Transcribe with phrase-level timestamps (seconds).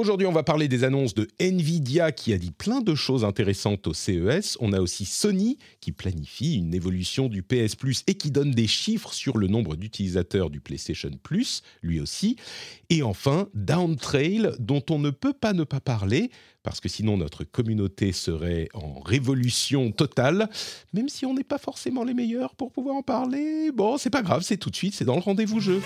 [0.00, 3.86] Aujourd'hui, on va parler des annonces de Nvidia qui a dit plein de choses intéressantes
[3.86, 4.56] au CES.
[4.58, 8.66] On a aussi Sony qui planifie une évolution du PS Plus et qui donne des
[8.66, 12.36] chiffres sur le nombre d'utilisateurs du PlayStation Plus, lui aussi.
[12.88, 16.30] Et enfin, Downtrail, dont on ne peut pas ne pas parler
[16.62, 20.48] parce que sinon notre communauté serait en révolution totale,
[20.94, 23.70] même si on n'est pas forcément les meilleurs pour pouvoir en parler.
[23.70, 25.82] Bon, c'est pas grave, c'est tout de suite, c'est dans le rendez-vous jeu.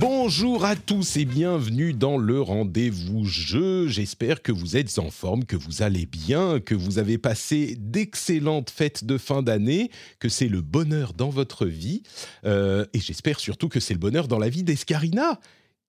[0.00, 3.86] Bonjour à tous et bienvenue dans le rendez-vous jeu.
[3.86, 8.70] J'espère que vous êtes en forme, que vous allez bien, que vous avez passé d'excellentes
[8.70, 12.02] fêtes de fin d'année, que c'est le bonheur dans votre vie.
[12.46, 15.38] Euh, et j'espère surtout que c'est le bonheur dans la vie d'Escarina,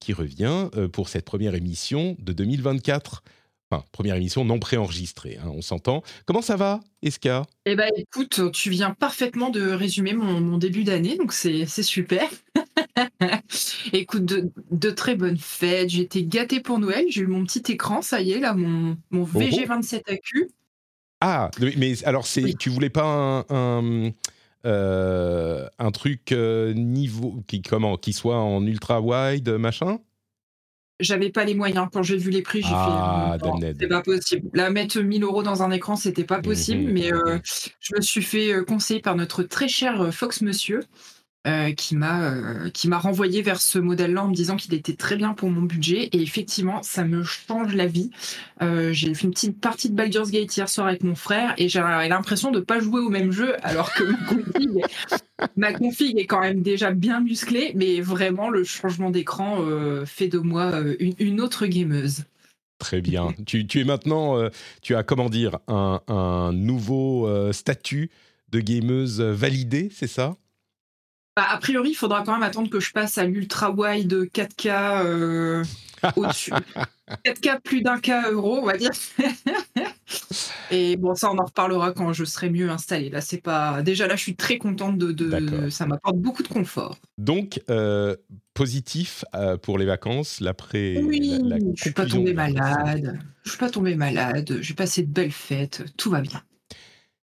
[0.01, 3.23] qui revient euh, pour cette première émission de 2024.
[3.71, 6.03] Enfin, première émission non préenregistrée, hein, on s'entend.
[6.25, 10.83] Comment ça va, Esca Eh ben, écoute, tu viens parfaitement de résumer mon, mon début
[10.83, 12.29] d'année, donc c'est super.
[13.93, 15.89] écoute, de, de très bonnes fêtes.
[15.89, 17.05] J'ai été gâtée pour Noël.
[17.09, 20.49] J'ai eu mon petit écran, ça y est, là, mon, mon VG27AQ.
[21.21, 22.55] Ah, mais alors, c'est, Oui.
[22.57, 24.11] tu voulais pas un, un,
[24.65, 29.99] euh, un truc euh, niveau qui, comment, qui soit en ultra wide, machin?
[31.01, 31.87] J'avais pas les moyens.
[31.91, 33.47] Quand j'ai vu les prix, j'ai Ah, fait.
[33.65, 34.49] euh, c'est pas possible.
[34.53, 36.83] Là, mettre 1000 euros dans un écran, c'était pas possible.
[36.83, 37.41] Mhm, mais euh, mhm.
[37.79, 40.81] je me suis fait euh, conseiller par notre très cher euh, Fox Monsieur.
[41.47, 44.93] Euh, qui m'a euh, qui m'a renvoyé vers ce modèle-là en me disant qu'il était
[44.93, 48.11] très bien pour mon budget et effectivement ça me change la vie.
[48.61, 51.67] Euh, j'ai fait une petite partie de Baldur's Gate hier soir avec mon frère et
[51.67, 54.69] j'ai l'impression de pas jouer au même jeu alors que ma config,
[55.57, 59.65] ma config est quand même déjà bien musclée mais vraiment le changement d'écran
[60.05, 62.25] fait de moi une, autre gameuse.
[62.77, 63.33] Très bien.
[63.47, 64.47] tu, tu es maintenant,
[64.83, 68.11] tu as comment dire, un, un nouveau statut
[68.51, 70.35] de gameuse validé, c'est ça?
[71.35, 75.05] Bah, a priori, il faudra quand même attendre que je passe à l'ultra wide 4K
[75.05, 75.63] euh,
[76.17, 76.51] au-dessus.
[77.25, 78.91] 4K plus d'un K euro, on va dire.
[80.71, 83.09] Et bon, ça, on en reparlera quand je serai mieux installé.
[83.09, 83.81] Là, c'est pas.
[83.81, 85.69] Déjà, là, je suis très contente de.
[85.69, 86.97] Ça m'apporte beaucoup de confort.
[87.17, 88.15] Donc, euh,
[88.53, 91.01] positif euh, pour les vacances, l'après.
[91.01, 93.19] Oui, la- la je suis pas tombée malade.
[93.43, 94.57] Je suis pas tombée malade.
[94.61, 95.83] J'ai passé de belles fêtes.
[95.97, 96.41] Tout va bien.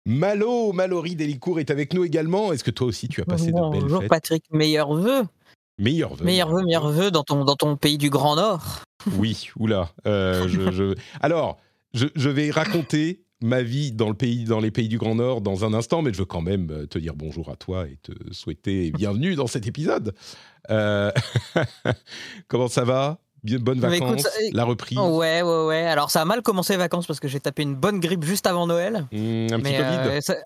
[0.08, 2.50] Malo, Mallory Delicourt est avec nous également.
[2.54, 5.24] Est-ce que toi aussi tu as passé de belles Bonjour fêtes Patrick, meilleurs vœux,
[5.78, 6.24] Meilleurs vœux.
[6.24, 8.80] meilleurs vœux, meilleurs vœux dans ton, dans ton pays du Grand Nord.
[9.18, 9.92] Oui, oula.
[10.06, 11.58] euh, je, je- Alors,
[11.92, 15.42] je, je vais raconter ma vie dans, le pays, dans les pays du Grand Nord
[15.42, 17.98] dans un instant, mais je veux quand même euh, te dire bonjour à toi et
[18.02, 20.14] te souhaiter bienvenue dans cet épisode.
[20.70, 21.12] Euh,
[22.48, 23.18] Comment ça va?
[23.44, 25.86] Bonnes Bah, vacances écoute, ça- La reprise Ouais, ouais, ouais.
[25.86, 28.46] Alors ça a mal commencé les vacances parce que j'ai tapé une bonne grippe juste
[28.46, 29.06] avant Noël.
[29.12, 30.36] Hmm, Un petit mais, Covid euh, ça-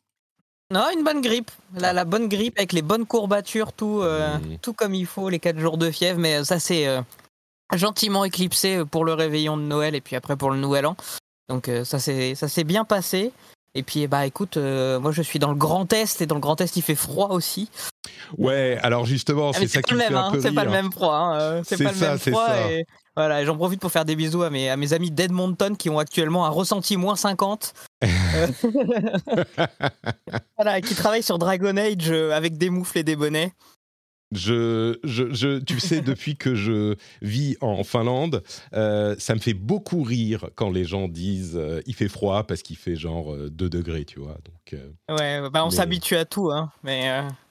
[0.72, 1.50] Non, une bonne grippe.
[1.74, 4.58] La, la bonne grippe avec les bonnes courbatures, tout, euh, Mm.
[4.62, 6.18] tout comme il faut, les 4 jours de fièvre.
[6.18, 7.00] Mais euh, ça, c'est euh,
[7.74, 10.96] gentiment éclipsé euh, pour le réveillon de Noël et puis après pour le Nouvel An.
[11.48, 13.32] Donc euh, ça s'est bien passé.
[13.74, 16.40] Et puis, bah écoute, euh, moi je suis dans le Grand Est et dans le
[16.42, 17.70] Grand Est il fait froid aussi.
[18.36, 20.64] Ouais, alors justement, Ah, c'est ça qui le me même, fait un hein, c'est pas
[20.64, 21.14] le même froid.
[21.14, 22.48] hein, euh, C'est pas le ça, même c'est froid.
[22.70, 22.84] Et
[23.16, 25.98] voilà, j'en profite pour faire des bisous à mes, à mes amis d'Edmonton qui ont
[25.98, 27.72] actuellement un ressenti moins 50.
[28.34, 28.46] Euh,
[30.56, 33.52] voilà, qui travaillent sur Dragon Age avec des moufles et des bonnets.
[34.34, 38.42] Je, je, je- tu sais, depuis que je vis en Finlande,
[38.74, 42.62] euh, ça me fait beaucoup rire quand les gens disent euh, il fait froid parce
[42.62, 44.38] qu'il fait genre euh, 2 degrés, tu vois.
[44.44, 46.70] Donc, euh, Ouais, bah on Mais- s'habitue à tout, hein.
[46.82, 47.10] Mais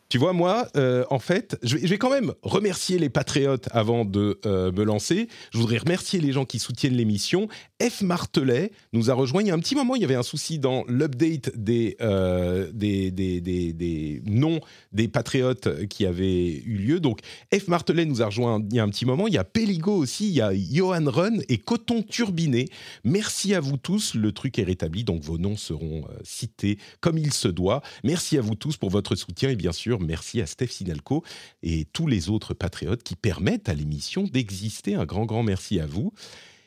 [0.10, 0.68] tu vois, moi,
[1.10, 5.30] en fait, je vais, je vais quand même remercier les patriotes avant de me lancer.
[5.54, 7.48] Je voudrais remercier les gens qui soutiennent l'émission.
[7.82, 8.02] F.
[8.02, 9.96] Martelet nous a rejoint il y a un petit moment.
[9.96, 14.60] Il y avait un souci dans l'update des, euh, des, des, des, des noms
[14.92, 17.00] des patriotes qui avaient eu lieu.
[17.00, 17.20] Donc,
[17.54, 17.68] F.
[17.68, 19.28] Martelet nous a rejoint il y a un petit moment.
[19.28, 22.68] Il y a Péligo aussi, il y a Johan Run et Coton Turbiné.
[23.04, 24.14] Merci à vous tous.
[24.14, 27.82] Le truc est rétabli, donc vos noms seront euh, cités comme il se doit.
[28.04, 31.24] Merci à vous tous pour votre soutien et bien sûr, merci à Steph Sinalco
[31.64, 34.96] et tous les autres patriotes qui permettent à l'émission d'exister.
[34.96, 36.14] Un grand, grand merci à vous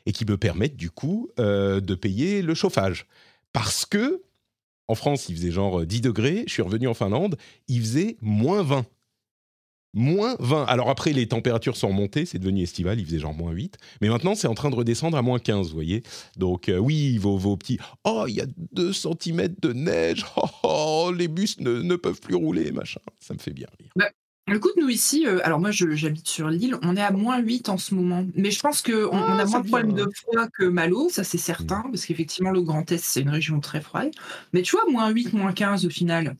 [0.06, 3.06] et qui me permettent du coup euh, de payer le chauffage.
[3.52, 4.22] Parce que
[4.86, 6.44] En France, il faisait genre 10 degrés.
[6.46, 7.36] Je suis revenu en Finlande,
[7.68, 8.84] il faisait moins 20.
[9.94, 10.64] Moins 20.
[10.64, 13.78] Alors après, les températures sont remontées, c'est devenu estival, il faisait genre moins 8.
[14.00, 16.02] Mais maintenant, c'est en train de redescendre à moins 15, vous voyez.
[16.36, 17.78] Donc euh, oui, vos, vos petits...
[18.02, 20.26] Oh, il y a 2 cm de neige.
[20.36, 23.00] Oh, oh, les bus ne, ne, peuvent plus rouler, machin.
[23.20, 23.92] Ça me fait bien rire.
[23.94, 24.10] Bah,
[24.46, 27.78] Écoute, nous ici, euh, alors moi j'habite sur l'île, on est à moins 8 en
[27.78, 28.26] ce moment.
[28.34, 31.24] Mais je pense qu'on on Ah, a moins de problèmes de froid que Malo, ça
[31.24, 31.90] c'est certain, Mmh.
[31.92, 34.10] parce qu'effectivement le Grand Est c'est une région très froide.
[34.52, 36.36] Mais tu vois, moins 8, moins 15 au final.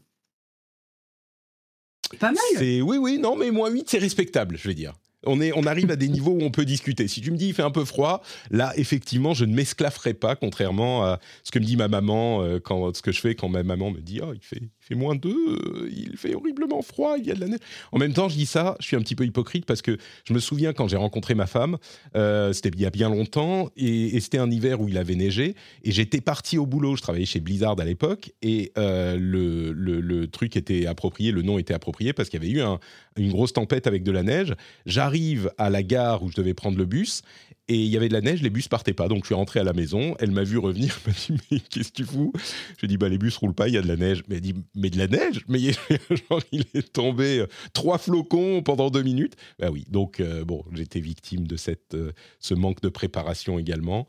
[2.21, 2.43] Pas mal.
[2.61, 4.95] Oui, oui, non, mais moins 8, c'est respectable, je vais dire.
[5.27, 7.09] On, est, on arrive à des niveaux où on peut discuter.
[7.09, 10.37] Si tu me dis il fait un peu froid, là, effectivement, je ne m'esclafferai pas,
[10.37, 13.49] contrairement à ce que me dit ma maman, euh, quand, ce que je fais quand
[13.49, 17.27] ma maman me dit oh, il, fait, moins 2, euh, il fait horriblement froid, il
[17.27, 17.61] y a de la neige.
[17.93, 20.33] En même temps, je dis ça, je suis un petit peu hypocrite parce que je
[20.33, 21.79] me souviens quand j'ai rencontré ma femme,
[22.17, 25.55] euh, c'était il y a bien longtemps, et, c'était un hiver où il avait neigé,
[25.83, 30.27] et j'étais parti au boulot, je travaillais chez Blizzard à l'époque, et le, le, le
[30.27, 32.81] truc était approprié, le nom était approprié parce qu'il y avait eu un,
[33.17, 34.55] une grosse tempête avec de la neige.
[34.87, 37.23] J'arrive à la gare où je devais prendre le bus
[37.69, 39.09] et il y avait de la neige, les bus partaient pas.
[39.09, 41.61] Donc je suis rentré à la maison, elle m'a vu revenir, elle m'a dit mais
[41.61, 42.33] qu'est-ce que tu fous?
[42.79, 44.23] Je dis bah les bus roulent pas, il y a de la neige.
[44.29, 45.45] Mais elle dit mais de la neige?
[45.49, 45.61] Mais
[46.53, 49.35] il est tombé euh, trois flocons pendant deux minutes.
[49.59, 54.07] Bah oui, donc euh, bon, j'étais victime de cette, euh, ce manque de préparation également.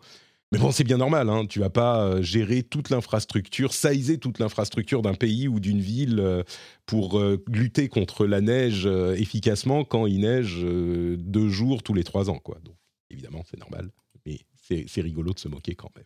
[0.55, 1.45] Mais bon, c'est bien normal, hein.
[1.45, 6.21] tu vas pas euh, gérer toute l'infrastructure, sizer toute l'infrastructure d'un pays ou d'une ville
[6.21, 6.43] euh,
[6.85, 12.29] pour euh, lutter contre la neige efficacement quand il neige deux jours tous les trois
[12.29, 12.39] ans.
[12.39, 12.57] Quoi.
[12.63, 12.77] Donc,
[13.09, 13.91] évidemment, c'est normal,
[14.25, 16.05] mais c'est rigolo de se moquer quand même.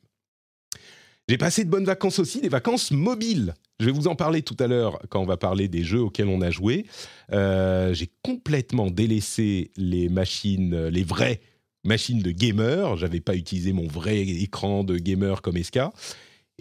[1.28, 3.54] J'ai passé de bonnes vacances aussi, des vacances mobiles.
[3.80, 6.28] Je vais vous en parler tout à l'heure quand on va parler des jeux auxquels
[6.28, 6.88] on a joué.
[7.32, 11.40] J'ai complètement délaissé les machines, les vraies
[11.84, 12.98] machine de gamer.
[12.98, 15.80] J'avais pas utilisé mon vrai écran de gamer comme SK.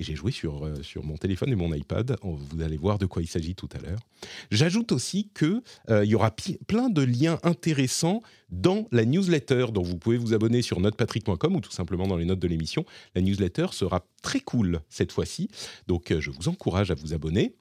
[0.01, 2.17] Et j'ai joué sur, euh, sur mon téléphone et mon iPad.
[2.23, 3.99] On- Vous allez voir de quoi il s'agit tout à l'heure.
[4.53, 5.61] J'ajoute aussi qu'il
[6.05, 6.31] y aura
[6.69, 11.61] plein de liens intéressants dans la newsletter dont vous pouvez vous abonner sur notepatrick.com ou
[11.61, 12.85] tout simplement dans les notes de l'émission.
[13.17, 15.49] La newsletter sera très cool cette fois-ci.
[15.89, 17.57] Donc euh, je vous encourage à vous abonner.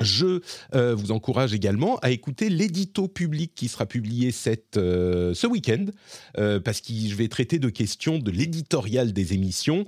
[0.00, 0.40] Je
[0.74, 5.86] euh, vous encourage également à écouter l'édito public qui sera publié cette, euh, ce week-end,
[6.38, 9.84] euh, parce que je vais traiter de questions de l'éditorial des émissions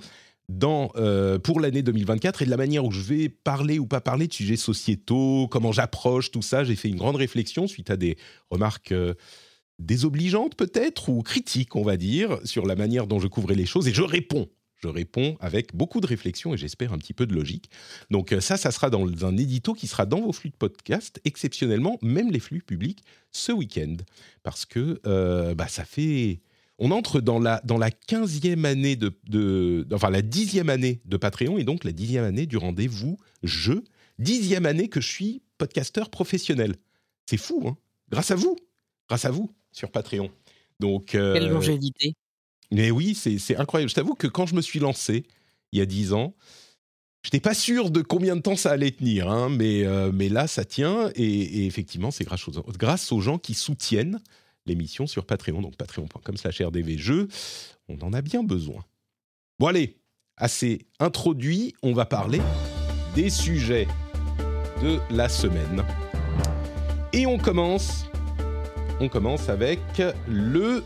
[0.47, 0.91] dans,
[1.43, 4.33] pour l'année 2024 et de la manière où je vais parler ou pas parler de
[4.33, 6.63] sujets sociétaux, comment j'approche tout ça.
[6.63, 8.17] J'ai fait une grande réflexion suite à des
[8.49, 8.91] remarques
[9.77, 13.87] désobligeantes peut-être ou critiques, on va dire, sur la manière dont je couvrais les choses
[13.87, 14.49] et je réponds.
[14.81, 17.69] Je réponds avec beaucoup de réflexion et j'espère un petit peu de logique.
[18.11, 21.19] Donc euh, ça, ça sera dans un édito qui sera dans vos flux de podcast,
[21.25, 23.97] exceptionnellement, même les flux publics, ce week-end.
[24.43, 26.39] Parce que euh, bah, ça fait...
[26.81, 29.85] On entre dans la, dans la 15e année de, de...
[29.91, 33.83] Enfin, la 10e année de Patreon et donc la 10e année du rendez-vous jeu.
[34.21, 36.75] 10e année que je suis podcasteur professionnel.
[37.25, 37.77] C'est fou, hein
[38.09, 38.55] Grâce à vous
[39.09, 40.31] Grâce à vous, sur Patreon.
[40.79, 41.15] Donc...
[41.15, 42.13] euh, Quelle longévité.
[42.71, 43.89] Mais oui, c'est incroyable.
[43.89, 45.25] Je t'avoue que quand je me suis lancé,
[45.71, 46.35] il y a 10 ans,
[47.23, 50.29] je n'étais pas sûr de combien de temps ça allait tenir, hein, mais, euh, mais
[50.29, 51.11] là, ça tient.
[51.15, 54.21] Et, effectivement, c'est grâce aux gens qui soutiennent
[54.65, 57.27] l'émission sur Patreon, donc patreon.com slash rdvjeux.
[57.89, 58.85] On en a bien besoin.
[59.57, 59.97] Bon, allez,
[60.37, 62.39] assez introduit, on va parler
[63.15, 63.87] des sujets
[64.81, 65.83] de la semaine.
[67.11, 68.05] Et on commence,
[69.01, 69.79] on commence avec
[70.27, 70.83] le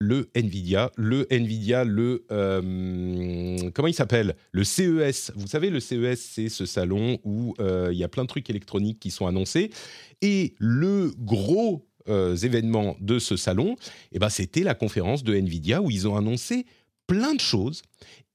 [0.00, 4.34] le Nvidia, le Nvidia, le euh, comment il s'appelle?
[4.50, 5.30] Le CES.
[5.36, 8.48] Vous savez, le CES, c'est ce salon où euh, il y a plein de trucs
[8.48, 9.70] électroniques qui sont annoncés.
[10.22, 13.76] Et le gros euh, événement de ce salon,
[14.12, 16.64] eh ben, c'était la conférence de Nvidia où ils ont annoncé
[17.06, 17.82] plein de choses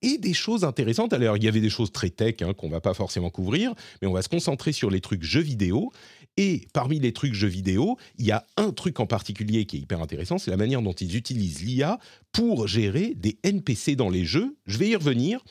[0.03, 1.13] et des choses intéressantes.
[1.13, 4.07] Alors, il y avait des choses très tech hein, qu'on va pas forcément couvrir, mais
[4.07, 5.91] on va se concentrer sur les trucs jeux vidéo.
[6.37, 9.79] Et parmi les trucs jeux vidéo, il y a un truc en particulier qui est
[9.79, 11.97] hyper intéressant, c'est la manière dont ils utilisent l'IA
[12.33, 14.57] pour gérer des NPC dans les jeux.
[14.65, 15.43] Je vais y revenir.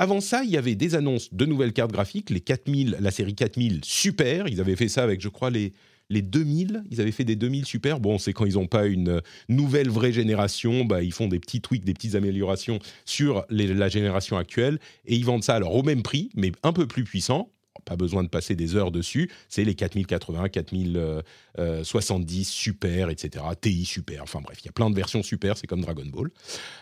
[0.00, 3.34] Avant ça, il y avait des annonces de nouvelles cartes graphiques, les 4000, la série
[3.34, 4.48] 4000 super.
[4.48, 5.72] Ils avaient fait ça avec, je crois, les
[6.12, 7.98] les 2000, ils avaient fait des 2000 super.
[7.98, 11.60] Bon, c'est quand ils n'ont pas une nouvelle vraie génération, bah, ils font des petits
[11.60, 16.02] tweaks, des petites améliorations sur la génération actuelle et ils vendent ça alors au même
[16.02, 17.50] prix, mais un peu plus puissant.
[17.84, 19.30] Pas besoin de passer des heures dessus.
[19.48, 23.44] C'est les 4080, 4070 super, etc.
[23.60, 24.22] TI super.
[24.22, 25.56] Enfin bref, il y a plein de versions super.
[25.56, 26.30] C'est comme Dragon Ball.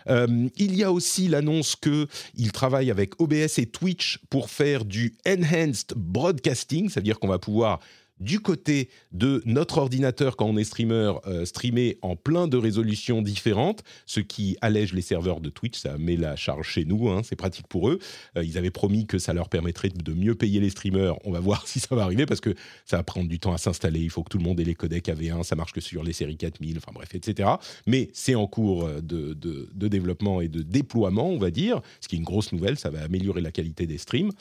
[0.07, 4.85] Euh, il y a aussi l'annonce que ils travaillent avec OBS et Twitch pour faire
[4.85, 7.79] du enhanced broadcasting, c'est-à-dire qu'on va pouvoir
[8.21, 13.21] du côté de notre ordinateur quand on est streamer, euh, streamer en plein de résolutions
[13.21, 17.21] différentes, ce qui allège les serveurs de Twitch, ça met la charge chez nous, hein,
[17.23, 17.99] c'est pratique pour eux.
[18.37, 21.39] Euh, ils avaient promis que ça leur permettrait de mieux payer les streamers, on va
[21.51, 22.53] voir si ça va arriver parce que
[22.85, 24.75] ça va prendre du temps à s'installer, il faut que tout le monde ait les
[24.75, 27.49] codecs AV1, ça marche que sur les séries 4000, enfin bref, etc.
[27.87, 32.07] Mais c'est en cours euh, de, de, développement et de déploiement, on va dire, ce
[32.07, 34.31] qui est une grosse nouvelle, ça va améliorer la qualité des streams.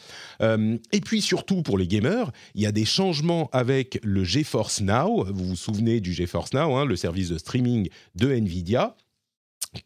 [0.41, 4.81] et puis surtout pour les gamers, il y a des changements avec avec le GeForce
[4.81, 5.25] Now.
[5.25, 8.97] Vous vous souvenez du GeForce Now, hein, le service de streaming de Nvidia,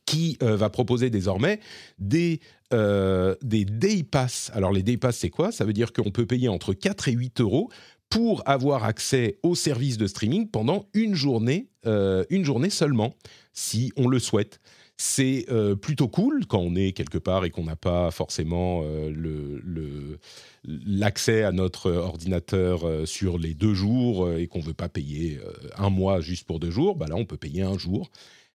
[0.07, 1.61] qui euh, va proposer désormais
[1.99, 2.41] des,
[2.73, 4.51] euh, des Day Pass.
[4.55, 5.53] Alors les Day Pass, c'est quoi?
[5.53, 7.71] Ça veut dire qu'on peut payer entre 4 et 8 euros
[8.09, 13.15] pour avoir accès au service de streaming pendant une journée, euh, une journée seulement,
[13.53, 14.61] si on le souhaite.
[14.97, 15.47] C'est
[15.83, 20.19] plutôt cool quand on est quelque part et qu'on n'a pas forcément le
[20.67, 24.89] l'accès à notre ordinateur euh, sur les deux jours euh, et qu'on ne veut pas
[24.89, 28.11] payer euh, un mois juste pour deux jours, bah là on peut payer un jour.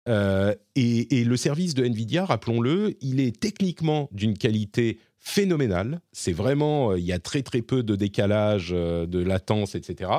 [0.08, 6.02] et, le service de Nvidia, rappelons-le, il est techniquement d'une qualité phénoménale.
[6.12, 10.12] C'est vraiment, il y a très très peu de décalage, de latence, etc.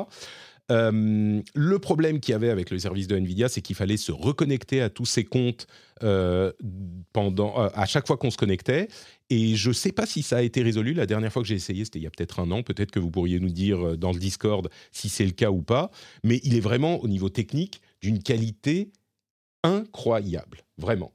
[0.72, 4.12] Euh, le problème qu'il y avait avec le service de Nvidia, c'est qu'il fallait se
[4.12, 5.66] reconnecter à tous ces comptes
[6.02, 6.52] euh,
[7.12, 8.88] pendant, euh, à chaque fois qu'on se connectait.
[9.30, 10.92] Et je ne sais pas si ça a été résolu.
[10.94, 12.62] La dernière fois que j'ai essayé, c'était il y a peut-être un an.
[12.62, 15.90] Peut-être que vous pourriez nous dire dans le Discord si c'est le cas ou pas.
[16.24, 18.90] Mais il est vraiment, au niveau technique, d'une qualité
[19.62, 20.58] incroyable.
[20.78, 21.12] Vraiment.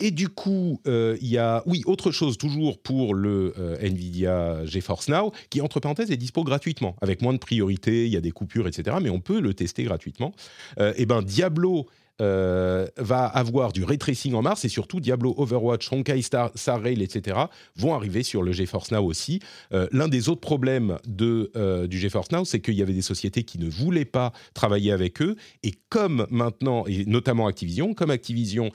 [0.00, 4.64] Et du coup, euh, il y a, oui, autre chose toujours pour le euh, Nvidia
[4.64, 8.22] GeForce Now, qui entre parenthèses est dispo gratuitement, avec moins de priorité, il y a
[8.22, 8.96] des coupures, etc.
[9.02, 10.32] Mais on peut le tester gratuitement.
[10.78, 11.86] Euh, et ben Diablo
[12.22, 17.02] va avoir du ray tracing en mars et surtout Diablo Overwatch, Honkai Star, Star Rail,
[17.02, 17.38] etc.
[17.76, 19.40] vont arriver sur le GeForce Now aussi.
[19.70, 21.50] L'un des autres problèmes de,
[21.86, 25.22] du GeForce Now, c'est qu'il y avait des sociétés qui ne voulaient pas travailler avec
[25.22, 28.70] eux et comme maintenant, et notamment Activision, comme Activision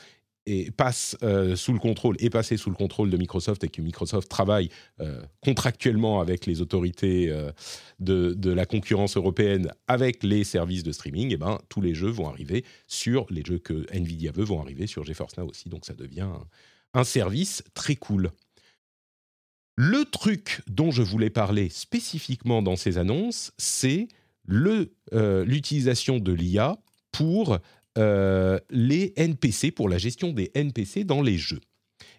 [0.46, 3.82] et passe euh, sous le contrôle est passé sous le contrôle de Microsoft et que
[3.82, 7.52] Microsoft travaille euh, contractuellement avec les autorités euh,
[8.00, 12.10] de, la concurrence européenne avec les services de streaming, et eh ben tous les jeux
[12.10, 15.86] vont arriver sur les jeux que Nvidia veut vont arriver sur GeForce Now aussi, donc
[15.86, 16.30] ça devient
[16.94, 18.32] un, service très cool.
[19.76, 24.08] Le truc dont je voulais parler spécifiquement dans ces annonces, c'est
[24.48, 26.78] l'utilisation de l'IA
[27.12, 27.58] pour
[27.98, 31.62] euh, les NPC, pour la gestion des NPC dans les jeux.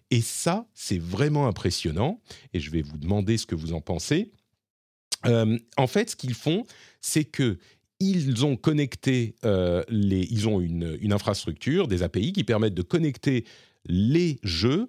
[0.09, 2.21] Et ça, c'est vraiment impressionnant,
[2.53, 4.31] et je vais vous demander ce que vous en pensez.
[5.25, 6.63] Euh, en fait, ce qu'ils font,
[7.01, 7.57] c'est que
[7.99, 12.83] ils ont connecté euh, les, ils ont une, une, infrastructure, des API qui permettent de
[12.83, 13.43] connecter
[13.85, 14.87] les jeux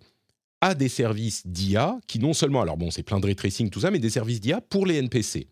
[0.60, 3.80] à des services d'IA qui non seulement, alors bon, c'est plein de ray tracing, tout
[3.80, 5.48] ça, mais des services d'IA pour les NPC.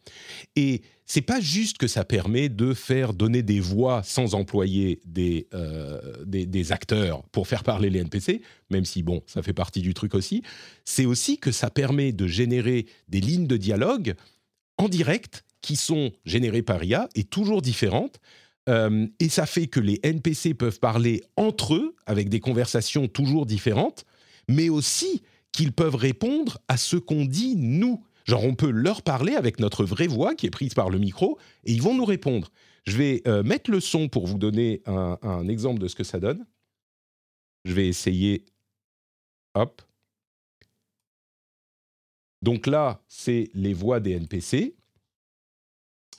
[0.57, 5.47] Et c'est pas juste que ça permet de faire donner des voix sans employer des,
[5.55, 9.95] euh, des, acteurs pour faire parler les NPC, même si bon, ça fait partie du
[9.95, 10.43] truc aussi.
[10.85, 14.15] C'est aussi que ça permet de générer des lignes de dialogue
[14.79, 18.19] en direct qui sont générées par IA et toujours différentes.
[18.69, 23.47] Euh, et ça fait que les NPC peuvent parler entre eux avec des conversations toujours
[23.47, 24.05] différentes
[24.49, 25.23] mais aussi
[25.53, 28.05] qu'ils peuvent répondre à ce qu'on dit nous.
[28.27, 31.39] Genre, on peut leur parler avec notre vraie voix qui est prise par le micro
[31.65, 32.51] et ils vont nous répondre.
[32.85, 36.19] Je vais euh, mettre le son pour vous donner un, exemple de ce que ça
[36.19, 36.45] donne.
[37.65, 38.45] Je vais essayer.
[39.55, 39.81] Hop.
[42.43, 44.77] Donc là, c'est les voix des NPC.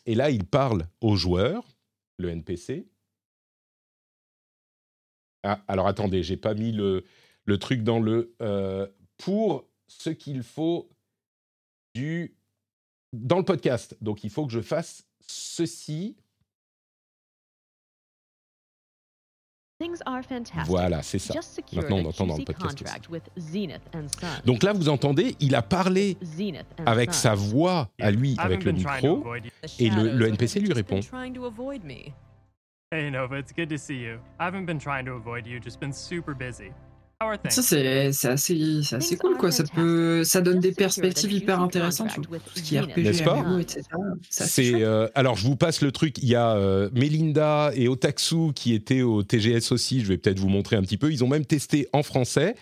[0.06, 1.78] Et là, ils parlent aux joueurs,
[2.18, 2.88] le NPC.
[5.44, 7.04] Ah, alors attendez, j'ai pas mis le,
[7.46, 8.88] le truc dans le euh,
[9.18, 10.90] pour ce qu'il faut
[11.98, 12.36] du
[13.14, 13.96] dans le podcast.
[14.02, 16.16] Donc il faut que je fasse ceci.
[20.66, 21.36] Voilà, c'est ça.
[21.76, 22.84] Maintenant, on entend dans le podcast.
[24.44, 26.18] Donc là, vous entendez, il a parlé
[26.86, 29.24] avec sa voix à lui, avec le micro,
[29.78, 31.00] et le, le NPC lui répond.
[32.92, 34.18] Hey Nova, it's good to see you.
[34.40, 36.72] I haven't been trying to avoid you, just been super busy.
[37.50, 39.52] Ça, c'est assez, assez cool, quoi.
[39.52, 43.44] Ça, peut, ça donne des perspectives hyper intéressantes sur tout ce qui est RPG, pas
[43.60, 43.84] etc.
[44.30, 46.20] C'est, euh, alors, je vous passe le truc.
[46.20, 50.02] Il y a euh, Melinda et Otaksu qui étaient au TGS aussi.
[50.02, 51.12] Je vais peut-être vous montrer un petit peu.
[51.12, 52.56] Ils ont même testé en français.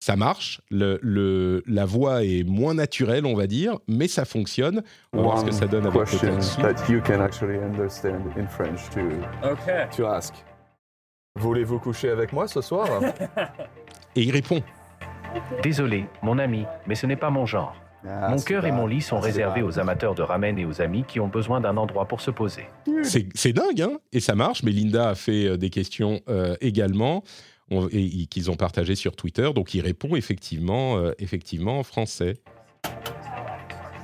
[0.00, 0.60] Ça marche.
[0.70, 4.82] Le, le, la voix est moins naturelle, on va dire, mais ça fonctionne.
[5.12, 6.26] On va voir ce que ça donne avec Otaksu.
[11.38, 12.88] Voulez-vous coucher avec moi ce soir?
[14.16, 14.62] Et il répond
[15.62, 17.76] Désolé, mon ami, mais ce n'est pas mon genre.
[18.02, 21.20] Mon cœur et mon lit sont réservés aux amateurs de ramen et aux amis qui
[21.20, 22.66] ont besoin d'un endroit pour se poser.
[23.02, 24.62] C'est dingue, hein Et ça marche.
[24.62, 27.22] Mais Linda a fait euh, des questions euh, également
[27.70, 29.50] on- et, et qu'ils ont partagées sur Twitter.
[29.54, 32.38] Donc il répond effectivement, euh, effectivement en français.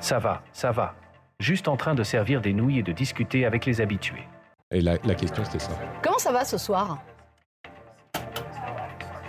[0.00, 0.94] Ça va, ça va.
[1.40, 4.22] Juste en train de servir des nouilles et de discuter avec les habitués.
[4.70, 5.70] Et la, la question c'était ça.
[6.02, 6.98] Comment ça va ce soir?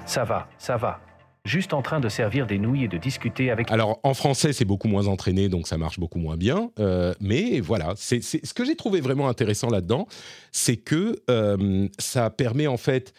[0.08, 1.02] Ça va, ça va.
[1.44, 4.66] Juste en train de servir des nouilles et de discuter avec Alors en français c'est
[4.66, 6.72] beaucoup moins entraîné, donc ça marche beaucoup moins bien.
[6.80, 10.08] Euh, mais voilà, ce que j'ai trouvé vraiment intéressant là-dedans,
[10.52, 13.14] c'est que euh, ça permet en fait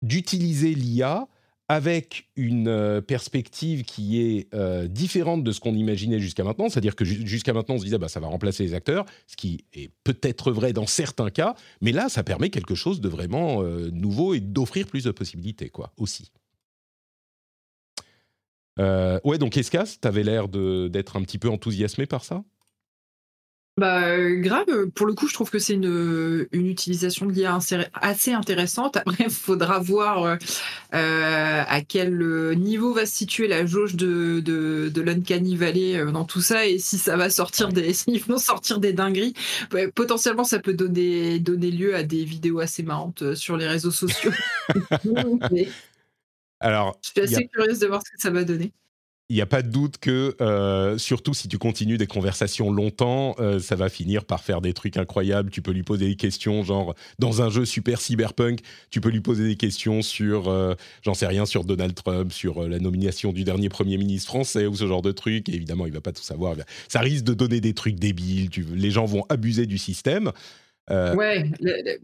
[0.00, 1.28] d'utiliser l'IA
[1.68, 6.68] avec une euh, perspective qui est euh, différente de ce qu'on imaginait jusqu'à maintenant.
[6.68, 9.36] C'est-à-dire que ju- jusqu'à maintenant, on se disait bah, ça va remplacer les acteurs, ce
[9.36, 13.62] qui est peut-être vrai dans certains cas, mais là, ça permet quelque chose de vraiment
[13.62, 16.30] euh, nouveau et d'offrir plus de possibilités, quoi, aussi.
[18.78, 22.42] Euh, ouais, donc Escas, t'avais l'air d'être un petit peu enthousiasmé par ça?
[23.78, 27.32] Bah, euh, grave, euh, pour le coup, je trouve que c'est une, une utilisation de
[27.32, 27.58] l'IA
[27.94, 28.98] assez intéressante.
[28.98, 30.36] Après, il faudra voir euh,
[30.94, 35.96] euh, à quel euh, niveau va se situer la jauge de, de, de l'Uncanny Valley
[35.96, 39.34] euh, dans tout ça et si ça va sortir des, s'ils vont sortir des dingueries.
[39.72, 43.66] Ouais, potentiellement, ça peut donner, donner lieu à des vidéos assez marrantes euh, sur les
[43.68, 44.32] réseaux sociaux.
[45.50, 45.74] Mais
[46.60, 48.72] Alors, je suis a- assez curieuse de voir ce que ça va donner.
[49.32, 53.34] Il n'y a pas de doute que, euh, surtout si tu continues des conversations longtemps,
[53.40, 55.50] euh, ça va finir par faire des trucs incroyables.
[55.50, 58.60] Tu peux lui poser des questions, genre dans un jeu super cyberpunk,
[58.90, 62.68] tu peux lui poser des questions sur, euh, j'en sais rien, sur Donald Trump, sur
[62.68, 65.48] la nomination du dernier Premier ministre français ou ce genre de trucs.
[65.48, 66.54] Et évidemment, il va pas tout savoir.
[66.88, 68.50] Ça risque de donner des trucs débiles.
[68.74, 70.30] Les gens vont abuser du système.
[70.90, 71.48] Euh, Ouais,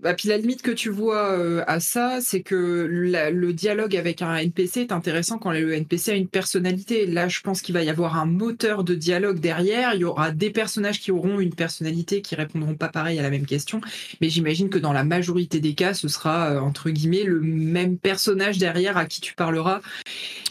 [0.00, 3.96] bah, puis la limite que tu vois euh, à ça, c'est que la- le dialogue
[3.96, 7.04] avec un NPC est intéressant quand le NPC a une personnalité.
[7.06, 9.94] Là, je pense qu'il va y avoir un moteur de dialogue derrière.
[9.94, 13.30] Il y aura des personnages qui auront une personnalité, qui répondront pas pareil à la
[13.30, 13.80] même question.
[14.20, 17.98] Mais j'imagine que dans la majorité des cas, ce sera euh, entre guillemets le même
[17.98, 19.80] personnage derrière à qui tu parleras.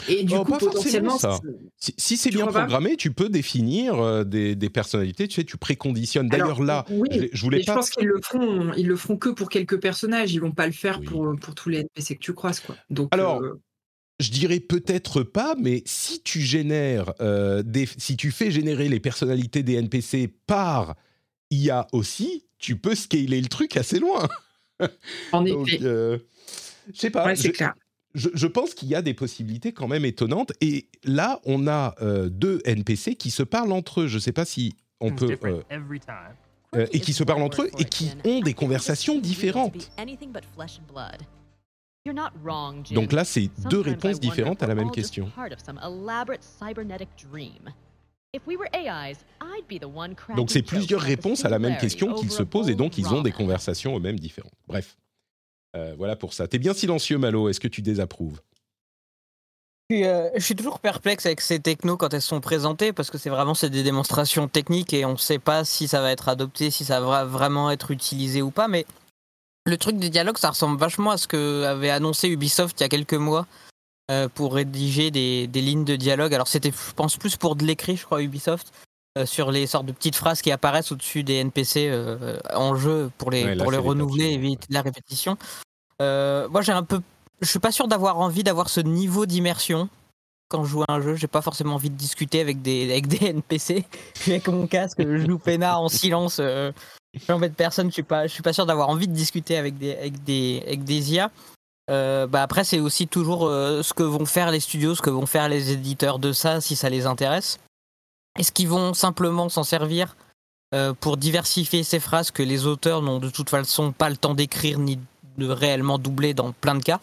[0.09, 1.39] Et du Oh, coup, potentiellement, ça.
[1.77, 5.27] Si, si c'est bien programmé, tu peux définir euh, des, des personnalités.
[5.27, 6.27] Tu sais, tu préconditionnes.
[6.27, 7.75] D'ailleurs, là, oui, je, je voulais je pas.
[7.75, 10.33] pense qu'ils le feront, ils le feront que pour quelques personnages.
[10.33, 11.05] Ils vont pas le faire Oui.
[11.05, 12.75] pour, pour tous les NPC que tu croises, quoi.
[12.89, 13.59] Donc, Alors, euh,
[14.19, 18.99] Je dirais peut-être pas, mais si tu génères, euh, des, si tu fais générer les
[18.99, 20.95] personnalités des NPC par
[21.51, 24.27] IA aussi, tu peux scaler le truc assez loin.
[25.31, 26.17] en Donc, effet, euh,
[26.93, 27.25] je sais pas.
[27.25, 27.73] ouais, c'est je, clair.
[28.15, 30.51] je- je pense qu'il y a des possibilités quand même étonnantes.
[30.61, 34.07] Et là, on a euh, deux NPC qui se parlent entre eux.
[34.07, 35.37] Je sais pas si on peut.
[36.75, 39.91] Euh, et qui se parlent entre eux et qui ont des conversations différentes.
[42.91, 45.29] Donc là, c'est deux réponses différentes à la même question.
[50.35, 53.21] Donc c'est plusieurs réponses à la même question qu'ils se posent et donc ils ont
[53.21, 54.53] des conversations eux-mêmes différentes.
[54.67, 54.97] Bref,
[55.75, 56.47] Euh, voilà pour ça.
[56.47, 57.49] T'es bien silencieux, Malo.
[57.49, 58.41] Est-ce que tu désapprouves?
[59.89, 63.09] Je suis, euh, je suis toujours perplexe avec ces technos quand elles sont présentées parce
[63.09, 66.11] que c'est vraiment c'est des démonstrations techniques et on ne sait pas si ça va
[66.11, 68.67] être adopté, si ça va vraiment être utilisé ou pas.
[68.67, 68.85] Mais
[69.65, 72.85] le truc des dialogues, ça ressemble vachement à ce que avait annoncé Ubisoft il y
[72.85, 73.47] a quelques mois
[74.11, 76.33] euh, pour rédiger des, des lignes de dialogue.
[76.33, 78.73] Alors c'était, je pense, plus pour de l'écrit, je crois, Ubisoft,
[79.17, 81.89] euh, sur les sortes de petites phrases qui apparaissent au-dessus des NPC
[82.53, 84.33] en jeu pour les, Ouais, là, pour les renouveler, papiers.
[84.35, 85.37] éviter la répétition.
[86.01, 86.99] Moi, j'ai un peu
[87.41, 89.89] je suis pas sûr d'avoir envie d'avoir ce niveau d'immersion
[90.49, 91.15] quand je joue à un jeu.
[91.15, 93.85] J'ai pas forcément envie de discuter avec des, avec des NPC.
[94.15, 96.37] Je suis avec mon casque, je joue peinard en silence.
[96.39, 96.71] Euh,
[97.27, 97.87] J'embête personne.
[97.87, 100.61] Je suis pas, je suis pas sûr d'avoir envie de discuter avec des, avec des,
[100.65, 101.31] avec des IA.
[101.89, 105.09] Euh, bah après, c'est aussi toujours euh, ce que vont faire les studios, ce que
[105.09, 107.59] vont faire les éditeurs de ça, si ça les intéresse.
[108.37, 110.15] Est-ce qu'ils vont simplement s'en servir
[110.75, 114.33] euh, pour diversifier ces phrases que les auteurs n'ont de toute façon pas le temps
[114.33, 114.99] d'écrire ni
[115.37, 116.99] de réellement doubler dans plein de cas?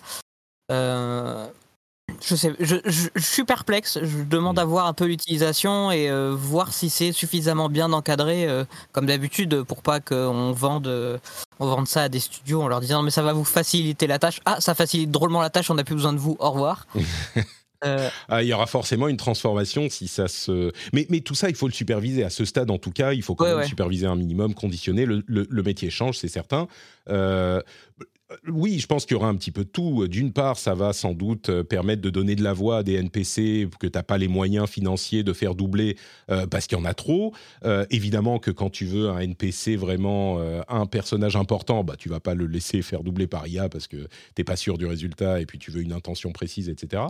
[0.75, 1.47] Euh,
[2.23, 3.99] je sais, je, je- je suis perplexe.
[4.03, 8.47] Je demande à voir un peu l'utilisation et euh, voir si c'est suffisamment bien encadré,
[8.47, 11.19] euh, comme d'habitude, pour pas qu'on vende, euh,
[11.61, 14.19] on vende ça à des studios en leur disant mais ça va vous faciliter la
[14.19, 14.41] tâche.
[14.45, 15.71] Ah, ça facilite drôlement la tâche.
[15.71, 16.37] On n'a plus besoin de vous.
[16.41, 16.87] Au revoir.
[18.31, 20.73] Ah, Il y aura forcément une transformation si ça se.
[20.95, 22.25] Mais, mais tout ça, il faut le superviser.
[22.25, 23.67] À ce stade, en tout cas, il faut quand Ouais, même ouais.
[23.67, 25.05] superviser un minimum, conditionner.
[25.05, 26.67] Le, le- le métier change, c'est certain.
[27.11, 27.61] Euh,
[28.49, 30.09] oui, je pense qu'il y aura un petit peu de tout.
[30.09, 32.95] D'une part, ça va sans doute euh, permettre de donner de la voix à des
[32.95, 35.97] NPC que tu n'as pas les moyens financiers de faire doubler
[36.31, 37.35] euh, parce qu'il y en a trop.
[37.65, 42.09] Euh, évidemment que quand tu veux un NPC vraiment euh, un personnage important, bah, tu
[42.09, 44.09] vas pas le laisser faire doubler par IA parce que tu
[44.39, 47.03] n'es pas sûr du résultat et puis tu veux une intention précise, etc.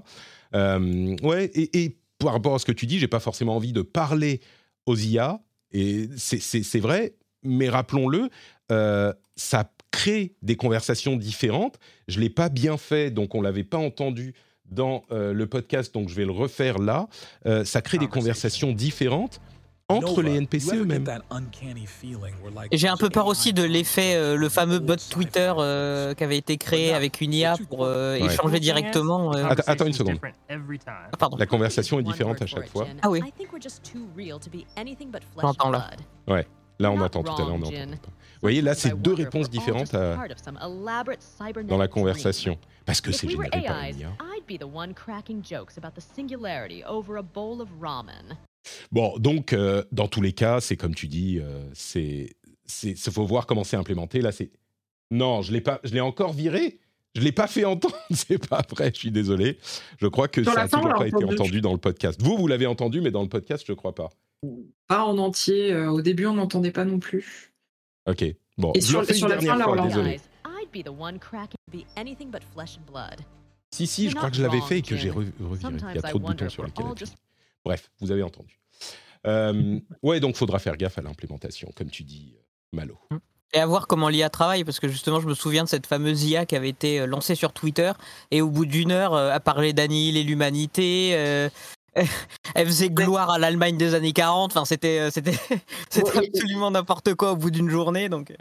[0.55, 3.73] Euh, ouais, et, et par rapport à ce que tu dis, j'ai pas forcément envie
[3.73, 4.41] de parler
[4.87, 5.41] aux IA,
[5.73, 8.29] et c'est vrai, mais rappelons-le,
[8.73, 11.79] euh, ça crée des conversations différentes.
[12.09, 14.35] Je l'ai pas bien fait, donc on l'avait pas entendu
[14.71, 17.07] dans euh, le podcast, donc je vais le refaire là.
[17.47, 19.41] Euh, ça crée des conversations différentes
[19.89, 21.05] entre les NPC eux-mêmes.
[22.73, 26.25] Et j'ai un peu peur aussi de l'effet, euh, le fameux bot Twitter euh, qui
[26.25, 29.37] avait été créé avec une IA pour euh, échanger directement.
[29.37, 29.45] euh.
[29.45, 30.19] Attends, attends une seconde.
[30.87, 31.37] Ah, pardon.
[31.37, 32.89] La conversation est différente à chaque fois.
[33.03, 33.21] Ah oui.
[35.41, 35.91] J'entends là.
[36.27, 36.47] Ouais.
[36.81, 37.59] Là, on attend tout à l'heure,
[38.35, 40.17] Vous voyez, là, c'est deux réponses différentes à-
[41.69, 42.59] dans la conversation.
[42.87, 43.77] Parce que c'est généré par.
[48.93, 52.35] Bon, donc, euh, dans tous les cas, c'est comme tu dis, euh, c'est,
[52.67, 54.21] c'est, faut voir comment c'est implémenté.
[54.21, 54.51] Là, c'est,
[55.11, 56.79] non, je l'ai pas, je l'ai encore viré.
[57.15, 57.95] Je l'ai pas fait entendre.
[58.11, 58.91] c'est pas vrai.
[58.93, 59.59] Je suis désolé.
[59.99, 61.35] Je crois que Sur ça la a fin, on toujours pas été entendu.
[61.35, 62.21] entendu dans le podcast.
[62.21, 64.11] Vous, vous l'avez entendu, mais dans le podcast, je crois pas.
[64.89, 65.73] Pas en entier.
[65.73, 67.54] euh, au début, on n'entendait pas non plus.
[68.07, 68.25] Ok.
[68.59, 69.81] Bon, Et je sur- le fais sur une la dernière fois.
[69.81, 70.21] Désolé.
[73.71, 75.75] Si, si, je crois que je l'avais fait et que j'ai re- reviré.
[75.91, 77.13] Il y a trop de boutons sur lesquels appuyer.
[77.65, 78.61] Bref, vous avez entendu.
[79.27, 82.99] Euh, ouais, donc faudra faire gaffe à l'implémentation, comme tu dis, euh, Malo.
[83.55, 86.25] Et à voir comment l'IA travaille, parce que justement, je me souviens de cette fameuse
[86.25, 87.93] IA qui avait été euh, lancée sur Twitter,
[88.31, 91.49] et au bout d'une heure, euh, à parler d'annihiler l'humanité, euh,
[92.55, 95.39] elle faisait gloire à l'Allemagne des années 40, enfin, c'était euh, c'était
[95.91, 98.33] c'était Ouais, et- absolument n'importe quoi au bout d'une journée, donc...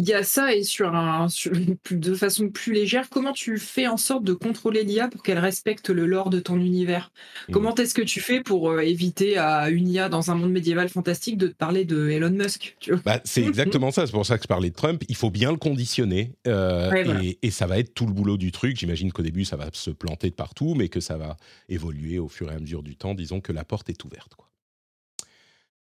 [0.00, 1.50] Il y a ça et sur un, sur-
[1.82, 5.40] plus- de façon plus légère, comment tu fais en sorte de contrôler l'IA pour qu'elle
[5.40, 7.10] respecte le lore de ton univers?
[7.48, 7.52] Mm.
[7.52, 10.88] Comment est-ce que tu fais pour euh, éviter à une IA dans un monde médiéval
[10.88, 14.44] fantastique de te parler de Elon Musk Bah, c'est exactement ça, c'est pour ça que
[14.44, 15.02] je parlais de Trump.
[15.08, 17.20] Il faut bien le conditionner euh, Ouais, voilà.
[17.24, 18.78] et, et ça va être tout le boulot du truc.
[18.78, 21.36] J'imagine qu'au début, ça va se planter de partout, mais que ça va
[21.68, 23.14] évoluer au fur et à mesure du temps.
[23.14, 24.36] Disons que la porte est ouverte.
[24.36, 24.47] Quoi.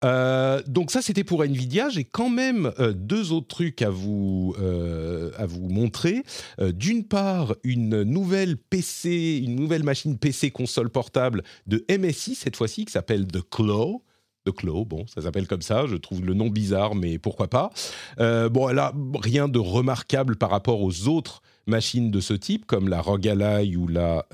[0.05, 1.89] Euh, donc ça, c'était pour Nvidia.
[1.89, 6.23] J'ai quand même euh, deux autres trucs à vous, euh, à vous montrer.
[6.59, 12.85] D'une part, une nouvelle PC, une nouvelle machine PC console portable de MSI cette fois-ci
[12.85, 14.01] qui s'appelle The Claw.
[14.45, 15.85] The Claw, bon, ça s'appelle comme ça.
[15.85, 17.71] Je trouve le nom bizarre, mais pourquoi pas.
[18.17, 23.01] Bon, a rien de remarquable par rapport aux autres machines de ce type, comme la
[23.01, 24.25] ROG Ally ou la,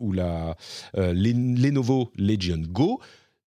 [0.00, 0.56] ou la
[0.96, 3.00] Len- Lenovo Legion Go,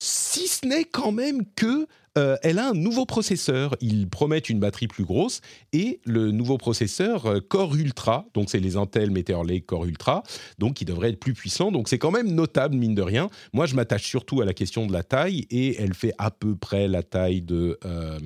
[0.04, 1.86] si ce n'est quand même que
[2.18, 3.76] euh, elle a un nouveau processeur.
[3.80, 5.40] Ils promettent une batterie plus grosse
[5.72, 10.24] et le nouveau processeur euh, Core Ultra, donc c'est les Intel Meteor Lake Core Ultra,
[10.58, 11.72] donc il devrait être plus puissant.
[11.72, 13.30] Donc c'est quand même notable mine de rien.
[13.54, 16.56] Moi, je m'attache surtout à la question de la taille et elle fait à peu
[16.56, 18.20] près la taille de euh,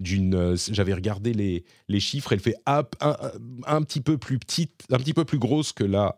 [0.00, 0.56] d'une.
[0.72, 2.32] J'avais regardé les, les chiffres.
[2.32, 3.16] Elle fait un, un-
[3.66, 6.16] un petit peu plus petite, un petit peu plus grosse que la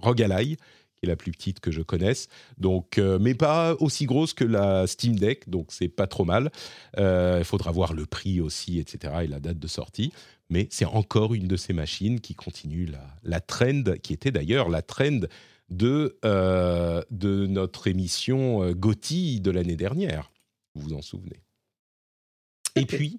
[0.00, 0.56] ROG Ally,
[0.98, 2.28] qui est la plus petite que je connaisse.
[2.58, 6.50] Donc, euh, mais pas aussi grosse que la Steam Deck, donc c'est pas trop mal.
[6.98, 9.14] Euh, Il faudra voir le prix aussi, etc.
[9.22, 10.12] et la date de sortie.
[10.50, 14.68] Mais c'est encore une de ces machines qui continue la, la trend, qui était d'ailleurs
[14.68, 15.20] la trend
[15.68, 20.30] de, euh, de notre émission GOTY de l'année dernière.
[20.74, 21.42] Vous vous en souvenez?
[22.76, 23.18] Et puis,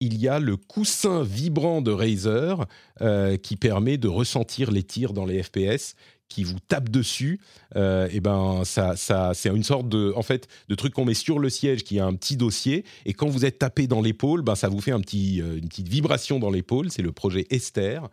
[0.00, 2.66] il y a le coussin vibrant de Razer
[3.00, 5.96] euh, qui permet de ressentir les tirs dans les FPS
[6.28, 7.40] qui vous tape dessus,
[7.76, 11.14] euh, et ben ça, ça c'est une sorte de, en fait, de truc qu'on met
[11.14, 14.42] sur le siège qui a un petit dossier, et quand vous êtes tapé dans l'épaule,
[14.42, 16.90] ben ça vous fait un petit, euh, une petite vibration dans l'épaule.
[16.90, 18.08] C'est le projet Esther.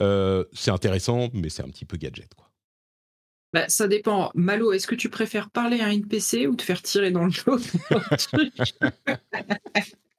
[0.00, 2.50] Euh, c'est intéressant, mais c'est un petit peu gadget, quoi.
[3.52, 4.30] Bah, ça dépend.
[4.34, 7.32] Malo, est-ce que tu préfères parler à un NPC ou te faire tirer dans le
[7.44, 7.58] dos?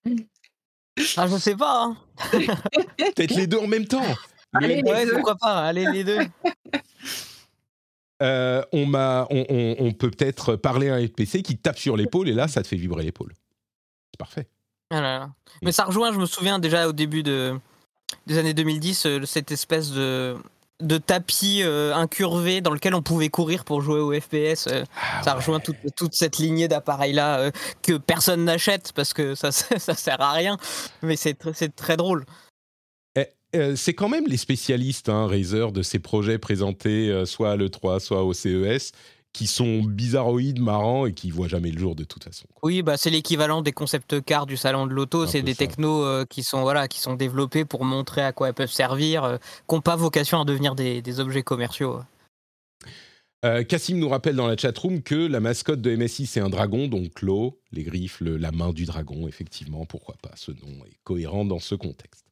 [1.15, 1.97] Ah, je sais pas, hein.
[3.15, 4.03] Peut-être les deux en même temps.
[4.53, 6.19] Le Allez, Ouais, pourquoi pas, allez les deux.
[8.21, 11.97] Euh, on, m'a, on, on- on peut peut-être parler à un NPC qui tape sur
[11.97, 13.33] l'épaule et là, ça te fait vibrer l'épaule.
[14.13, 14.47] C'est parfait.
[14.91, 15.29] Ah là là.
[15.63, 17.57] Mais ça rejoint, je me souviens déjà au début de,
[18.27, 20.35] des années 2010, euh, cette espèce de,
[20.81, 24.67] de tapis euh, incurvé dans lequel on pouvait courir pour jouer au FPS.
[24.67, 25.37] euh, Ah ça ouais.
[25.37, 30.21] rejoint toute, toute cette lignée d'appareils-là euh, que personne n'achète parce que ça, ça sert
[30.21, 30.57] à rien.
[31.01, 32.25] Mais c'est tr- c'est très drôle.
[33.55, 37.55] Euh, c'est quand même les spécialistes, hein, Razer, de ces projets présentés euh, soit à
[37.57, 38.93] l'E3, soit au CES,
[39.33, 42.45] qui sont bizarroïdes, marrants et qui voient jamais le jour de toute façon.
[42.53, 42.59] quoi.
[42.69, 45.25] Oui, bah, c'est l'équivalent des concept cars du salon de l'auto.
[45.27, 45.59] C'est des ça.
[45.65, 49.37] technos euh, qui, sont, voilà, qui sont développés pour montrer à quoi elles peuvent servir,
[49.67, 51.99] qui n'ont pas vocation à devenir des, des objets commerciaux.
[53.67, 57.21] Cassim nous rappelle dans la chatroom que la mascotte de MSI, c'est un dragon, donc
[57.23, 61.43] l'eau, les griffes, le- la main du dragon, effectivement, pourquoi pas, ce nom est cohérent
[61.43, 62.25] dans ce contexte.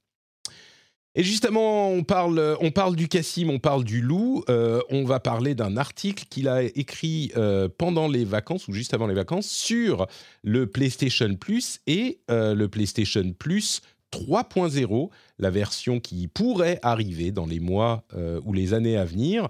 [1.15, 4.43] Et justement, on parle, on parle du Cassim, on parle du loup.
[4.48, 8.93] Euh, on va parler d'un article qu'il a écrit euh, pendant les vacances ou juste
[8.93, 10.06] avant les vacances sur
[10.43, 17.45] le PlayStation Plus et euh, le PlayStation Plus 3.0, la version qui pourrait arriver dans
[17.45, 18.04] les mois
[18.43, 19.48] ou les années à venir.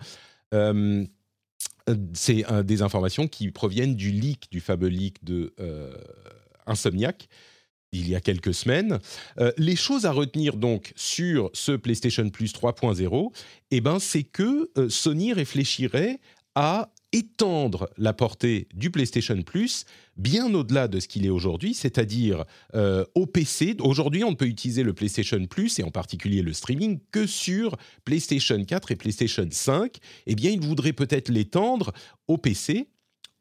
[2.14, 5.54] C'est des informations qui proviennent du leak, du fameux leak de
[6.66, 7.30] Insomniac
[7.92, 9.00] il y a quelques semaines.
[9.40, 13.32] Euh, les choses à retenir donc sur ce PlayStation Plus 3.0,
[13.72, 16.20] eh ben, c'est que euh, Sony réfléchirait
[16.56, 19.86] à étendre la portée du PlayStation Plus
[20.18, 22.44] bien au-delà de ce qu'il est aujourd'hui, c'est-à-dire
[22.76, 23.76] euh, au PC.
[23.80, 27.78] Aujourd'hui, on ne peut utiliser le PlayStation Plus et en particulier le streaming que sur
[28.04, 29.98] PlayStation 4 et PlayStation 5.
[30.28, 31.94] Eh bien, il voudrait peut-être l'étendre
[32.28, 32.90] au PC,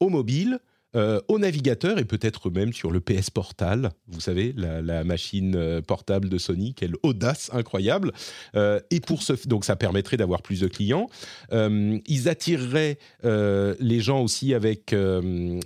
[0.01, 0.61] au mobile,
[0.97, 5.83] euh, au navigateur et peut-être même sur le PS Portal, vous savez, la, machine euh,
[5.83, 8.13] portable de Sony, quelle audace incroyable.
[8.57, 11.09] Euh, et pour ce, donc ça permettrait d'avoir plus de clients.
[11.53, 14.95] ils attireraient les gens aussi avec,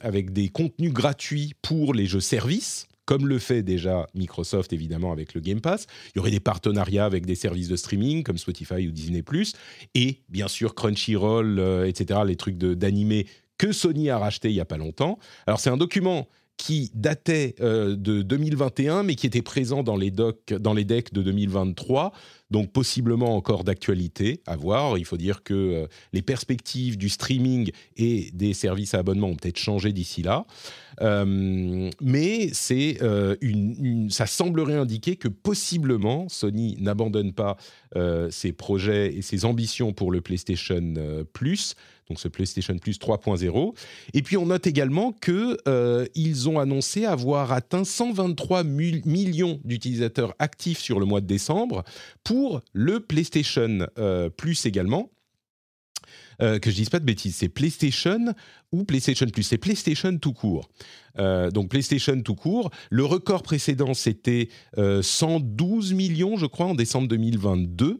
[0.03, 5.35] avec des contenus gratuits pour les jeux services comme le fait déjà Microsoft évidemment avec
[5.35, 5.87] le Game Pass.
[6.15, 9.23] Il y aurait des partenariats avec des services de streaming comme Spotify ou Disney⁇
[9.95, 13.27] et bien sûr Crunchyroll, etc., les trucs d'animé
[13.63, 15.21] que Sony a racheté il n'y a pas longtemps.
[15.47, 20.11] Alors c'est un document qui datait euh, de 2021, mais qui était présent dans les,
[20.11, 22.13] docs, dans les decks de 2023,
[22.51, 24.99] donc possiblement encore d'actualité à voir.
[24.99, 29.37] Il faut dire que euh, les perspectives du streaming et des services à abonnement ont
[29.37, 30.45] peut-être changé d'ici là.
[31.01, 32.99] Euh, mais c'est
[33.41, 37.57] une, ça semblerait indiquer que possiblement Sony n'abandonne pas
[38.31, 40.95] ses projets et ses ambitions pour le PlayStation
[41.33, 41.75] Plus
[42.13, 43.75] donc ce PlayStation Plus 3.0.
[44.13, 46.07] Et puis on note également qu'ils euh,
[46.47, 51.85] ont annoncé avoir atteint 123 millions d'utilisateurs actifs sur le mois de décembre
[52.23, 55.11] pour le PlayStation euh, Plus également.
[56.43, 58.35] Euh, que je dise pas de bêtises, c'est PlayStation
[58.73, 60.69] ou PlayStation Plus, c'est PlayStation tout court.
[61.17, 62.71] donc PlayStation tout court.
[62.91, 67.99] Le record précédent, c'était 112 millions, je crois, en décembre 2022.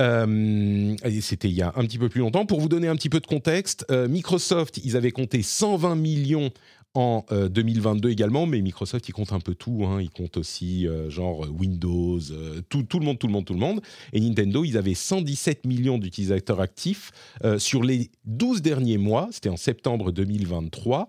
[0.00, 2.46] Euh, c'était il y a un petit peu plus longtemps.
[2.46, 6.50] Pour vous donner un petit peu de contexte, euh, Microsoft, ils avaient compté 120 millions
[6.94, 9.84] en 2022 euh, également, mais Microsoft, ils comptent un peu tout.
[9.84, 10.00] Hein.
[10.00, 12.20] Ils comptent aussi genre Windows,
[12.68, 13.80] tout, tout, le monde, tout le monde, tout le monde.
[14.12, 17.10] Et Nintendo, ils avaient 117 millions d'utilisateurs actifs
[17.58, 19.28] sur les 12 derniers mois.
[19.32, 21.08] C'était en septembre 2023.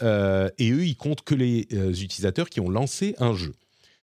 [0.00, 1.62] et eux, ils comptent que les
[2.02, 3.54] utilisateurs qui ont lancé un jeu.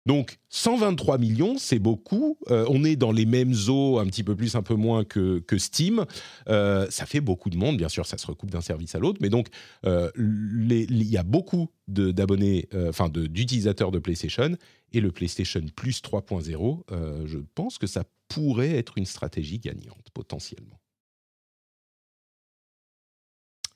[0.04, 2.36] Donc 123 millions, c'est beaucoup.
[2.50, 5.42] Euh, on est dans les mêmes eaux, un petit peu plus, un peu moins que,
[5.58, 6.04] Steam.
[6.48, 9.18] Euh, ça fait beaucoup de monde, bien sûr, ça se recoupe d'un service à l'autre,
[9.20, 9.48] mais donc
[9.86, 14.56] euh, il y a beaucoup d'abonnés, enfin d'utilisateurs de, PlayStation
[14.92, 17.26] et le PlayStation Plus 3.0.
[17.26, 20.80] je pense que ça pourrait être une stratégie gagnante potentiellement.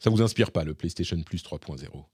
[0.00, 2.04] Ça vous inspire pas le PlayStation Plus 3.0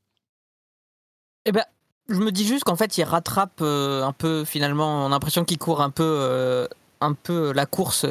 [1.44, 1.64] eh ben,
[2.08, 5.44] je me dis juste qu'en fait, il rattrape euh, un peu, finalement, on a l'impression
[5.44, 6.66] qu'il court un peu, euh,
[7.00, 8.06] un peu la course.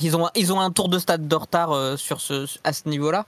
[0.00, 2.88] Ils ont, ils ont un tour de stade de retard euh, sur ce, à ce
[2.88, 3.26] niveau-là.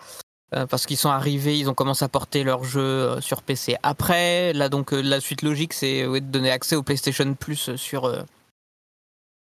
[0.71, 3.77] parce qu'ils sont arrivés, ils ont commencé à porter leur jeu sur PC.
[3.83, 8.11] Après, là donc la suite logique, c'est de donner accès au PlayStation Plus sur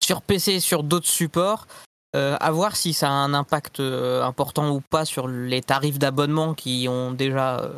[0.03, 1.67] sur PC et sur d'autres supports.
[2.13, 6.87] à voir si ça a un impact important ou pas sur les tarifs d'abonnement qui
[6.89, 7.69] ont déjà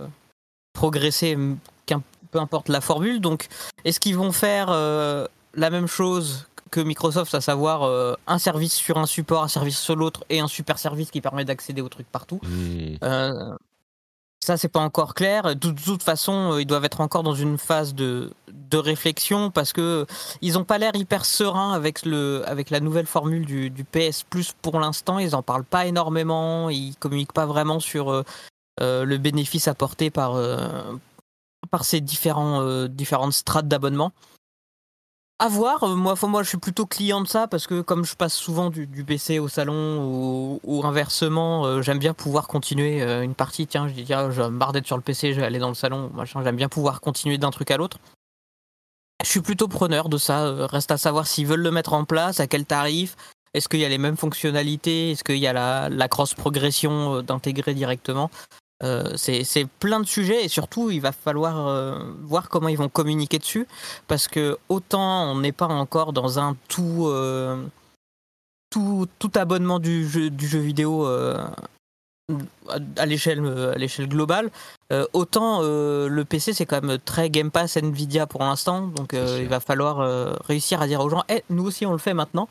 [0.71, 1.37] progressé
[2.31, 3.21] peu importe la formule.
[3.21, 3.47] Donc,
[3.85, 8.73] est-ce qu'ils vont faire euh, la même chose que Microsoft, à savoir euh, un service
[8.73, 11.89] sur un support, un service sur l'autre et un super service qui permet d'accéder aux
[11.89, 12.39] trucs partout?
[12.43, 12.95] Hmm.
[13.03, 13.55] euh,
[14.43, 15.55] Ça, c'est pas encore clair.
[15.55, 20.05] De, toute façon, ils doivent être encore dans une phase de, de réflexion parce que
[20.41, 24.23] ils n'ont pas l'air hyper sereins avec, le, avec la nouvelle formule du, du PS
[24.29, 25.19] Plus pour l'instant.
[25.19, 26.69] Ils en parlent pas énormément.
[26.69, 28.23] Ils communiquent pas vraiment sur
[28.79, 30.35] le bénéfice apporté par,
[31.67, 34.11] par ces différents, euh, différentes strates d'abonnement.
[35.39, 38.15] À voir, euh, moi, moi je suis plutôt client de ça parce que comme je
[38.15, 43.67] passe souvent du, PC au salon ou, inversement, euh, j'aime bien pouvoir continuer une partie.
[43.67, 45.75] Tiens, je dis, tiens, je me d'être sur le PC, je vais aller dans le
[45.75, 47.99] salon, machin, j'aime bien pouvoir continuer d'un truc à l'autre.
[49.23, 50.67] Je suis plutôt preneur de ça.
[50.67, 53.15] Reste à savoir s'ils veulent le mettre en place, à quel tarif,
[53.53, 57.73] est-ce qu'il y a les mêmes fonctionnalités, est-ce qu'il y a la, la cross-progression d'intégrer
[57.73, 58.29] directement.
[58.83, 62.89] Euh, c'est plein de sujets et surtout il va falloir euh, voir comment ils vont
[62.89, 63.67] communiquer dessus
[64.07, 67.65] parce que autant on n'est pas encore dans un tout, euh,
[68.69, 74.51] tout, tout abonnement du jeu, du jeu vidéo à l'échelle à l'échelle globale
[75.13, 78.89] autant le PC c'est quand même très Game Pass Nvidia pour l'instant.
[78.89, 81.97] Donc il va falloir réussir à dire aux gens hey, eh, nous aussi on le
[81.97, 82.47] fait maintenant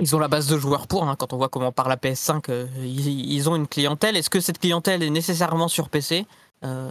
[0.00, 2.50] Ils ont la base de joueurs pour, hein, quand on voit comment par la PS5,
[2.50, 4.16] euh, ils, ont une clientèle.
[4.16, 6.26] Est-ce que cette clientèle est nécessairement sur PC
[6.64, 6.90] Euh,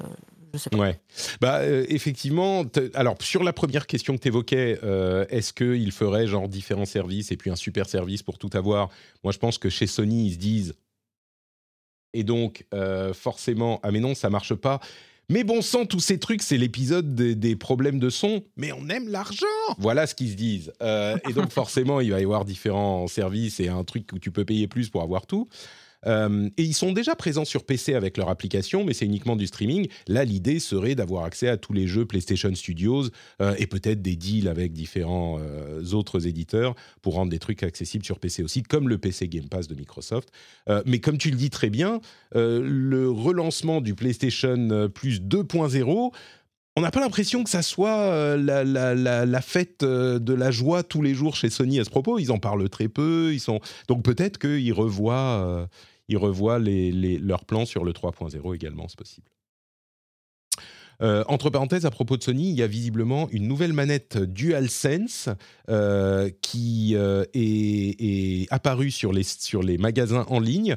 [0.56, 0.94] sais pas.
[1.42, 2.64] Bah, euh, effectivement,
[2.94, 4.80] alors sur la première question que tu évoquais,
[5.30, 8.90] est-ce qu'il ferait genre différents services et puis un super service pour tout avoir?
[9.24, 10.74] Moi, je pense que chez Sony, ils se disent.
[12.14, 14.80] Et donc, euh, forcément, ah mais non, ça marche pas.
[15.34, 18.44] Mais bon sang, tous ces trucs, c'est l'épisode des, problèmes de son.
[18.56, 19.48] Mais on aime l'argent
[19.80, 20.72] Voilà ce qu'ils se disent.
[20.84, 24.30] Euh, et donc, forcément, il va y avoir différents services et un truc où tu
[24.30, 25.50] peux payer plus pour avoir tout.
[26.06, 29.48] Euh, et ils sont déjà présents sur PC avec leur application, mais c'est uniquement du
[29.48, 29.88] streaming.
[30.08, 33.06] Là, l'idée serait d'avoir accès à tous les jeux PlayStation Studios
[33.42, 38.06] euh, et peut-être des deals avec différents euh, autres éditeurs pour rendre des trucs accessibles
[38.06, 40.30] sur PC aussi, comme le PC Game Pass de Microsoft.
[40.86, 42.00] Mais comme tu le dis très bien,
[42.34, 46.12] le relancement du PlayStation Plus 2.0
[46.76, 51.14] on n'a pas l'impression que ça soit la, la- fête de la joie tous les
[51.14, 52.18] jours chez Sony à ce propos.
[52.18, 53.32] Ils en parlent très peu.
[53.32, 55.68] Ils sont donc peut-être qu'ils revoient,
[56.14, 59.33] ils revoient leurs plans sur le 3.0 également, c'est possible.
[61.04, 65.28] Euh, entre parenthèses, à propos de Sony, il y a visiblement une nouvelle manette DualSense
[65.70, 70.76] euh, qui euh, est, apparue sur les, sur les magasins en ligne,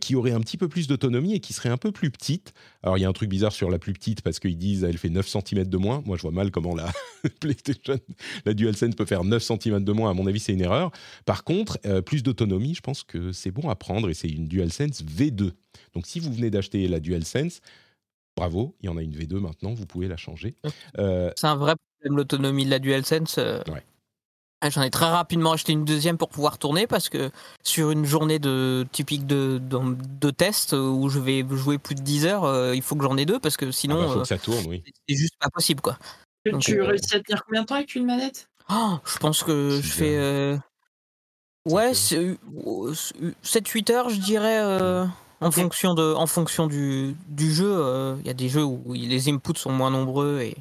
[0.00, 2.52] qui aurait un petit peu plus d'autonomie et qui serait un peu plus petite.
[2.82, 4.98] Alors, il y a un truc bizarre sur la plus petite parce qu'ils disent elle
[4.98, 6.02] fait 9 cm de moins.
[6.04, 6.90] Moi, je vois mal comment la
[7.40, 7.98] PlayStation,
[8.44, 10.10] la DualSense peut faire 9 cm de moins.
[10.10, 10.90] À mon avis, c'est une erreur.
[11.24, 15.04] Par contre, plus d'autonomie, je pense que c'est bon à prendre et c'est une DualSense
[15.04, 15.52] V2.
[15.94, 17.60] Donc, si vous venez d'acheter la DualSense,
[18.36, 20.54] bravo, il y en a une V2 maintenant, vous pouvez la changer.
[20.98, 23.38] Euh, C'est un vrai problème, l'autonomie de la DualSense.
[23.38, 23.62] euh.
[23.68, 23.84] Ouais.
[24.60, 27.30] Ah, J'en ai très rapidement acheté une deuxième pour pouvoir tourner parce que
[27.62, 29.78] sur une journée de, typique de, de,
[30.18, 33.16] de test où je vais jouer plus de 10 heures, euh, il faut que j'en
[33.18, 34.82] ai deux parce que ah sinon bah, faut euh, que ça tourne, oui.
[35.06, 35.98] c'est juste pas possible quoi.
[36.46, 38.48] Tu- Donc, tu euh, réussis à tenir combien de temps avec une manette?
[38.70, 40.16] Oh, je pense que je fais.
[40.16, 40.56] euh,
[41.66, 42.38] Ouais, Cinq
[43.42, 45.04] 7-8 heures, je dirais, euh,
[45.44, 47.70] en fonction, de, en fonction du, du jeu.
[47.70, 50.56] euh, Il y a des jeux où les inputs sont moins nombreux et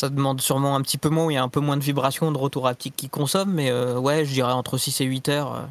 [0.00, 1.82] ça demande sûrement un petit peu moins, où il y a un peu moins de
[1.82, 5.28] vibrations, de retour haptique qui consomment, mais euh, ouais, je dirais entre 6 et 8
[5.28, 5.54] heures.
[5.54, 5.62] euh.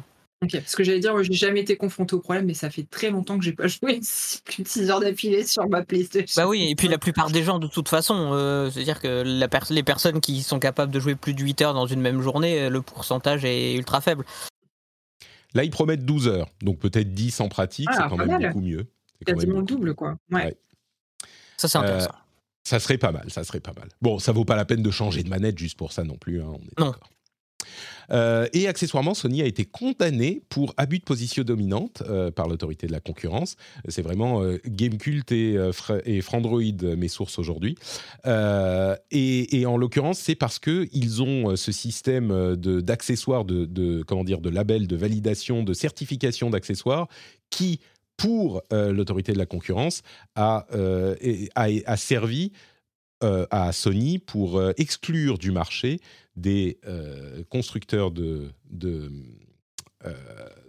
[0.42, 2.86] Ok, parce que j'allais dire, moi, j'ai jamais été confronté au problème, mais ça fait
[2.88, 4.00] très longtemps que j'ai pas joué
[4.44, 6.40] plus de 6 heures d'affilée sur ma PlayStation.
[6.40, 9.48] Bah oui, et puis la plupart des gens, de toute façon, euh, c'est-à-dire que la
[9.70, 12.70] les personnes qui sont capables de jouer plus de 8 heures dans une même journée,
[12.70, 14.24] le pourcentage est ultra faible.
[15.54, 18.46] Là, ils promettent 12 heures, donc peut-être 10 en pratique, Ah, c'est quand même mal.
[18.48, 18.86] beaucoup mieux.
[19.18, 20.16] C'est quand même quasiment le double, quoi.
[20.30, 20.44] Ouais.
[20.44, 20.56] Ouais.
[21.56, 22.00] Ça, c'est Euh.
[22.62, 23.88] Ça serait pas mal, ça serait pas mal.
[24.02, 26.40] Bon, ça vaut pas la peine de changer de manette juste pour ça non plus,
[26.42, 26.90] hein, on est Non.
[26.92, 27.10] d'accord.
[28.12, 32.86] Euh, et accessoirement, Sony a été condamné pour abus de position dominante euh, par l'autorité
[32.86, 33.56] de la concurrence.
[33.88, 35.72] C'est vraiment euh, Gamecult et, euh,
[36.04, 36.60] et Frandroid,
[36.96, 37.76] mes sources aujourd'hui.
[38.24, 44.02] Et, en l'occurrence, c'est parce que ils ont ce système euh, de- d'accessoires, de, de
[44.02, 47.08] comment dire, de labels, de validation, de certification d'accessoires
[47.50, 47.80] qui
[48.16, 50.02] pour l'autorité de la concurrence
[50.34, 50.66] a,
[51.54, 52.52] a servi
[53.22, 56.00] euh, à Sony pour euh, exclure du marché
[56.36, 58.50] des euh, constructeurs de,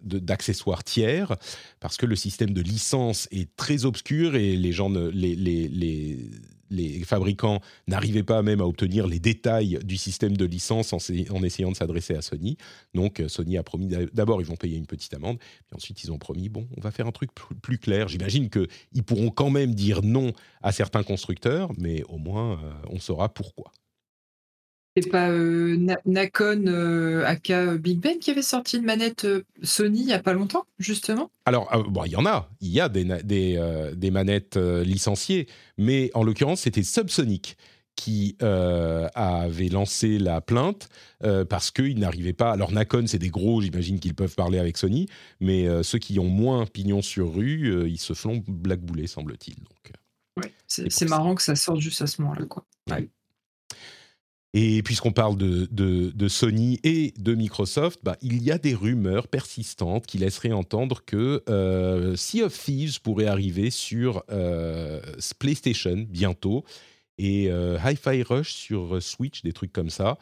[0.04, 1.36] d'accessoires tiers
[1.80, 6.30] parce que le système de licence est très obscur et les gens ne- les, les,
[6.72, 11.30] les fabricants n'arrivaient pas même à obtenir les détails du système de licence en, s'ay-
[11.30, 12.58] en essayant de s'adresser à Sony.
[12.96, 16.04] Donc euh, Sony a promis d'a- d'abord ils vont payer une petite amende, puis ensuite
[16.04, 17.32] ils ont promis bon on va faire un truc
[17.62, 18.08] plus, clair.
[18.08, 20.32] J'imagine que ils pourront quand même dire non
[20.64, 23.72] à certains constructeurs, mais au moins euh, on saura pourquoi.
[24.97, 29.43] C'est pas euh, Na- Nakon euh, aka Big Ben qui avait sorti une manette euh,
[29.63, 31.32] Sony il y a pas longtemps, justement?
[31.45, 34.12] Alors, euh, bon, il y en a, il y a des, na- des, euh, des
[34.12, 37.56] manettes euh, licenciées, mais en l'occurrence, c'était Subsonic
[37.95, 40.89] qui euh, avait lancé la plainte
[41.23, 42.51] euh, parce qu'ils n'arrivaient pas.
[42.51, 45.08] Alors, Nakon, c'est des gros, j'imagine qu'ils peuvent parler avec Sony,
[45.39, 49.56] mais euh, ceux qui ont moins pignon sur rue, euh, ils se font blackbouler, semble-t-il.
[49.56, 50.41] Donc, euh.
[50.41, 50.51] Ouais.
[50.67, 52.65] C'est marrant que ça sorte juste à ce moment-là, quoi.
[54.54, 59.30] Et puisqu'on parle de, de- Sony et de Microsoft, bah, il y a des rumeurs
[59.30, 65.02] persistantes qui laisseraient entendre que euh, Sea of Thieves pourrait arriver sur euh,
[65.40, 66.66] PlayStation bientôt
[67.18, 70.18] et euh, Hi-Fi Rush sur euh, Switch, des trucs comme ça.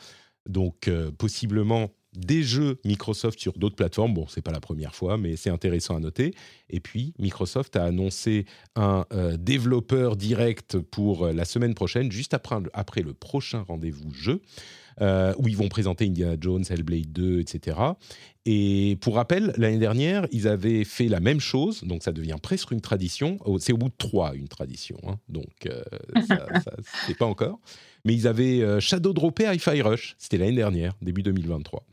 [0.48, 4.14] Donc possiblement des jeux Microsoft sur d'autres plateformes.
[4.14, 6.34] Bon, c'est pas la première fois, mais c'est intéressant à noter.
[6.70, 8.46] Et puis Microsoft a annoncé
[8.76, 14.12] un euh, développeur direct pour euh, la semaine prochaine, juste après, après le prochain rendez-vous
[14.12, 14.42] jeu,
[15.02, 17.78] euh, où ils vont présenter Indiana Jones, Hellblade 2, etc.
[18.46, 22.72] Et pour rappel, l'année dernière, ils avaient fait la même chose, donc ça devient presque
[22.72, 23.38] une tradition.
[23.46, 25.20] Au- C'est au bout de trois une tradition, hein.
[25.30, 25.70] donc
[26.28, 26.72] ça, ça
[27.06, 27.60] c'est pas encore.
[28.04, 31.86] Mais ils avaient shadow droppé Hi-Fi Rush, c'était l'année dernière, début 2023.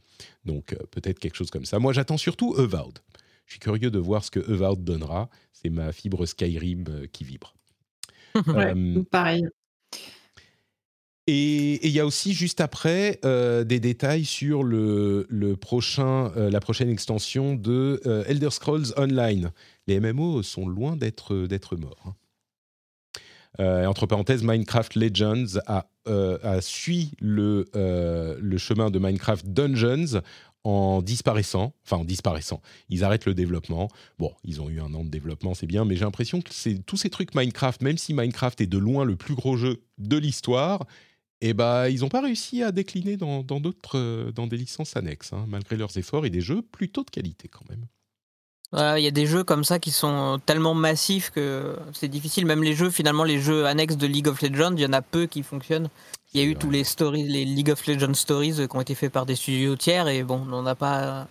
[0.46, 1.78] Donc euh, peut-être quelque chose comme ça.
[1.78, 2.98] Moi, j'attends surtout Avowed.
[3.46, 5.28] Je suis curieux de voir ce que Avowed donnera.
[5.52, 7.54] C'est ma fibre Skyrim euh, qui vibre.
[8.46, 9.44] Ouais, Euh, pareil.
[11.26, 16.32] et et il y a aussi juste après euh, des détails sur le, le prochain,
[16.36, 19.50] euh, la prochaine extension de euh, Elder Scrolls Online.
[19.86, 22.02] Les MMO sont loin d'être d'être morts.
[22.06, 22.14] hein.
[23.60, 26.60] Euh, entre parenthèses, Minecraft Legends a, euh,
[27.20, 30.20] le, euh, le chemin de Minecraft Dungeons
[30.64, 32.60] en disparaissant, enfin en disparaissant.
[32.88, 33.88] Ils arrêtent le développement.
[34.18, 36.84] Bon, ils ont eu un an de développement, c'est bien, mais j'ai l'impression que c'est
[36.84, 40.16] tous ces trucs Minecraft, même si Minecraft est de loin le plus gros jeu de
[40.16, 40.84] l'histoire,
[41.40, 45.44] eh ben, ils n'ont pas réussi à décliner dans d'autres, dans des licences annexes, hein,
[45.48, 47.86] malgré leurs efforts et des jeux plutôt de qualité quand même.
[48.72, 52.46] Ouais, Il y a des jeux comme ça qui sont tellement massifs que c'est difficile.
[52.46, 55.02] Même les jeux, finalement, les jeux annexes de League of Legends, il y en a
[55.02, 55.88] peu qui fonctionnent.
[56.34, 56.58] Il y a eu vrai.
[56.58, 59.36] tous les stories, les League of Legends stories euh, qui ont été faits par des
[59.36, 61.28] studios tiers et bon, on n'a pas,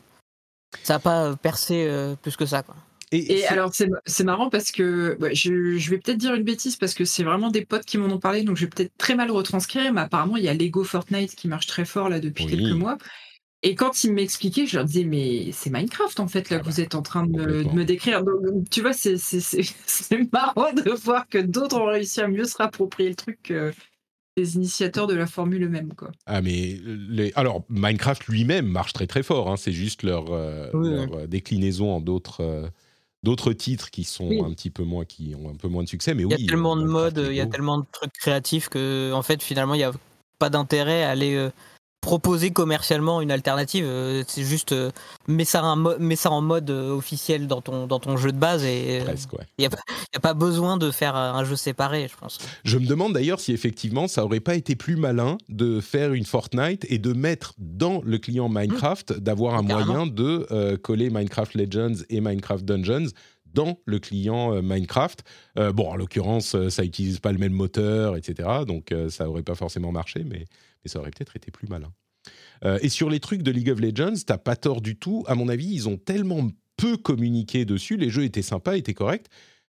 [0.84, 2.64] ça n'a pas percé euh, plus que ça.
[2.64, 2.76] Quoi.
[3.12, 6.44] Et c'est- alors, c'est c'est marrant parce que ouais, je, je vais peut-être dire une
[6.44, 8.94] bêtise parce que c'est vraiment des potes qui m'en ont parlé, donc je vais peut-être
[8.98, 12.20] très mal retranscrire, mais apparemment, il y a Lego Fortnite qui marche très fort là
[12.20, 12.52] depuis Oui.
[12.52, 12.98] quelques mois.
[13.68, 16.66] Et quand ils m'expliquaient, je leur disais, mais c'est Minecraft en fait, là, Ah que
[16.66, 17.74] bah, vous êtes en train de me, de complètement.
[17.74, 18.24] me décrire.
[18.24, 23.10] Donc, tu vois, c'est- marrant de voir que d'autres ont réussi à mieux se rapproprier
[23.10, 23.74] le truc que
[24.38, 25.94] les initiateurs de la formule eux-mêmes.
[25.96, 26.12] Quoi.
[26.28, 26.78] Ah mais
[27.10, 27.32] les...
[27.36, 29.50] alors Minecraft lui-même marche très très fort.
[29.50, 32.68] hein, c'est juste leur, euh, Oui, leur, euh, déclinaison en d'autres euh,
[33.24, 34.42] d'autres titres qui sont Oui.
[34.46, 36.14] un petit peu moins qui ont un peu moins de succès.
[36.14, 38.70] Mais Il y a oui, tellement de modes, il y a tellement de trucs créatifs
[38.70, 39.94] que, en fait, finalement, il n'y a
[40.38, 41.50] pas d'intérêt à aller euh,
[42.06, 43.84] proposer commercialement une alternative.
[43.88, 44.92] Euh, C'est juste, euh,
[45.28, 48.64] mets, ça mets ça en mode euh, officiel dans ton, dans ton jeu de base
[48.64, 49.34] et il presque.
[49.34, 49.46] Ouais.
[49.58, 49.78] n'y a, pas-
[50.14, 52.38] y a pas besoin de faire un jeu séparé, je pense.
[52.64, 56.26] Je me demande d'ailleurs si effectivement ça aurait pas été plus malin de faire une
[56.26, 59.94] Fortnite et de mettre dans le client Minecraft d'avoir un Carrément.
[59.94, 63.08] moyen de euh, coller Minecraft Legends et Minecraft Dungeons
[63.54, 65.24] dans le client euh, Minecraft.
[65.58, 68.48] Euh, bon, en l'occurrence, euh, ça utilise pas le même moteur, etc.
[68.68, 70.46] Donc euh, ça aurait pas forcément marché, mais,
[70.86, 71.92] mais ça aurait peut-être été plus malin.
[72.64, 75.24] Euh, et sur les trucs de League of Legends, t'as pas tort du tout.
[75.28, 77.98] À mon avis, ils ont tellement peu communiqué dessus.
[77.98, 79.28] Les jeux étaient sympas, étaient corrects,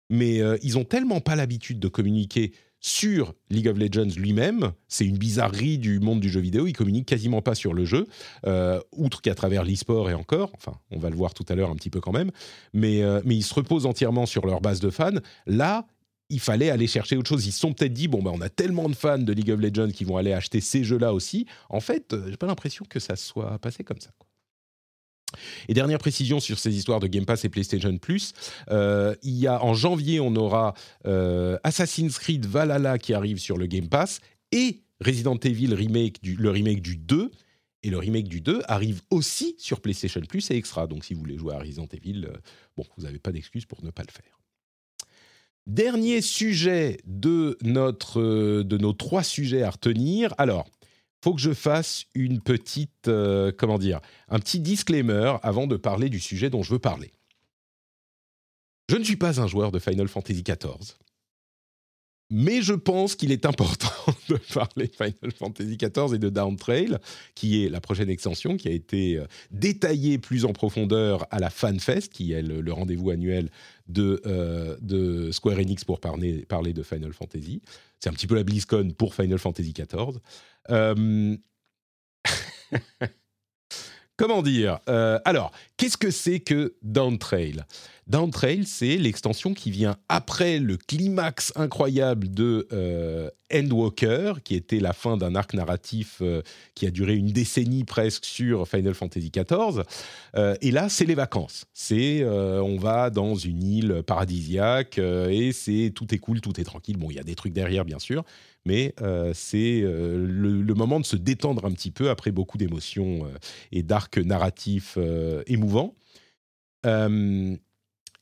[0.09, 4.71] mais euh, ils ont tellement pas l'habitude de communiquer sur League of Legends lui-même.
[4.87, 6.67] C'est une bizarrerie du monde du jeu vidéo.
[6.67, 8.07] Ils communiquent quasiment pas sur le jeu,
[8.45, 10.51] euh, outre qu'à travers l'e-sport et encore.
[10.53, 12.29] Enfin, on va le voir tout à l'heure un petit peu quand même.
[12.73, 15.09] Mais, mais ils se reposent entièrement sur leur base de fans.
[15.47, 15.87] Là,
[16.29, 17.45] il fallait aller chercher autre chose.
[17.45, 19.59] Ils se sont peut-être dit bon, ben, on a tellement de fans de League of
[19.59, 21.45] Legends qui vont aller acheter ces jeux-là aussi.
[21.69, 24.11] En fait, euh, j'ai pas l'impression que ça soit passé comme ça.
[25.67, 28.33] Et dernière précision sur ces histoires de Game Pass et PlayStation Plus,
[28.71, 30.73] euh, il y a en janvier, on aura
[31.05, 34.21] euh, Assassin's Creed Valhalla qui arrive sur le Game Pass
[34.53, 37.31] et Resident Evil remake du, le remake du 2.
[37.83, 40.87] Et le remake du 2 arrive aussi sur PlayStation Plus et Extra.
[40.87, 42.27] Donc si vous voulez jouer à Resident Evil,
[42.75, 44.37] bon, vous n'avez pas d'excuse pour ne pas le faire.
[45.67, 50.33] Dernier sujet de, notre, nos trois sujets à retenir.
[50.37, 50.65] Alors,
[51.21, 53.51] faut que je fasse une petite, euh,
[54.29, 57.11] un petit disclaimer avant de parler du sujet dont je veux parler.
[58.89, 60.95] Je ne suis pas un joueur de Final Fantasy XIV,
[62.29, 63.87] mais je pense qu'il est important
[64.29, 66.97] de parler Final Fantasy XIV et de Downtrail,
[67.35, 71.49] qui est la prochaine extension qui a été euh, détaillée plus en profondeur à la
[71.49, 73.49] FanFest, qui est le, rendez-vous annuel
[73.87, 77.61] de, euh, de Square Enix pour parler, de Final Fantasy.
[77.99, 80.19] C'est un petit peu la BlizzCon pour Final Fantasy XIV.
[80.69, 81.37] Euh,
[84.17, 87.63] Comment dire Alors, qu'est-ce que c'est que Downtrail
[88.07, 94.93] Downtrail, c'est l'extension qui vient après le climax incroyable de euh, Endwalker, qui était la
[94.93, 96.41] fin d'un arc narratif euh,
[96.73, 99.83] qui a duré une décennie presque sur Final Fantasy XIV.
[100.35, 101.65] Euh, et là, c'est les vacances.
[101.73, 106.97] C'est on va dans une île paradisiaque et c'est tout est cool, tout est tranquille.
[106.97, 108.23] Bon, il y a des trucs derrière, bien sûr,
[108.65, 108.93] mais
[109.33, 113.27] c'est le, le moment de se détendre un petit peu après beaucoup d'émotions
[113.71, 115.43] et d'arcs narratifs euh,
[116.85, 117.55] Euh,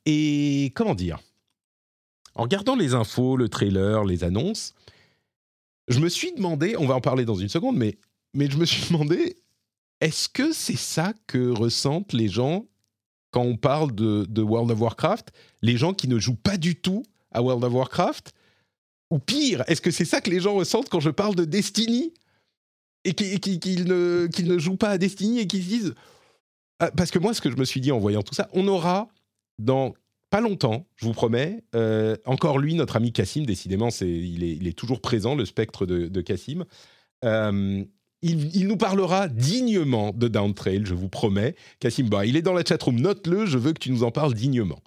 [0.06, 1.20] et comment dire?
[2.36, 4.74] En regardant les infos, le trailer, les annonces,
[5.88, 7.98] je me suis demandé, on va en parler dans une seconde, mais,
[8.34, 9.38] mais je me suis demandé,
[10.02, 12.66] est-ce que c'est ça que ressentent les gens
[13.32, 15.32] quand on parle de, World of Warcraft?
[15.62, 18.34] Les gens qui ne jouent pas du tout à World of Warcraft?
[19.12, 22.14] Ou pire, est-ce que c'est ça que les gens ressentent quand je parle de Destiny?
[23.04, 25.96] Et qui- qui- qu'ils ne, qu'ils ne jouent pas à Destiny et qu'ils se disent...
[26.80, 28.68] Ah, Parce que moi, ce que je me suis dit en voyant tout ça, on
[28.68, 29.08] aura
[29.60, 29.94] dans
[30.30, 34.56] pas longtemps, je vous promets, euh, encore lui, notre ami Cassim, décidément, c'est, il, est,
[34.56, 36.66] il est toujours présent, le spectre de, de Cassim.
[37.24, 37.84] Euh,
[38.22, 41.56] il, il nous parlera dignement de Downtrail, je vous promets.
[41.80, 44.34] Cassim, bah, il est dans la chatroom, note-le, je veux que tu nous en parles
[44.34, 44.82] dignement.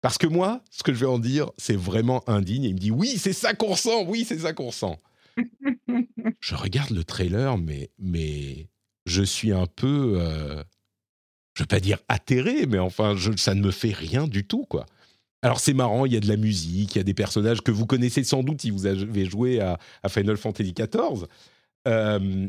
[0.00, 2.64] Parce que moi, ce que je vais en dire, c'est vraiment indigne.
[2.64, 5.00] Et il me dit, oui, c'est ça qu'on ressent, oui, c'est ça qu'on ressent.
[6.40, 8.68] je regarde le trailer, mais, mais
[9.06, 10.62] je suis un peu, euh,
[11.58, 14.64] je vais pas dire atterré, mais enfin, je, ça ne me fait rien du tout,
[14.64, 14.86] quoi.
[15.42, 17.72] Alors c'est marrant, il y a de la musique, il y a des personnages que
[17.72, 19.76] vous connaissez sans doute si vous avez joué à,
[20.08, 21.26] Final Fantasy XIV.
[21.88, 22.48] Euh,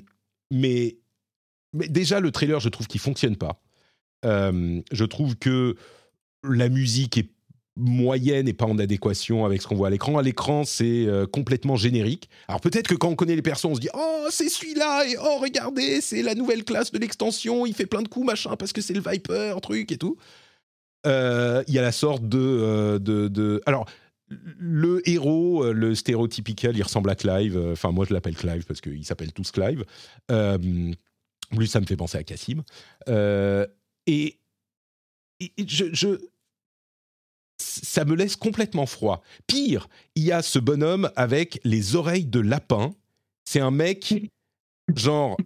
[0.51, 0.97] mais,
[1.73, 3.59] mais déjà, le trailer, je trouve qu'il fonctionne pas.
[4.25, 5.75] Euh, je trouve que
[6.43, 7.31] la musique est
[7.79, 10.17] moyenne et pas en adéquation avec ce qu'on voit à l'écran.
[10.17, 12.29] À l'écran, c'est euh, complètement générique.
[12.47, 15.15] Alors peut-être que quand on connaît les persos, on se dit oh c'est celui-là et
[15.17, 18.73] oh regardez c'est la nouvelle classe de l'extension, il fait plein de coups machin parce
[18.73, 20.17] que c'est le Viper truc et tout.
[21.05, 23.85] Euh, Il y a la sorte de, euh, de, de- alors
[24.59, 27.57] le héros, le stéréotypical, il ressemble à Clive.
[27.71, 29.85] Enfin moi je l'appelle Clive parce qu'ils s'appellent tous Clive.
[30.29, 32.61] Lui ça me fait penser à Cassim.
[33.07, 34.35] Et-
[35.39, 36.07] et je, je
[37.61, 39.21] ça me laisse complètement froid.
[39.47, 42.91] Pire, il y a ce bonhomme avec les oreilles de lapin.
[43.45, 44.15] C'est un mec,
[44.95, 45.37] genre,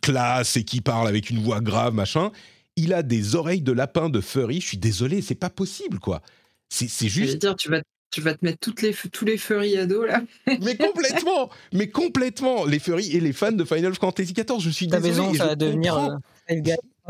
[0.00, 2.30] classe et qui parle avec une voix grave, machin.
[2.76, 4.60] Il a des oreilles de lapin de furry.
[4.60, 6.22] Je suis désolé, c'est pas possible, quoi.
[6.68, 7.38] C'est c'est Je juste.
[7.38, 10.22] dire, tu vas, tu vas te mettre toutes les, tous les furry ados là.
[10.60, 14.88] Mais complètement Mais complètement Les furry et les fans de Final Fantasy XIV, je suis
[14.88, 15.28] Ta désolé.
[15.28, 16.54] maison, ça va devenir euh,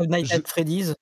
[0.07, 0.93] Nights Je- at Freddy's.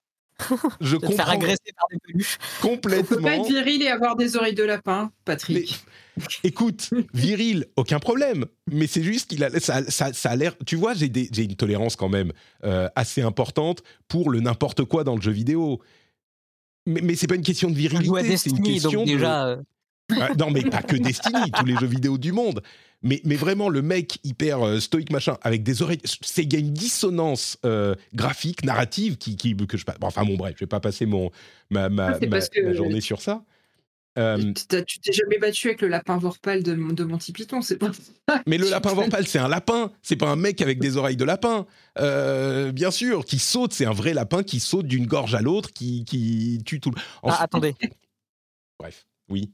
[0.81, 2.37] Je De te faire comprends agresser par des peluches.
[2.63, 3.43] On peut pas être complètement.
[3.43, 5.83] viril et avoir des oreilles de lapin, Patrick.
[6.43, 8.45] Écoute, viril, aucun problème.
[8.71, 10.55] Mais c'est juste qu'il a, ça, ça- ça a l'air.
[10.65, 12.31] Tu vois, j'ai, des- j'ai une tolérance quand même
[12.63, 15.81] euh, assez importante pour le n'importe quoi dans le jeu vidéo.
[16.85, 19.57] Mais, mais c'est pas une question de virilité, c'est une question donc de- déjà, euh,
[20.19, 22.61] Ah, non, mais pas que Destiny, tous les jeux vidéo du monde.
[23.01, 25.99] Mais, mais vraiment, le mec hyper euh, stoïque, machin, avec des oreilles.
[26.21, 29.85] C'est, il y a une dissonance euh, graphique, narrative, qui, qui, que je.
[29.85, 31.29] bon, Enfin, bon, bref, je vais pas passer mon,
[31.69, 33.43] ma, ma, Ah, c'est ma- parce que- ma journée sur ça.
[34.19, 34.53] Euh,
[34.85, 38.41] Tu t'es jamais battu avec le lapin Vorpal de, de Monty Python, c'est pas ça.
[38.45, 39.91] Mais le lapin Vorpal, c'est un lapin.
[40.03, 41.65] C'est pas un mec avec des oreilles de lapin.
[41.99, 43.73] Euh, bien sûr, qui saute.
[43.73, 47.01] C'est un vrai lapin qui saute d'une gorge à l'autre, qui, qui tue tout le.
[47.23, 47.73] ah, attendez.
[48.79, 49.51] Bref, oui.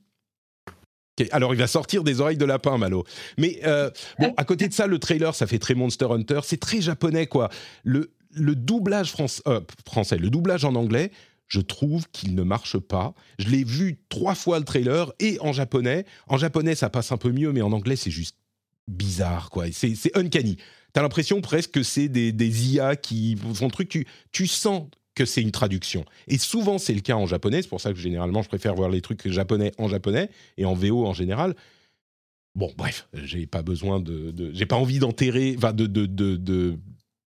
[1.31, 3.03] Alors, il va sortir des oreilles de lapin, Malo.
[3.37, 3.89] Mais euh,
[4.19, 6.39] bon, à côté de ça, le trailer, ça fait très Monster Hunter.
[6.43, 7.49] C'est très japonais, quoi.
[7.83, 9.13] Le, le doublage
[9.47, 11.11] euh, français, le doublage en anglais,
[11.47, 13.13] je trouve qu'il ne marche pas.
[13.39, 16.05] Je l'ai vu trois fois le trailer et en japonais.
[16.27, 18.37] En japonais, ça passe un peu mieux, mais en anglais, c'est juste
[18.87, 19.65] bizarre, quoi.
[19.71, 20.57] C'est uncanny.
[20.93, 24.07] T'as l'impression presque que c'est des, IA qui font le truc.
[24.31, 24.87] Tu sens
[25.19, 26.05] que c'est une traduction.
[26.27, 27.61] Et souvent, c'est le cas en japonais.
[27.61, 30.73] C'est pour ça que généralement, je préfère voir les trucs japonais en japonais et en
[30.73, 31.55] VO en général.
[32.55, 36.77] Bon, bref, j'ai pas besoin de, j'ai pas envie d'enterrer, enfin de, de, de, de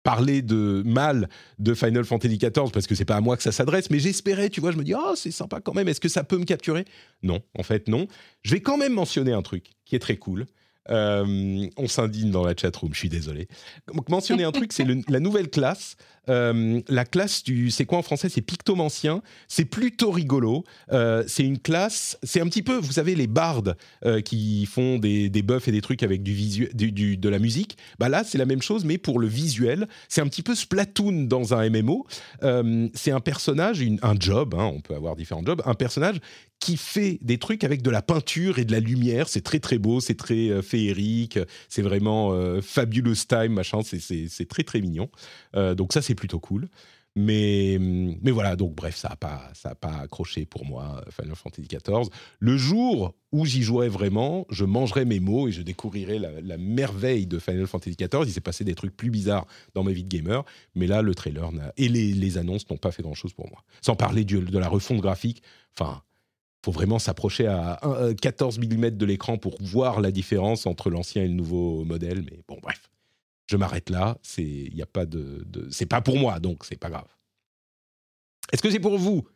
[0.03, 3.51] parler de mal de Final Fantasy XIV parce que c'est pas à moi que ça
[3.51, 6.09] s'adresse, mais j'espérais, tu vois, je me dis, oh, c'est sympa quand même, est-ce que
[6.09, 6.85] ça peut me capturer?
[7.23, 8.07] Non, en fait, non.
[8.43, 10.45] Je vais quand même mentionner un truc qui est très cool.
[10.89, 13.47] Euh, on s'indigne dans la chatroom, je suis désolé.
[13.93, 15.95] Donc, mentionner un truc, c'est la nouvelle classe.
[16.27, 18.29] Euh, la classe du, c'est quoi en français?
[18.29, 19.21] C'est pictomancien.
[19.47, 20.63] C'est plutôt rigolo.
[20.91, 23.75] Euh, c'est une classe, c'est un petit peu, vous savez, les bardes
[24.25, 27.77] qui font des, des buffs et des trucs avec du visuel, du, de la musique.
[27.99, 29.87] Bah là, c'est la même chose, mais pour le visuel.
[30.07, 32.05] C'est un petit peu Splatoon dans un MMO.
[32.93, 36.19] C'est un personnage, un job, hein, on peut avoir différents jobs, un personnage
[36.59, 39.29] qui fait des trucs avec de la peinture et de la lumière.
[39.29, 41.39] C'est très très beau, c'est très euh, féerique,
[41.69, 43.79] c'est vraiment euh, fabulous time, machin.
[43.83, 45.09] C'est- très très mignon.
[45.55, 46.67] Euh, donc ça, c'est plutôt cool.
[47.15, 49.51] Mais, mais voilà, donc bref, ça n'a pas,
[49.81, 52.09] pas accroché pour moi, euh, Final Fantasy XIV.
[52.39, 57.25] Le jour où j'y jouerai vraiment, je mangerai mes mots et je découvrirai la, merveille
[57.25, 58.23] de Final Fantasy XIV.
[58.25, 60.45] Il s'est passé des trucs plus bizarres dans ma vie de gamer,
[60.75, 63.63] mais là, le trailer et les, annonces n'ont pas fait grand-chose pour moi.
[63.81, 65.41] Sans parler de la refonte graphique.
[65.77, 66.03] Enfin,
[66.63, 70.89] faut vraiment s'approcher à un- euh, 14 mm de l'écran pour voir la différence entre
[70.89, 72.23] l'ancien et le nouveau modèle.
[72.29, 72.89] Mais bon, bref,
[73.47, 74.17] je m'arrête là.
[74.23, 77.07] C'est, y a pas de, de- c'est pas pour moi, donc c'est pas grave.
[78.51, 79.27] Est-ce que c'est pour vous?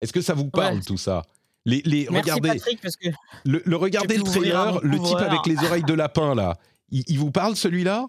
[0.00, 0.80] Est-ce que ça vous parle Ouais.
[0.82, 1.22] tout ça?
[1.64, 3.08] Les, les, Merci regardez, Patrick, parce que
[3.44, 6.56] le, le- regardez le trailer, le type avec les oreilles de lapin là.
[6.90, 8.06] Il, il vous parle celui-là?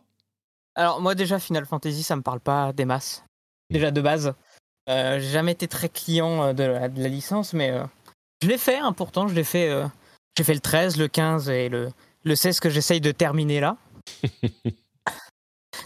[0.75, 3.23] Alors moi déjà Final Fantasy ça me parle pas des masses.
[3.69, 3.73] Mm.
[3.75, 4.33] Déjà de base.
[4.89, 7.83] Euh, j'ai jamais été très client euh, de la, de la licence mais euh,
[8.43, 9.87] je l'ai fait hein, pourtant, je l'ai fait euh,
[10.37, 11.89] j'ai fait le 13, le 15 et le,
[12.23, 13.77] le 16 que j'essaye de terminer là.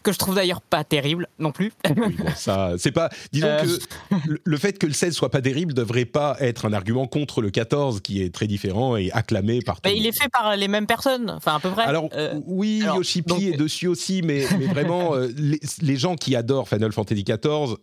[0.03, 1.71] que je trouve d'ailleurs pas terrible non plus.
[1.95, 3.09] Oui, bon, ça, c'est pas.
[3.31, 3.63] Disons Euh.
[3.63, 7.41] que le, fait que le 16 soit pas terrible devrait pas être un argument contre
[7.41, 10.67] le 14, qui est très différent et acclamé par Mais il est fait par les
[10.67, 11.83] mêmes personnes, enfin à peu près.
[11.83, 15.95] Alors Euh, oui, alors, Yoshipi donc- est dessus aussi, mais, mais vraiment, euh, les, les
[15.97, 17.75] gens qui adorent Final Fantasy XIV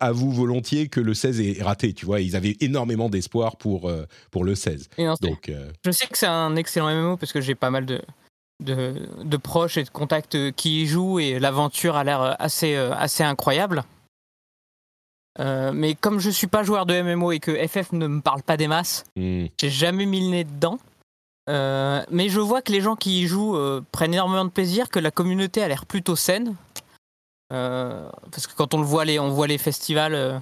[0.00, 1.92] avouent volontiers que le 16 est raté.
[1.92, 3.90] Tu vois, ils avaient énormément d'espoir pour
[4.30, 4.88] pour le 16.
[4.98, 5.52] et non, c'est- Donc
[5.84, 8.00] Je sais que c'est un excellent MMO parce que j'ai pas mal de,
[8.62, 12.92] de, de proches et de contacts qui y jouent et l'aventure a l'air assez, euh,
[12.94, 13.84] assez incroyable.
[15.40, 18.42] Euh, mais comme je suis pas joueur de MMO et que FF ne me parle
[18.42, 20.78] pas des masses, hmm, j'ai jamais mis le nez dedans.
[21.48, 24.88] Euh, mais je vois que les gens qui y jouent euh, prennent énormément de plaisir,
[24.88, 26.54] que la communauté a l'air plutôt saine.
[27.50, 30.40] Parce que quand on le voit les, on voit les festivals,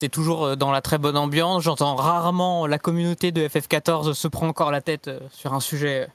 [0.00, 1.62] c'est toujours dans la très bonne ambiance.
[1.64, 6.08] J'entends rarement la communauté de FF14 se prend encore la tête sur un sujet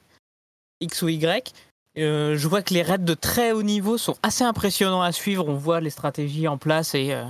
[0.82, 1.54] X ou Y.
[1.98, 5.48] Euh, je vois que les raids de très haut niveau sont assez impressionnants à suivre.
[5.48, 7.26] On voit les stratégies en place et, euh,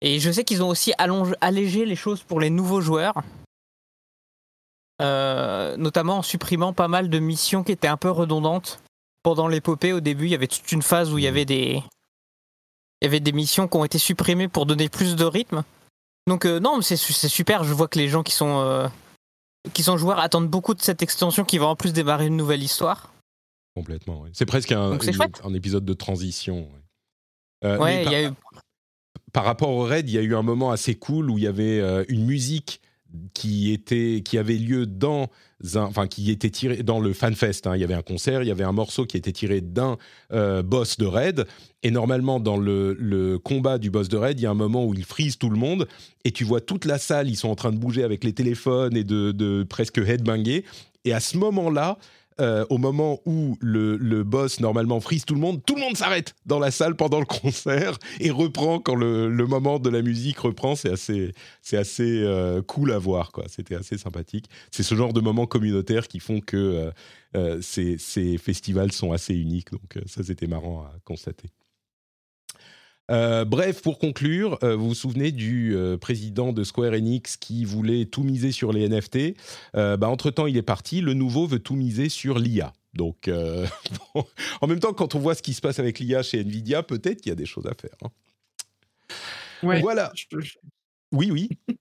[0.00, 0.92] et je sais qu'ils ont aussi
[1.40, 3.22] allégé les choses pour les nouveaux joueurs.
[5.00, 8.80] Euh, notamment en supprimant pas mal de missions qui étaient un peu redondantes.
[9.22, 11.82] Pendant l'épopée, au début, il y avait toute une phase où il y avait des,
[13.00, 15.62] il y avait des missions qui ont été supprimées pour donner plus de rythme.
[16.26, 17.64] Donc non, c'est su- c'est super.
[17.64, 18.90] Je vois que les gens qui sont
[19.72, 22.62] qui sont joueurs attendent beaucoup de cette extension qui va en plus démarrer une nouvelle
[22.62, 23.12] histoire.
[23.74, 24.22] complètement.
[24.22, 24.30] ouais.
[24.32, 24.98] C'est presque un,
[25.54, 26.60] épisode de transition.
[26.60, 26.80] ouais.
[27.64, 28.32] Euh, Ouais, par- y a eu
[29.32, 31.46] par rapport au raid, il y a eu un moment assez cool où il y
[31.46, 32.80] avait euh, une musique
[33.34, 35.28] qui était qui avait lieu dans
[35.74, 37.62] un, enfin qui était tiré dans le fanfest.
[37.66, 37.74] hein.
[37.74, 39.96] Il y avait un concert, il y avait un morceau qui était tiré d'un
[40.32, 41.46] euh, boss de raid.
[41.82, 44.84] Et normalement, dans le, le combat du boss de raid, il y a un moment
[44.84, 45.88] où il freeze tout le monde
[46.24, 48.96] et tu vois toute la salle, ils sont en train de bouger avec les téléphones
[48.96, 50.64] et de, de presque headbanger.
[51.04, 51.98] Et à ce moment-là,
[52.40, 56.34] euh, au moment où le, boss normalement freeze tout le monde, tout le monde s'arrête
[56.46, 60.76] dans la salle pendant le concert et reprend quand le, moment de la musique reprend.
[60.76, 63.32] C'est assez, c'est assez euh, cool à voir.
[63.48, 64.46] C'était assez sympathique.
[64.70, 66.92] C'est ce genre de moments communautaires qui font que
[67.36, 69.72] euh, ces, ces festivals sont assez uniques.
[69.72, 71.48] Donc ça, c'était marrant à constater.
[73.10, 77.64] Euh, bref, pour conclure, euh, vous vous souvenez du euh, président de Square Enix qui
[77.64, 79.34] voulait tout miser sur les NFT
[79.74, 81.00] bah, Entre-temps, il est parti.
[81.00, 82.72] Le nouveau veut tout miser sur l'IA.
[82.94, 83.28] Donc,
[84.14, 84.24] bon,
[84.60, 87.20] en même temps, quand on voit ce qui se passe avec l'IA chez Nvidia, peut-être
[87.20, 87.96] qu'il y a des choses à faire.
[88.02, 88.08] hein.
[89.62, 89.80] Ouais.
[89.80, 90.12] Voilà.
[90.14, 90.26] Je-
[91.12, 91.48] Oui, oui.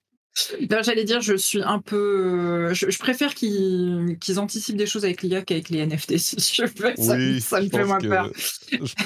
[0.83, 2.71] J'allais dire, je suis un peu.
[2.73, 6.93] Je, je préfère qu'ils anticipent des choses avec l'IA qu'avec les NFT, si je veux.
[6.95, 8.31] Ça, Oui, ça me fait moins que- peur.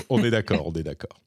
[0.09, 1.21] On est d'accord, on est d'accord.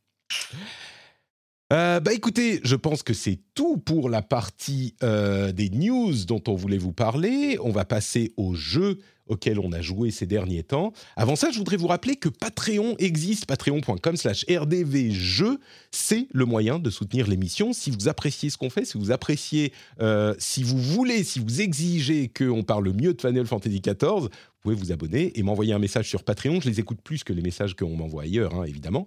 [1.73, 6.43] Euh, bah écoutez, je pense que c'est tout pour la partie euh, des news dont
[6.47, 7.57] on voulait vous parler.
[7.63, 10.93] On va passer aux jeux auxquels on a joué ces derniers temps.
[11.17, 15.59] Avant ça, je voudrais vous rappeler que Patreon existe, patreon.com slash rdvjeux.
[15.91, 17.73] C'est le moyen de soutenir l'émission.
[17.73, 21.63] Si vous appréciez ce qu'on fait, si vous appréciez, euh, si vous voulez, si vous
[21.63, 24.29] exigez qu'on parle mieux de Final Fantasy XIV, vous
[24.61, 26.61] pouvez vous abonner et m'envoyer un message sur Patreon.
[26.61, 29.07] Je les écoute plus que les messages qu'on m'envoie ailleurs, hein, évidemment,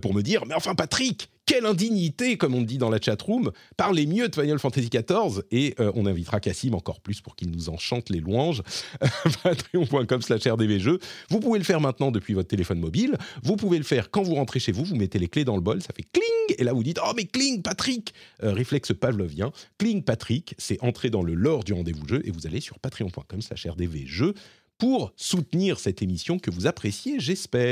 [0.00, 4.06] pour me dire Mais enfin, Patrick, quelle indignité, comme on dit dans la chatroom, parlez
[4.06, 5.42] mieux de Final Fantasy XIV.
[5.50, 8.62] Et euh, on invitera Cassim encore plus pour qu'il nous enchante les louanges.
[9.42, 10.98] Patreon.com slash rdvjeux.
[11.30, 13.16] Vous pouvez le faire maintenant depuis votre téléphone mobile.
[13.42, 14.84] Vous pouvez le faire quand vous rentrez chez vous.
[14.84, 16.58] Vous mettez les clés dans le bol, ça fait cling.
[16.58, 19.52] Et là, vous dites Oh, mais cling, Patrick Euh, Réflexe pavlovien.
[19.78, 22.22] Cling, Patrick, c'est entrer dans le lore du rendez-vous jeu.
[22.24, 24.34] Et vous allez sur patreon.com slash rdvjeux
[24.78, 27.71] pour soutenir cette émission que vous appréciez, j'espère.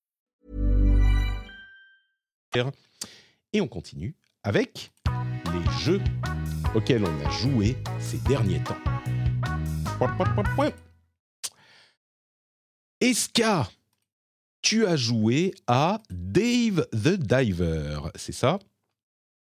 [3.53, 4.91] Et on continue avec
[5.53, 6.01] les jeux
[6.75, 8.77] auxquels on a joué ces derniers temps.
[12.99, 13.69] Eska
[14.61, 18.59] tu as joué à Dave the Diver, c'est ça?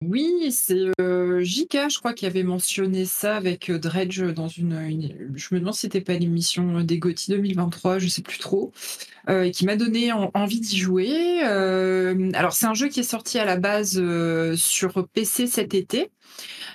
[0.03, 5.33] Oui, c'est euh, JK, je crois, qui avait mentionné ça avec euh, Dredge dans une,
[5.35, 8.73] Je me demande si c'était pas l'émission des GOTY 2023, je sais plus trop,
[9.31, 11.41] euh, qui m'a donné en- envie d'y jouer.
[11.45, 15.73] Euh, alors, c'est un jeu qui est sorti à la base euh, sur PC cet
[15.75, 16.11] été,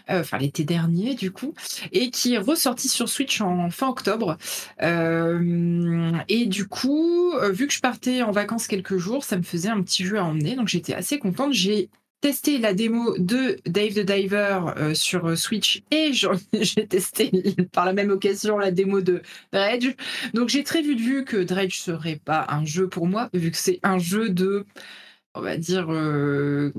[0.10, 1.54] euh, enfin l'été dernier du coup,
[1.92, 4.38] et qui est ressorti sur Switch en fin octobre.
[4.82, 9.44] Euh, et du coup, euh, vu que je partais en vacances quelques jours, ça me
[9.44, 11.54] faisait un petit jeu à emmener, donc j'étais assez contente.
[11.54, 11.90] J'ai
[12.22, 16.12] testé la démo de Dave the Diver euh, sur euh, Switch et
[16.62, 17.32] j'ai testé
[17.74, 19.96] par la même occasion la démo de Dredge.
[20.34, 23.58] Donc j'ai très vite vu que Dredge serait pas un jeu pour moi, vu que
[23.58, 24.66] c'est un jeu de,
[25.34, 26.72] on va dire, euh,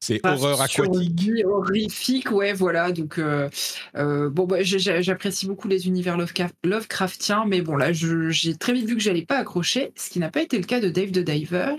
[0.00, 1.44] C'est horreur aquatique.
[1.44, 2.90] horrifique, ouais, voilà.
[2.92, 3.48] Donc, euh,
[3.94, 8.94] bon, bah, j'apprécie beaucoup les univers Lovecraft- Lovecraftiens, mais bon, là, j'ai très vite vu
[8.94, 11.76] que j'allais pas accrocher, ce qui n'a pas été le cas de Dave the Diver.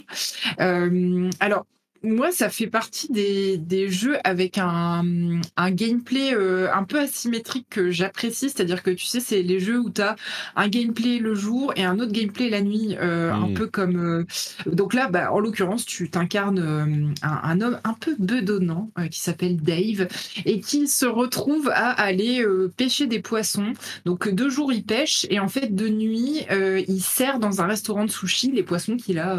[1.40, 1.66] Alors,
[2.04, 7.68] moi, ça fait partie des, des jeux avec un, un gameplay euh, un peu asymétrique
[7.70, 8.50] que j'apprécie.
[8.50, 10.16] C'est-à-dire que tu sais, c'est les jeux où tu as
[10.56, 13.98] un gameplay le jour et un autre gameplay la nuit, euh, un peu comme.
[13.98, 14.26] euh,
[14.66, 19.58] Donc là, bah, en l'occurrence, tu t'incarnes un, un homme un peu bedonnant qui s'appelle
[19.62, 20.08] Dave
[20.46, 22.44] et qui se retrouve à aller
[22.78, 23.74] pêcher des poissons.
[24.06, 26.46] Donc de jour, il pêche et en fait, de nuit,
[26.88, 29.38] il sert dans un restaurant de sushi les poissons qu'il a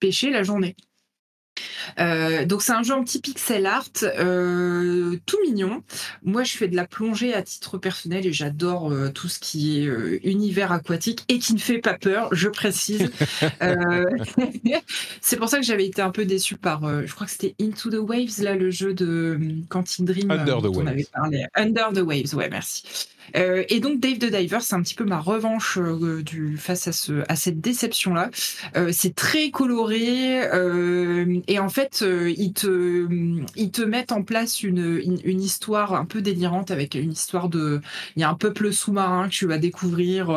[0.00, 0.76] pêchés la journée.
[1.98, 5.82] Euh, donc c'est un jeu en petit pixel art, euh, tout mignon.
[6.22, 9.80] Moi, je fais de la plongée à titre personnel et j'adore euh, tout ce qui
[9.80, 13.10] est univers aquatique et qui ne fait pas peur, je précise.
[15.20, 17.90] C'est pour ça que j'avais été un peu déçue par, je crois que c'était Into
[17.90, 19.38] the Waves, là, le jeu de euh,
[19.68, 20.88] Quantic Dream Under the dont on Waves.
[20.88, 21.46] avait parlé.
[21.54, 22.84] Under the Waves, ouais, merci.
[23.34, 26.86] Euh, et donc Dave the Diver, c'est un petit peu ma revanche euh, du, face
[26.86, 28.30] à, ce, à cette déception-là.
[28.76, 29.96] Euh, c'est très coloré
[31.48, 33.06] et en fait, ils, te,
[33.56, 37.80] ils te mettent en place une, une, histoire un peu délirante avec une histoire de...
[38.16, 40.28] Il y a un peuple sous-marin que tu vas découvrir.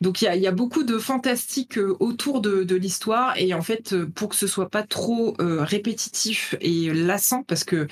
[0.00, 3.62] donc il y a, y a beaucoup de fantastique autour de, de l'histoire et en
[3.62, 7.86] fait, pour que ce soit pas trop répétitif et lassant, parce que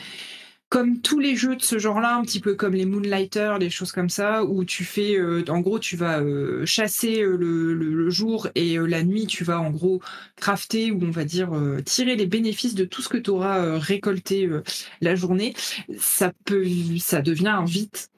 [0.68, 3.92] comme tous les jeux de ce genre-là, un petit peu comme les Moonlighters, les choses
[3.92, 8.48] comme ça, où tu fais, euh, en gros, tu vas euh, chasser euh, le, jour
[8.54, 10.00] et la nuit, tu vas en gros
[10.36, 11.50] crafter ou on va dire
[11.84, 14.48] tirer les bénéfices de tout ce que tu auras récolté
[15.00, 15.54] la journée.
[15.98, 16.64] Ça peut,
[16.98, 18.10] ça devient vite,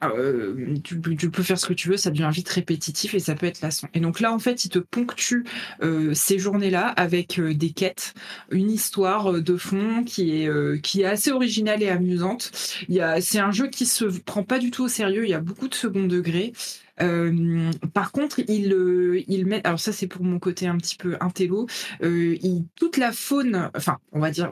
[0.83, 3.47] tu, tu peux faire ce que tu veux, ça devient vite répétitif et ça peut
[3.47, 3.89] être lassant.
[3.95, 5.45] Et donc là, en fait, il te ponctue
[6.13, 8.15] ces journées-là avec des quêtes,
[8.51, 12.36] une histoire de fond qui est, qui est assez originale et amusante.
[12.43, 15.25] C'est un jeu qui se prend pas du tout au sérieux.
[15.25, 16.53] Il y a beaucoup de second degré.
[17.01, 20.97] Euh, par contre, il, euh, il met, alors ça c'est pour mon côté un petit
[20.97, 21.67] peu intello,
[22.03, 22.37] euh,
[22.75, 24.51] toute la faune, enfin on va dire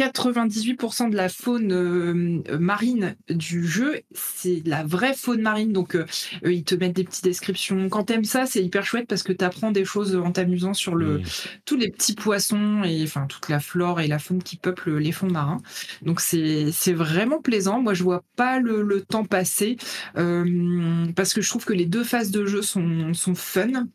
[0.00, 5.72] 98% de la faune euh, marine du jeu, c'est la vraie faune marine.
[5.72, 6.06] Donc, euh,
[6.44, 7.90] euh, ils te mettent des petites descriptions.
[7.90, 11.20] Quand t'aimes ça, c'est hyper chouette parce que t'apprends des choses en t'amusant sur le,
[11.66, 15.12] tous les petits poissons et enfin toute la flore et la faune qui peuplent les
[15.12, 15.60] fonds marins.
[16.00, 17.82] Donc, c'est c'est vraiment plaisant.
[17.82, 19.76] Moi, je vois pas le, le temps passer
[20.16, 23.86] euh, parce que je trouve que les deux phases de jeu sont, sont fun.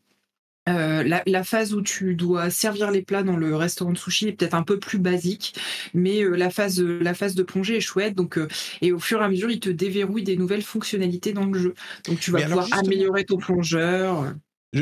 [0.68, 4.30] Euh, la, la phase où tu dois servir les plats dans le restaurant de sushi
[4.30, 5.53] est peut-être un peu plus basique,
[5.93, 8.16] mais euh, la phase euh, la phase de plongée est chouette.
[8.16, 8.39] Donc
[8.82, 11.74] et au fur et à mesure, il te déverrouille des nouvelles fonctionnalités dans le jeu.
[12.07, 14.34] Donc tu vas Mais pouvoir améliorer ton plongeur.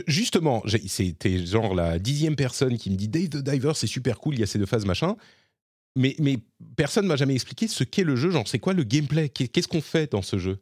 [0.08, 4.36] Justement, c'était genre la dixième personne qui me dit Dave the Diver, c'est super cool,
[4.36, 5.16] il y a ces deux phases, machin.
[5.96, 6.40] Mais, mais
[6.76, 9.30] personne m'a jamais expliqué ce qu'est le jeu, genre c'est quoi le gameplay?
[9.30, 10.58] Qu'est- Qu'est-ce qu'on fait dans ce jeu?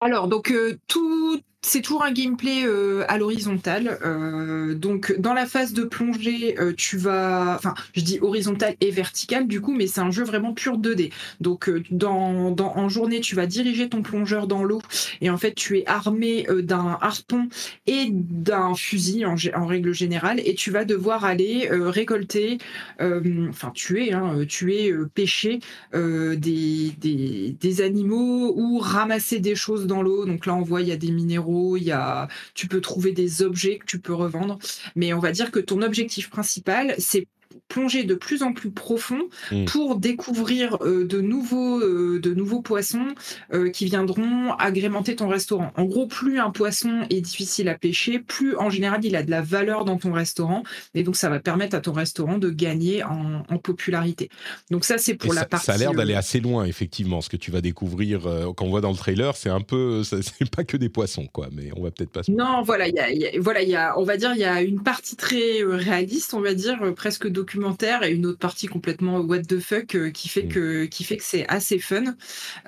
[0.00, 3.98] Alors, donc, euh, tout, c'est toujours un gameplay euh, à l'horizontale.
[4.04, 7.56] Euh, donc, dans la phase de plongée, euh, tu vas.
[7.56, 11.12] Enfin, je dis horizontal et vertical, du coup, mais c'est un jeu vraiment pur 2D.
[11.40, 14.80] Donc, dans, en journée, tu vas diriger ton plongeur dans l'eau
[15.20, 17.48] et en fait, tu es armé d'un harpon
[17.86, 22.58] et d'un fusil en, règle générale et tu vas devoir aller récolter,
[23.00, 25.60] enfin, tuer, hein, tuer, pêcher
[25.92, 30.24] des animaux ou ramasser des choses dans l'eau.
[30.24, 33.78] Donc là, on voit, il y a des minéraux, il tu peux trouver des objets
[33.78, 34.58] que tu peux revendre.
[34.96, 37.26] Mais on va dire que ton objectif principal, c'est
[37.68, 39.20] plonger de plus en plus profond
[39.52, 39.64] Mm.
[39.66, 43.06] pour découvrir euh, de, nouveaux, euh, de nouveaux poissons
[43.52, 45.72] euh, qui viendront agrémenter ton restaurant.
[45.76, 49.30] En gros, plus un poisson est difficile à pêcher, plus en général il a de
[49.30, 50.62] la valeur dans ton restaurant.
[50.94, 54.28] Et donc, ça va permettre à ton restaurant de gagner en, en popularité.
[54.70, 55.66] Donc, ça, c'est pour Et la ça, partie.
[55.66, 57.20] ça a l'air d'aller assez loin, effectivement.
[57.20, 58.22] Ce que tu vas découvrir,
[58.56, 61.48] quand on voit dans le trailer, c'est un peu, c'est pas que des poissons, quoi.
[61.52, 62.22] Mais on va peut-être pas.
[62.22, 64.32] se- Non, voilà, il y a, y a- voilà, il y a, on va dire,
[64.34, 68.38] il y a une partie très réaliste, on va dire, presque documentaire, et une autre
[68.38, 70.48] partie complètement what the fuck euh, qui fait Mm.
[70.54, 72.14] que, qui fait que c'est assez fun.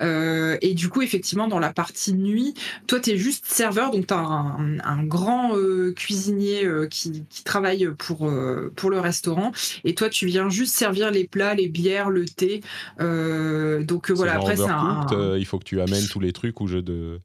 [0.01, 2.53] Euh, et du coup, effectivement, dans la partie nuit,
[2.87, 7.43] toi, tu es juste serveur, donc tu as un, un grand euh, cuisinier qui, qui
[7.43, 8.29] travaille pour,
[8.75, 9.51] pour le restaurant,
[9.83, 12.61] et toi, tu viens juste servir les plats, les bières, le thé.
[12.99, 15.05] Donc voilà, après, c'est un,
[15.37, 17.19] il faut que tu amènes tous les trucs au jeu de.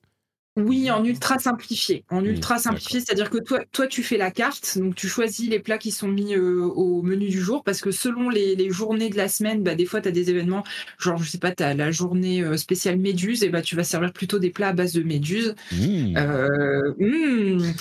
[0.57, 2.05] Oui, en ultra simplifié.
[2.09, 5.61] En ultra simplifié, c'est-à-dire que toi, toi, tu fais la carte, donc tu choisis les
[5.61, 9.11] plats qui sont mis euh, au menu du jour, parce que selon les, les journées
[9.11, 10.65] de la semaine, bah, des fois, tu as des événements,
[10.99, 13.85] genre, je sais pas, tu as la journée euh, spéciale méduse, et bah, tu vas
[13.85, 15.55] servir plutôt des plats à base de méduse.
[15.73, 16.17] Mmh.
[16.17, 17.73] Euh, mmh.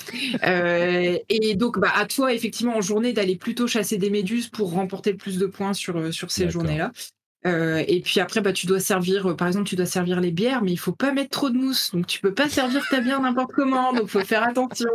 [0.43, 4.71] Euh, et donc, bah, à toi, effectivement, en journée, d'aller plutôt chasser des méduses pour
[4.71, 6.91] remporter le plus de points sur, sur ces journées-là.
[7.45, 10.31] Euh, et puis après, bah, tu dois servir, euh, par exemple, tu dois servir les
[10.31, 11.91] bières, mais il faut pas mettre trop de mousse.
[11.93, 13.93] Donc, tu peux pas servir ta bière n'importe comment.
[13.93, 14.89] Donc, faut faire attention.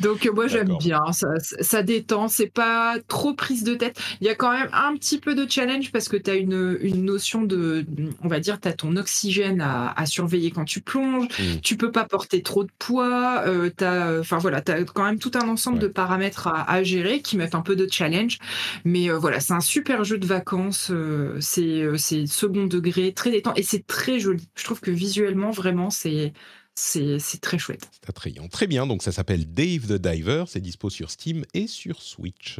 [0.00, 1.00] Donc, euh, moi, j'aime bien.
[1.12, 2.28] Ça, ça détend.
[2.28, 3.98] C'est pas trop prise de tête.
[4.20, 6.78] Il y a quand même un petit peu de challenge parce que tu as une,
[6.80, 7.84] une notion de,
[8.22, 11.26] on va dire, tu as ton oxygène à, à surveiller quand tu plonges.
[11.38, 11.60] Mm.
[11.62, 13.42] Tu peux pas porter trop de poids.
[13.46, 15.82] Euh, t'as, enfin voilà, tu as quand même tout un ensemble Ouais.
[15.82, 18.38] de paramètres à, à gérer qui mettent un peu de challenge.
[18.84, 20.90] Mais euh, voilà, c'est un super jeu de vacances.
[20.90, 21.36] euh,
[21.72, 24.48] c'est, euh, c'est second degré, très détente et c'est très joli.
[24.56, 26.32] Je trouve que visuellement, vraiment, c'est,
[26.74, 27.88] c'est, très chouette.
[27.92, 28.48] C'est attrayant.
[28.48, 32.58] Très bien, donc ça s'appelle Dave the Diver, c'est dispo sur Steam et sur Switch.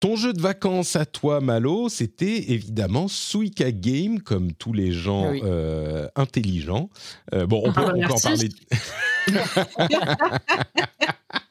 [0.00, 5.30] Ton jeu de vacances à toi, Malo, c'était évidemment Suika Game, comme tous les gens
[5.30, 5.40] Oui.
[5.44, 6.90] euh, intelligents.
[7.32, 8.48] Euh, bon, on peut, Ah on peut en parler.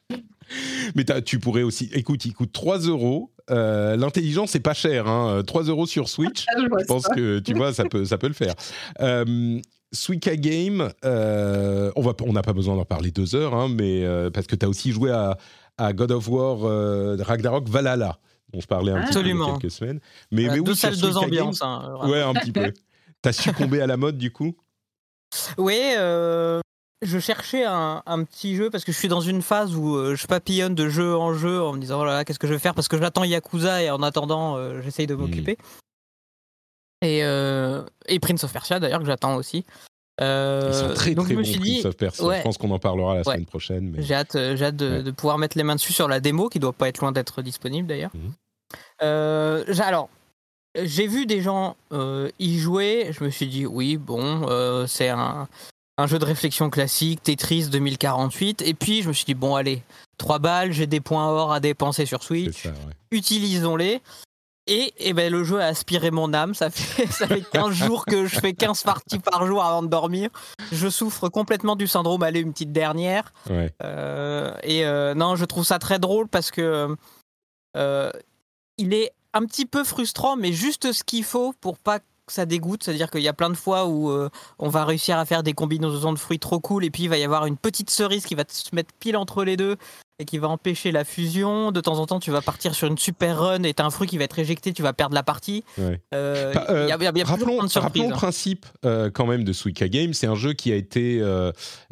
[0.95, 1.89] Mais tu pourrais aussi.
[1.93, 3.32] Écoute, il coûte 3 euros.
[3.51, 5.08] Euh, L'intelligence, c'est pas cher.
[5.08, 5.43] Hein.
[5.45, 6.45] 3 euros sur Switch.
[6.56, 7.14] Ah, je pense ça.
[7.16, 8.54] que tu vois, ça peut, ça peut le faire.
[9.01, 9.60] Euh,
[9.91, 14.04] Suika Game, euh, on va, on n'a pas besoin d'en parler deux heures, hein, mais
[14.04, 15.38] euh, parce que tu as aussi joué à,
[15.78, 18.18] à God of War euh, Ragnarok Valhalla,
[18.51, 19.58] dont je parlais un petit peu il y a Absolument.
[19.60, 19.99] quelques semaines.
[20.32, 21.62] Mais, mais deux salles, deux ambiances.
[21.62, 21.95] Hein.
[22.08, 22.72] Ouais, un petit peu.
[23.22, 24.56] T'as succombé à la mode du coup?
[25.58, 26.60] Oui, euh,
[27.06, 30.16] je cherchais un, un petit jeu parce que je suis dans une phase où euh,
[30.16, 32.54] je papillonne de jeu en jeu en me disant oh là là, qu'est-ce que je
[32.54, 35.58] vais faire parce que j'attends Yakuza et en attendant euh, j'essaye de m'occuper.
[37.01, 39.66] Et, euh, et Prince of Persia d'ailleurs que j'attends aussi.
[40.22, 42.26] Euh, Ils sont très donc très je me bons, suis Prince dit, of Persia.
[42.26, 42.38] ouais.
[42.38, 43.24] Je pense qu'on en parlera la Ouais.
[43.26, 43.89] semaine prochaine.
[43.95, 44.04] Mais...
[44.04, 45.04] j'ai hâte, j'ai hâte de, Ouais.
[45.04, 47.41] de pouvoir mettre les mains dessus sur la démo qui doit pas être loin d'être
[47.41, 48.12] disponible d'ailleurs.
[48.14, 48.32] Mhm.
[49.01, 50.10] Euh, alors,
[50.82, 53.10] j'ai vu des gens euh, y jouer.
[53.12, 55.47] Je me suis dit, oui, bon, euh, c'est un,
[55.98, 58.62] un jeu de réflexion classique, Tetris 2048.
[58.64, 59.84] Et puis, je me suis dit, bon, allez,
[60.18, 62.76] 3 balles, j'ai des points or à dépenser sur Switch, ça, ouais.
[63.12, 64.02] utilisons-les.
[64.66, 66.54] Et, et ben, le jeu a aspiré mon âme.
[66.54, 69.88] Ça fait, ça fait 15 jours que je fais 15 parties par jour avant de
[69.88, 70.30] dormir.
[70.72, 73.34] Je souffre complètement du syndrome aller une petite dernière.
[73.50, 73.74] Ouais.
[73.84, 76.96] Euh, et euh, non, je trouve ça très drôle parce que
[77.76, 78.12] euh,
[78.78, 82.84] il est un petit peu frustrant, mais juste ce qu'il faut pour pas ça dégoûte.
[82.84, 85.53] C'est-à-dire qu'il y a plein de fois où euh, on va réussir à faire des
[85.53, 88.36] combinaisons de fruits trop cool, et puis il va y avoir une petite cerise qui
[88.36, 89.78] va se mettre pile entre les deux
[90.20, 91.72] et qui va empêcher la fusion.
[91.72, 94.07] De temps en temps, tu vas partir sur une super run et t'as un fruit
[94.07, 95.64] qui va être éjecté, tu vas perdre la partie.
[95.78, 95.99] Ouais.
[96.14, 97.84] Euh, euh, y a, y a rappelons, plein de surprises.
[97.84, 100.14] rappelons le principe euh, quand même de Suika Game.
[100.14, 101.20] C'est un jeu qui a été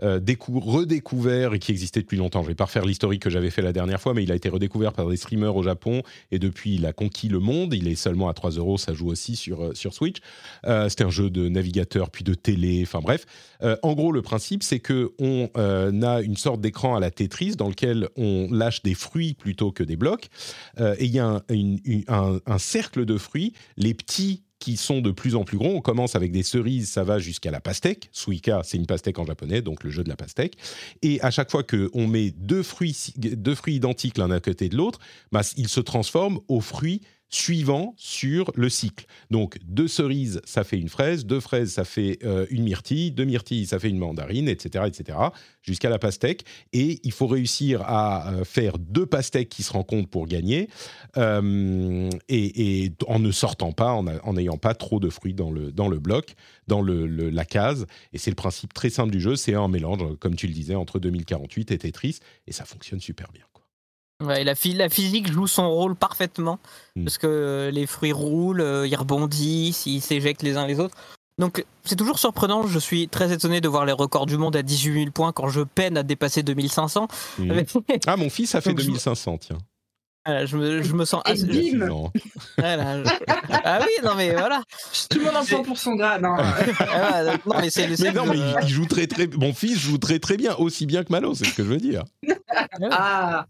[0.01, 2.43] décou- redécouvert et qui existait depuis longtemps.
[2.43, 4.49] Je vais pas refaire l'historique que j'avais fait la dernière fois, mais il a été
[4.49, 7.73] redécouvert par des streamers au Japon et depuis il a conquis le monde.
[7.73, 10.17] Il est seulement à 3 euros, ça joue aussi sur, sur Switch.
[10.89, 13.25] C'était un jeu de navigateur puis de télé, enfin bref.
[13.63, 17.11] Euh, en gros, le principe c'est que on euh, a une sorte d'écran à la
[17.11, 20.27] Tetris dans lequel on lâche des fruits plutôt que des blocs.
[20.79, 21.43] Euh, et il y a
[22.07, 23.53] un, cercle de fruits.
[23.77, 25.73] Les petits qui sont de plus en plus gros.
[25.75, 28.09] On commence avec des cerises, ça va jusqu'à la pastèque.
[28.11, 30.55] Suika, c'est une pastèque en japonais, donc le jeu de la pastèque.
[31.01, 34.77] Et à chaque fois qu'on met deux fruits, deux fruits identiques l'un à côté de
[34.77, 34.99] l'autre,
[35.31, 37.01] bah, ils se transforment aux fruits
[37.31, 39.05] suivants sur le cycle.
[39.31, 43.23] Donc deux cerises, ça fait une fraise, deux fraises, ça fait euh, une myrtille, deux
[43.23, 45.17] myrtilles, ça fait une mandarine, etc., etc.,
[45.63, 46.43] jusqu'à la pastèque.
[46.73, 50.67] Et il faut réussir à euh, faire deux pastèques qui se rencontrent pour gagner,
[51.17, 55.87] euh, et, en ne sortant pas, en n'ayant pas trop de fruits dans le, dans
[55.87, 56.35] le bloc,
[56.67, 57.85] dans le, le- la case.
[58.13, 60.75] Et c'est le principe très simple du jeu, c'est un mélange, comme tu le disais,
[60.75, 63.43] entre 2048 et Tetris, et ça fonctionne super bien.
[64.21, 66.59] La, phy- la physique joue son rôle parfaitement
[66.95, 67.03] Mm.
[67.05, 70.95] parce que euh, les fruits roulent, euh, ils rebondissent, ils s'éjectent les uns les autres.
[71.37, 72.67] Donc c'est toujours surprenant.
[72.67, 75.47] Je suis très étonné de voir les records du monde à 18 000 points quand
[75.47, 77.07] je peine à dépasser 2500.
[77.39, 77.63] Mhm.
[78.07, 79.57] Ah, mon fils a fait Donc, je- 2500, tiens.
[80.23, 81.45] Voilà, je, me, je me sens assez.
[82.57, 83.09] Voilà, je-
[83.63, 84.61] Ah oui, non mais voilà.
[85.09, 86.23] Tout le monde en prend pour son grade.
[86.25, 86.35] hein.
[86.79, 89.25] Ah, non mais c'est Mais non, mais il, il joue très très.
[89.27, 91.77] Mon fils joue très très bien, aussi bien que Malo, c'est ce que je veux
[91.77, 92.03] dire.
[92.91, 93.45] Ah,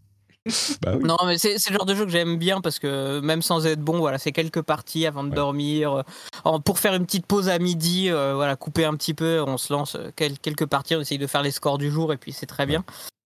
[0.82, 1.04] Bah oui.
[1.04, 3.80] Non, mais c'est le genre de jeu que j'aime bien parce que même sans être
[3.80, 5.36] bon, voilà, c'est quelques parties avant de Ouais.
[5.36, 5.92] dormir.
[5.98, 6.02] euh,
[6.44, 9.56] en- pour faire une petite pause à midi, euh, voilà, couper un petit peu, on
[9.56, 12.16] se lance euh, quel- quelques parties, on essaye de faire les scores du jour et
[12.16, 12.84] puis c'est très bien.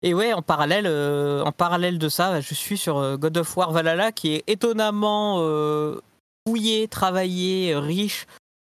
[0.03, 3.73] Et ouais, en parallèle, euh, en parallèle de ça, je suis sur God of War
[3.73, 6.01] Valhalla qui est étonnamment euh,
[6.47, 8.27] fouillé, travaillé, riche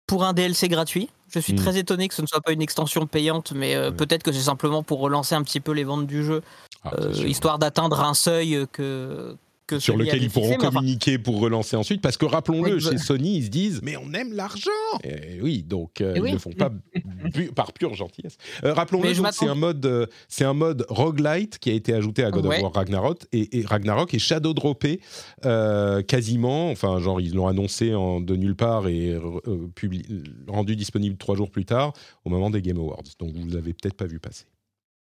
[0.06, 1.08] pour un DLC gratuit.
[1.28, 1.56] Je suis Mm.
[1.56, 3.96] très étonné que ce ne soit pas une extension payante, mais euh, Ouais.
[3.96, 6.42] peut-être que c'est simplement pour relancer un petit peu les ventes du jeu.
[6.84, 9.36] Ah, Euh, histoire d'atteindre un seuil que,
[9.66, 12.00] que sur lequel ils pourront fixé, mais enfin, communiquer pour relancer ensuite.
[12.02, 14.70] Parce que rappelons-le, chez Sony, ils se disent Mais on aime l'argent
[15.02, 16.70] Et Oui, donc euh, Eh ils ne le font pas
[17.54, 18.36] par pure gentillesse.
[18.64, 22.30] Euh, rappelons-le, c'est un mode, euh, c'est un mode roguelite qui a été ajouté à
[22.30, 22.56] God Ouais.
[22.58, 25.00] of War Ragnarok et, et Ragnarok et shadow droppé
[25.44, 26.70] euh, quasiment.
[26.70, 29.40] Enfin, genre ils l'ont annoncé en, de nulle part et euh,
[29.74, 31.92] publi- rendu disponible trois jours plus tard
[32.24, 33.02] au moment des Game Awards.
[33.18, 34.44] Donc vous l'avez peut-être pas vu passer.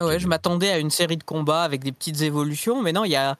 [0.02, 3.10] ouais, je m'attendais à une série de combats avec des petites évolutions, mais non, il
[3.10, 3.36] y a,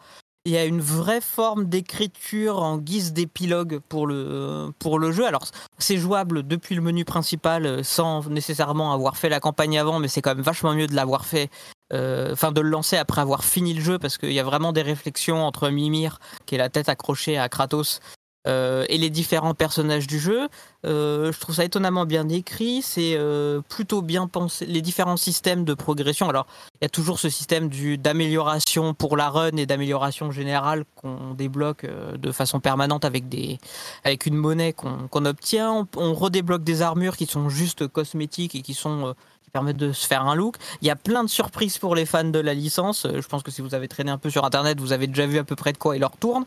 [0.47, 5.27] il y a une vraie forme d'écriture en guise d'épilogue pour le, pour le jeu.
[5.27, 5.45] Alors,
[5.79, 10.07] c'est jouable depuis le menu principal euh, sans nécessairement avoir fait la campagne avant, mais
[10.07, 11.51] c'est quand même vachement mieux de l'avoir fait,
[11.93, 14.73] euh, enfin de le lancer après avoir fini le jeu, parce qu'il y a vraiment
[14.73, 17.99] des réflexions entre Mimir, qui est la tête accrochée à Kratos,
[18.47, 20.49] et les différents personnages du jeu.
[20.87, 24.67] Euh, je trouve ça étonnamment bien écrit, c'est euh, plutôt bien pensé.
[24.67, 26.47] Les différents systèmes de progression, alors
[26.81, 31.85] il y a toujours ce système d'amélioration pour la run et d'amélioration générale qu'on débloque
[31.85, 33.59] euh, de façon permanente avec, des,
[34.05, 35.87] avec une monnaie qu'on obtient.
[35.97, 39.09] On, redébloque des armures qui sont juste cosmétiques et qui sont...
[39.09, 39.13] euh,
[39.53, 40.57] permettent de se faire un look.
[40.83, 43.07] Il y a plein de surprises pour les fans de la licence.
[43.07, 45.27] Euh, Je pense que si vous avez traîné un peu sur Internet, vous avez déjà
[45.27, 46.45] vu à peu près de quoi il leur tourne.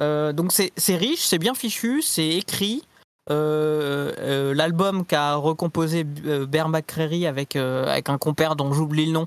[0.00, 2.82] Euh, donc c'est riche, c'est bien fichu, c'est écrit.
[3.30, 9.26] Euh, euh, L'album qu'a recomposé Bear McCreary avec, avec un compère dont j'oublie le nom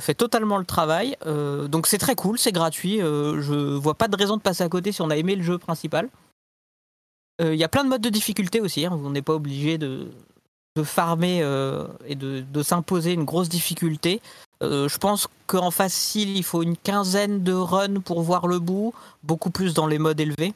[0.00, 1.16] fait totalement le travail.
[1.26, 2.98] Donc c'est très cool, c'est gratuit.
[2.98, 5.58] Je vois pas de raison de passer à côté si on a aimé le jeu
[5.58, 6.08] principal.
[7.42, 8.86] Il y a plein de modes de difficulté aussi.
[8.86, 8.92] hein.
[8.92, 10.08] On n'est pas obligé de,
[10.76, 11.38] de farmer
[12.06, 14.22] et de, de s'imposer une grosse difficulté.
[14.62, 18.92] Euh, je pense qu'en facile, il faut une quinzaine de runs pour voir le bout,
[19.22, 20.52] beaucoup plus dans les modes élevés.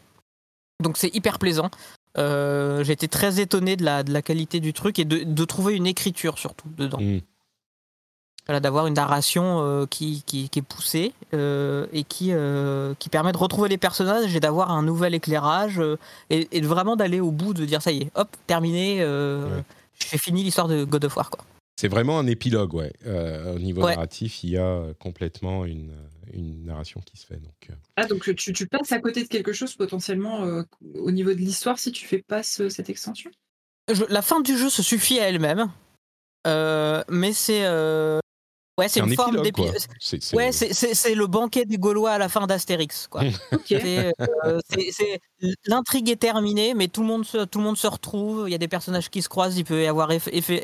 [0.82, 1.70] Donc c'est hyper plaisant.
[2.18, 5.44] Euh, J'ai été très étonné de la, de la qualité du truc et de, de
[5.44, 7.00] trouver une écriture surtout dedans.
[7.00, 7.20] Mm.
[8.46, 12.30] Voilà, D'avoir une narration euh, qui, qui, qui est poussée euh, et qui,
[12.98, 15.80] qui permet de retrouver les personnages et d'avoir un nouvel éclairage
[16.28, 19.62] et, vraiment d'aller au bout, de dire ça y est, hop, terminé, Ouais.
[19.98, 21.30] j'ai fini l'histoire de God of War.
[21.30, 21.44] Quoi.
[21.76, 22.92] C'est vraiment un épilogue, ouais.
[23.06, 23.90] Euh, au niveau Ouais.
[23.94, 25.92] narratif, il y a complètement une,
[26.32, 27.36] une narration qui se fait.
[27.36, 30.62] Donc, euh, Ah, donc tu, tu passes à côté de quelque chose potentiellement euh,
[30.94, 33.30] au niveau de l'histoire si tu fais pas ce- cette extension?
[33.92, 35.70] Je- la fin du jeu se suffit à elle-même,
[36.46, 38.20] euh, mais c'est euh,
[38.78, 39.72] ouais, c'est un une forme épilogue, d'épi- quoi.
[40.00, 43.06] C'est- c'est- Ouais, c'est- le banquet des Gaulois à la fin d'Astérix.
[43.08, 43.22] quoi.
[43.52, 43.66] Ok.
[43.68, 44.12] C'est,
[44.44, 44.60] euh,
[45.66, 48.44] L'intrigue est terminée, mais tout le, monde se, tout le monde se retrouve.
[48.48, 49.58] Il y a des personnages qui se croisent.
[49.58, 50.08] Il peut y avoir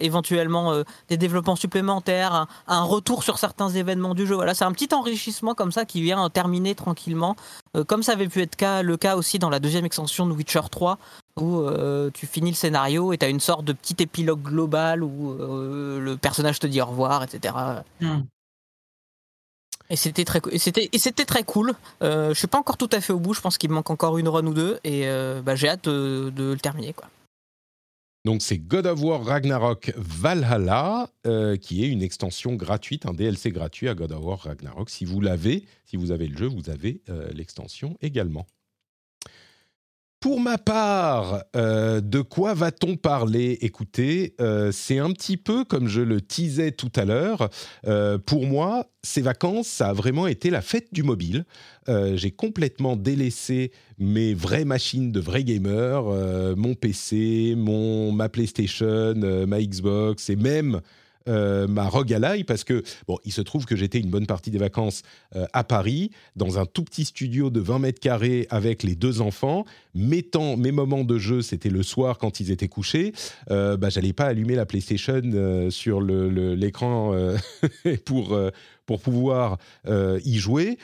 [0.00, 4.34] éventuellement euh, des développements supplémentaires, un, un retour sur certains événements du jeu.
[4.34, 7.36] Voilà, c'est un petit enrichissement comme ça qui vient terminer tranquillement.
[7.76, 10.32] Euh, comme ça avait pu être cas, le cas aussi dans la deuxième extension de
[10.32, 10.98] Witcher 3,
[11.40, 15.02] où euh, tu finis le scénario et tu as une sorte de petit épilogue global
[15.02, 17.54] où euh, le personnage te dit au revoir, etc.
[18.00, 18.22] Hmm.
[19.90, 21.72] Et c'était très, et c'était, et c'était très cool.
[22.02, 23.34] Euh, je suis pas encore tout à fait au bout.
[23.34, 24.78] Je pense qu'il me manque encore une run ou deux.
[24.84, 26.92] Et euh, bah, j'ai hâte de, de le terminer.
[26.92, 27.08] Quoi.
[28.26, 33.50] Donc c'est God of War Ragnarok Valhalla, euh, qui est une extension gratuite, un DLC
[33.50, 34.90] gratuit à God of War Ragnarok.
[34.90, 38.46] Si vous l'avez, si vous avez le jeu, vous avez euh, l'extension également.
[40.20, 43.56] Pour ma part, euh, de quoi va-t-on parler?
[43.62, 47.48] Écoutez, euh, c'est un petit peu comme je le teasais tout à l'heure.
[47.86, 51.46] Euh, pour moi, ces vacances, ça a vraiment été la fête du mobile.
[52.14, 56.04] J'ai complètement délaissé mes vraies machines de vrais gamers,
[56.56, 60.82] mon PC, mon, ma PlayStation, ma Xbox et même
[61.30, 64.50] euh, ma ROG Ally parce que bon, il se trouve que j'étais une bonne partie
[64.50, 65.02] des vacances
[65.36, 69.20] euh, à Paris dans un tout petit studio de 20 mètres carrés avec les deux
[69.20, 69.64] enfants.
[69.94, 73.12] Mes temps, mes moments de jeu, c'était le soir quand ils étaient couchés.
[73.50, 77.14] Euh, bah, j'allais pas allumer la PlayStation euh, sur l'écran
[78.04, 78.38] pour
[78.86, 80.78] pour pouvoir y jouer.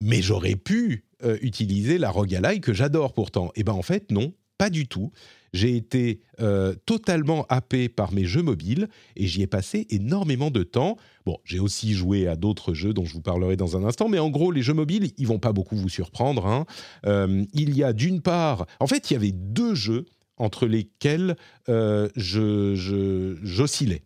[0.00, 1.04] mais j'aurais pu
[1.40, 3.50] utiliser la roguelike que j'adore pourtant.
[3.54, 5.12] Et ben en fait non, pas du tout.
[5.56, 10.62] J'ai été euh, totalement happé par mes jeux mobiles et j'y ai passé énormément de
[10.62, 10.96] temps.
[11.24, 14.18] Bon, j'ai aussi joué à d'autres jeux dont je vous parlerai dans un instant, mais
[14.18, 16.46] en gros, les jeux mobiles, ils vont pas beaucoup vous surprendre.
[16.46, 16.66] hein.
[17.06, 20.04] Euh, il y a d'une part, en fait, il y avait deux jeux
[20.36, 21.36] entre lesquels
[21.70, 24.02] euh, je- j'oscillais.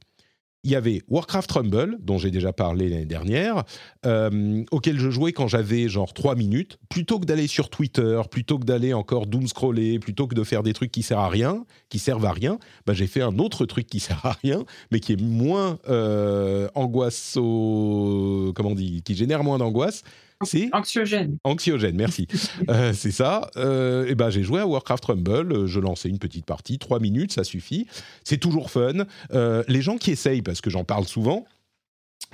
[0.63, 3.65] Il y avait Warcraft Rumble, dont j'ai déjà parlé l'année dernière,
[4.05, 6.79] euh, auquel je jouais quand j'avais genre 3 minutes.
[6.91, 10.63] Plutôt que d'aller sur Twitter, plutôt que d'aller encore doom scroller, plutôt que de faire
[10.63, 13.65] des trucs qui servent à rien, qui servent à rien, bah, j'ai fait un autre
[13.65, 19.15] truc qui sert à rien, mais qui est moins euh, angoisse comment on dit Qui
[19.15, 20.03] génère moins d'angoisse.
[20.43, 21.37] C'est Anxiogène.
[21.45, 22.27] Anxiogène, merci.
[22.69, 23.51] Euh, c'est ça.
[23.57, 25.53] Euh, et ben, j'ai joué à Warcraft Rumble.
[25.53, 27.87] euh, Je lançais une petite partie, trois minutes, ça suffit.
[28.23, 28.93] C'est toujours fun.
[29.33, 31.45] Euh, les gens qui essayent, parce que j'en parle souvent.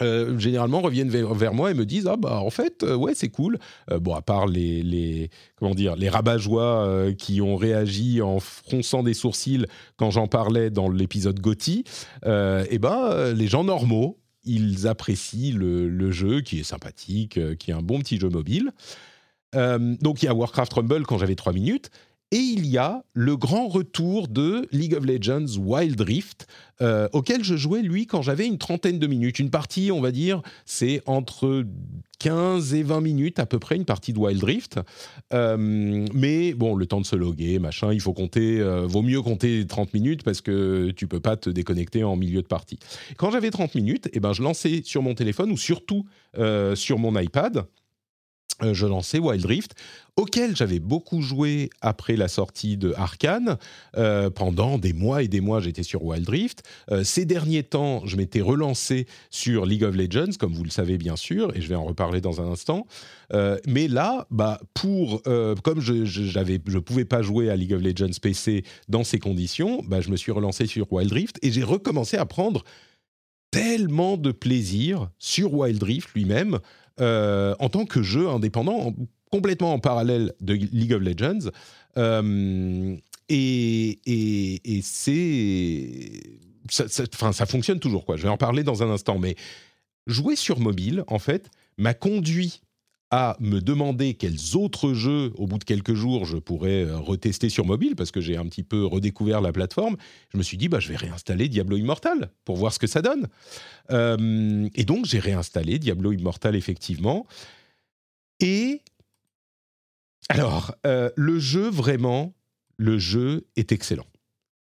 [0.00, 3.58] généralement reviennent vers, vers moi et me disent ah bah en fait ouais c'est cool
[4.00, 9.14] bon à part les, les comment dire les rabat-joie qui ont réagi en fronçant des
[9.14, 9.64] sourcils
[9.96, 11.84] quand j'en parlais dans l'épisode Gotti
[12.24, 17.70] et ben euh, les gens normaux ils apprécient le, jeu qui est sympathique, euh, qui
[17.70, 18.72] est un bon petit jeu mobile.
[19.54, 21.90] Euh, donc il y a Warcraft Rumble quand j'avais 3 minutes.
[22.32, 26.48] Et il y a le grand retour de League of Legends Wild Rift,
[26.82, 29.38] euh, auquel je jouais, lui, quand j'avais une trentaine de minutes.
[29.38, 31.64] Une partie, on va dire, c'est entre
[32.18, 34.80] 15 et 20 minutes à peu près, une partie de Wild Rift.
[35.32, 39.22] Euh, mais bon, le temps de se loguer, machin, il faut compter, euh, vaut mieux
[39.22, 42.80] compter 30 minutes parce que tu peux pas te déconnecter en milieu de partie.
[43.18, 46.06] Quand j'avais 30 minutes, eh ben, je lançais sur mon téléphone ou surtout
[46.74, 47.66] sur mon iPad,
[48.62, 49.74] je lançais Wild Rift,
[50.16, 53.58] auquel j'avais beaucoup joué après la sortie de Arkane.
[53.96, 56.62] Euh, pendant des mois et des mois, j'étais sur Wild Rift.
[56.90, 60.96] Euh, ces derniers temps, je m'étais relancé sur League of Legends, comme vous le savez
[60.96, 62.86] bien sûr, et je vais en reparler dans un instant.
[63.32, 67.82] Euh, mais là, bah, pour, euh, comme je je pouvais pas jouer à League of
[67.82, 71.62] Legends PC dans ces conditions, bah, je me suis relancé sur Wild Rift et j'ai
[71.62, 72.64] recommencé à prendre
[73.50, 76.58] tellement de plaisir sur Wild Rift lui-même
[77.00, 78.94] euh, en tant que jeu indépendant, en-
[79.30, 81.50] complètement en parallèle de League of Legends.
[81.96, 82.96] Euh,
[83.28, 86.10] et c'est.
[86.70, 88.16] Ça, ça- ça fonctionne toujours, quoi.
[88.16, 89.18] Je vais en parler dans un instant.
[89.18, 89.36] Mais
[90.06, 92.60] jouer sur mobile, en fait, m'a conduit
[93.18, 97.48] à me demander quels autres jeux, au bout de quelques jours, je pourrais euh, retester
[97.48, 99.96] sur mobile, parce que j'ai un petit peu redécouvert la plateforme.
[100.34, 103.00] Je me suis dit, bah, je vais réinstaller Diablo Immortal pour voir ce que ça
[103.00, 103.28] donne.
[103.90, 107.26] Euh, et donc, j'ai réinstallé Diablo Immortal, effectivement.
[108.40, 108.82] Et
[110.28, 112.34] alors, euh, le jeu, vraiment,
[112.76, 114.06] le jeu est excellent.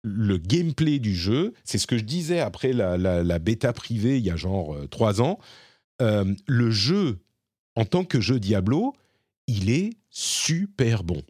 [0.01, 4.25] Le gameplay du jeu, c'est ce que je disais après la, la- bêta privée il
[4.25, 5.37] y a genre trois ans.
[5.99, 7.19] Le jeu,
[7.75, 8.93] en tant que jeu Diablo,
[9.47, 11.21] il est super bon.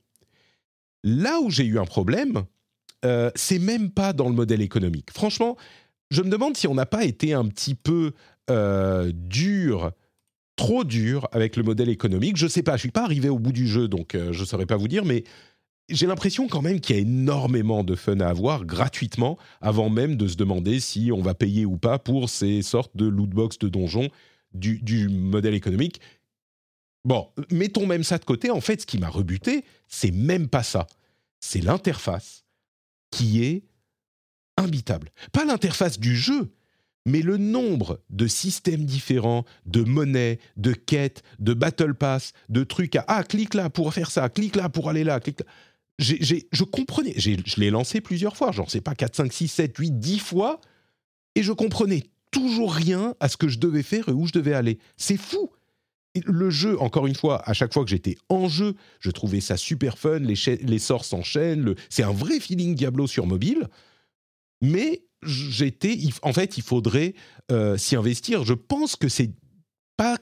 [1.04, 2.44] Là où j'ai eu un problème,
[3.06, 5.10] euh, c'est même pas dans le modèle économique.
[5.12, 5.58] Franchement,
[6.12, 8.12] je me demande si on n'a pas été un petit peu
[8.50, 9.92] euh, dur,
[10.56, 12.38] trop dur avec le modèle économique.
[12.38, 14.66] Je sais pas, je suis pas arrivé au bout du jeu, donc euh, je saurais
[14.66, 15.24] pas vous dire, mais
[15.90, 20.16] j'ai l'impression quand même qu'il y a énormément de fun à avoir gratuitement avant même
[20.16, 23.68] de se demander si on va payer ou pas pour ces sortes de lootbox de
[23.68, 24.10] donjons
[24.54, 26.00] du, du modèle économique.
[27.04, 28.52] Bon, mettons même ça de côté.
[28.52, 30.88] En fait, ce qui m'a rebuté, c'est même pas ça.
[31.40, 32.46] C'est l'interface
[33.10, 33.64] qui est
[34.58, 35.10] imbitable.
[35.32, 36.54] Pas l'interface du jeu,
[37.06, 42.96] mais le nombre de systèmes différents, de monnaies, de quêtes, de battle pass, de trucs
[42.96, 45.46] à ah clique là pour faire ça, clique là pour aller là, clique là.
[45.98, 50.00] Je comprenais, je l'ai lancé plusieurs fois, genre c'est pas 4, 5, 6, 7, 8,
[50.00, 50.62] 10 fois,
[51.36, 54.54] et je comprenais toujours rien à ce que je devais faire et où je devais
[54.54, 54.80] aller.
[54.98, 55.52] C'est fou.
[56.26, 59.56] Le jeu, encore une fois, à chaque fois que j'étais en jeu, je trouvais ça
[59.56, 63.70] super fun, les, sorts s'enchaînent, c'est un vrai feeling Diablo sur mobile,
[64.62, 67.14] mais j'étais, en fait, il faudrait
[67.50, 68.44] euh, s'y investir.
[68.44, 69.32] Je pense que c'est
[69.96, 70.18] pas,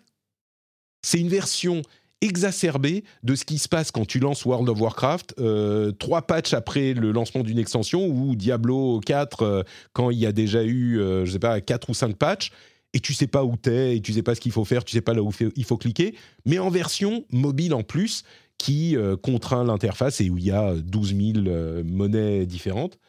[1.02, 1.82] c'est une version
[2.22, 6.54] exacerbée de ce qui se passe quand tu lances World of Warcraft, euh, trois patchs
[6.54, 9.64] après le lancement d'une extension, ou Diablo 4, euh,
[9.94, 12.52] quand il y a déjà eu, je sais pas, quatre ou cinq patchs,
[12.94, 14.94] et tu sais pas où t'es, et tu sais pas ce qu'il faut faire, tu
[14.94, 16.16] sais pas là où il faut cliquer,
[16.46, 18.24] mais en version mobile en plus,
[18.60, 23.00] qui euh, contraint l'interface et où il y a 12 000 euh, monnaies différentes.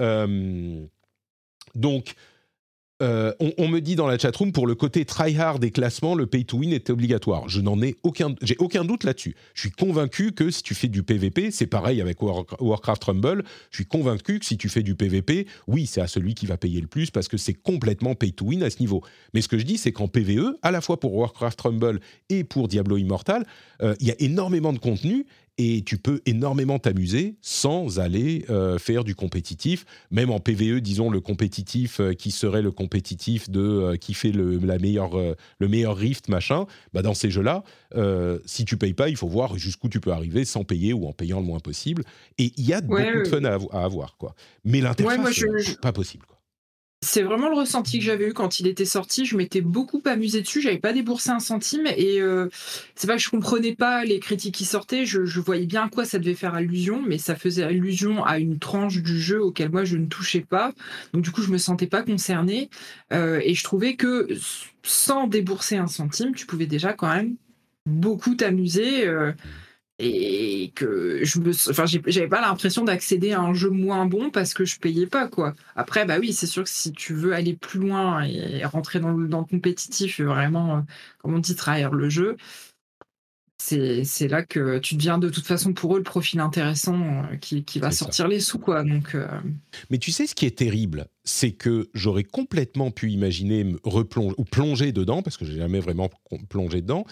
[0.00, 0.86] Euh,
[1.74, 2.14] donc,
[3.02, 6.44] Euh, on, me dit dans la chatroom pour le côté tryhard des classements, le pay
[6.44, 7.48] to win était obligatoire.
[7.48, 9.34] Je n'en ai aucun, j'ai aucun doute là-dessus.
[9.54, 13.42] Je suis convaincu que si tu fais du PVP, c'est pareil avec War- Warcraft Rumble.
[13.70, 16.56] Je suis convaincu que si tu fais du PVP, oui, c'est à celui qui va
[16.56, 19.02] payer le plus parce que c'est complètement pay to win à ce niveau.
[19.34, 22.44] Mais ce que je dis, c'est qu'en PVE, à la fois pour Warcraft Rumble et
[22.44, 23.44] pour Diablo Immortal,
[23.82, 25.26] euh, il y a énormément de contenu
[25.58, 29.84] et tu peux énormément t'amuser sans aller euh, faire du compétitif.
[30.10, 34.32] Même en PVE, disons le compétitif euh, qui serait le compétitif de euh, qui fait
[34.32, 35.12] le, la meilleure,
[35.58, 36.66] le meilleur rift machin.
[36.92, 37.62] Bah dans ces jeux-là,
[38.46, 41.12] si tu payes pas, il faut voir jusqu'où tu peux arriver sans payer ou en
[41.12, 42.04] payant le moins possible.
[42.38, 44.34] Et il y a Ouais, beaucoup de fun à, avo- à avoir quoi.
[44.64, 46.24] Mais l'interface, Ouais, je- pas possible.
[46.26, 46.33] Quoi.
[47.04, 49.26] C'est vraiment le ressenti que j'avais eu quand il était sorti.
[49.26, 50.60] Je m'étais beaucoup amusé dessus.
[50.62, 52.48] J'avais pas déboursé un centime et euh,
[52.94, 55.04] c'est pas que je comprenais pas les critiques qui sortaient.
[55.06, 58.38] Je, je voyais bien à quoi ça devait faire allusion, mais ça faisait allusion à
[58.38, 60.72] une tranche du jeu auquel moi je ne touchais pas.
[61.12, 62.70] Donc du coup, je me sentais pas concernée
[63.12, 64.28] Euh, et je trouvais que
[64.82, 67.36] sans débourser un centime, tu pouvais déjà quand même
[67.86, 69.06] beaucoup t'amuser.
[69.06, 69.32] euh,
[70.04, 74.52] et que je me enfin j'avais pas l'impression d'accéder à un jeu moins bon parce
[74.52, 77.54] que je payais pas quoi après bah oui c'est sûr que si tu veux aller
[77.54, 80.80] plus loin et rentrer dans le, dans le compétitif et vraiment euh,
[81.18, 82.36] comme on dit trahir le jeu
[83.58, 87.36] c'est c'est là que tu deviens de toute façon pour eux le profil intéressant euh,
[87.36, 87.98] qui, qui va ça.
[87.98, 89.26] sortir les sous quoi donc euh,
[89.88, 94.34] Mais tu sais, ce qui est terrible, c'est que j'aurais complètement pu imaginer me replonger
[94.36, 96.10] ou plonger dedans, parce que j'ai jamais vraiment
[96.50, 97.06] plongé dedans,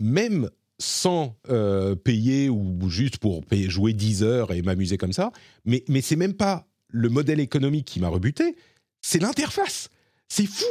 [0.00, 5.32] même sans euh, payer ou juste pour jouer 10 heures et m'amuser comme ça.
[5.64, 8.56] Mais, mais c'est même pas le modèle économique qui m'a rebuté,
[9.00, 9.88] c'est l'interface.
[10.28, 10.64] C'est fou.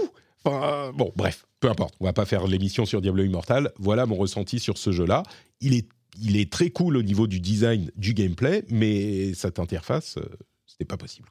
[0.43, 1.95] Enfin, euh, bon, bref, peu importe.
[1.99, 3.71] On va pas faire l'émission sur Diablo Immortal.
[3.77, 5.23] Voilà mon ressenti sur ce jeu-là.
[5.61, 5.87] Il est,
[6.21, 10.25] il est très cool au niveau du design, du gameplay, mais cette interface, euh,
[10.65, 11.29] c'était pas possible.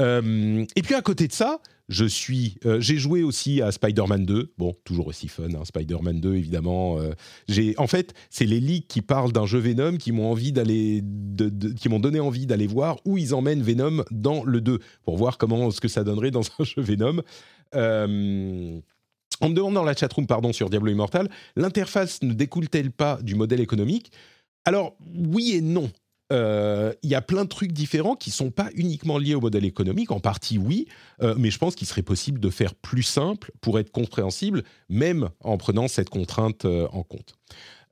[0.00, 1.60] Euh, et puis à côté de ça,
[1.92, 4.54] je suis, euh, j'ai joué aussi à Spider-Man 2.
[4.58, 6.98] Bon, toujours aussi fun, hein, Spider-Man 2 évidemment.
[6.98, 7.12] Euh,
[7.48, 11.00] j'ai, en fait, c'est les leaks qui parlent d'un jeu Venom qui m'ont envie d'aller,
[11.02, 15.16] de- qui m'ont donné envie d'aller voir où ils emmènent Venom dans le 2 pour
[15.18, 17.20] voir comment ce que ça donnerait dans un jeu Venom.
[17.74, 18.80] Euh,
[19.40, 23.34] on me demande dans la chatroom, pardon, sur Diablo Immortal, l'interface ne découle-t-elle pas du
[23.34, 24.12] modèle économique?
[24.64, 25.90] Alors, oui et non.
[26.32, 30.10] Euh, y a plein de trucs différents qui sont pas uniquement liés au modèle économique.
[30.10, 30.88] En partie, oui,
[31.22, 35.28] euh, mais je pense qu'il serait possible de faire plus simple pour être compréhensible, même
[35.40, 37.34] en prenant cette contrainte euh, en compte.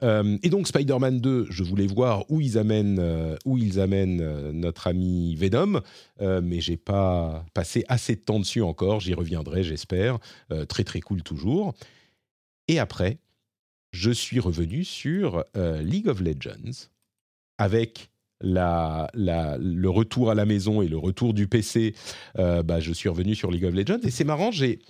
[0.02, 4.86] Euh, et donc Spider-Man 2, je voulais voir où ils amènent, où ils amènent notre
[4.86, 5.82] ami Venom,
[6.20, 9.00] mais j'ai pas passé assez de temps dessus encore.
[9.00, 10.18] J'y reviendrai, j'espère.
[10.70, 11.74] Très très cool toujours.
[12.66, 13.18] Et après,
[13.92, 16.88] je suis revenu sur League of Legends
[17.58, 18.10] avec
[18.42, 21.94] le retour à la maison et le retour du PC.
[22.38, 24.50] euh, bah, je suis revenu sur League of Legends et c'est marrant.
[24.50, 24.80] J'ai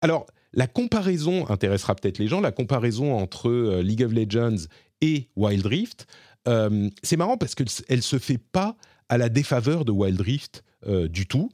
[0.00, 2.40] alors la comparaison intéressera peut-être les gens.
[2.40, 4.66] La comparaison entre euh, League of Legends
[5.00, 6.06] et Wild Rift,
[6.48, 8.76] euh, c'est marrant parce qu'elle se fait pas
[9.08, 10.64] à la défaveur de Wild Rift
[11.10, 11.50] du tout.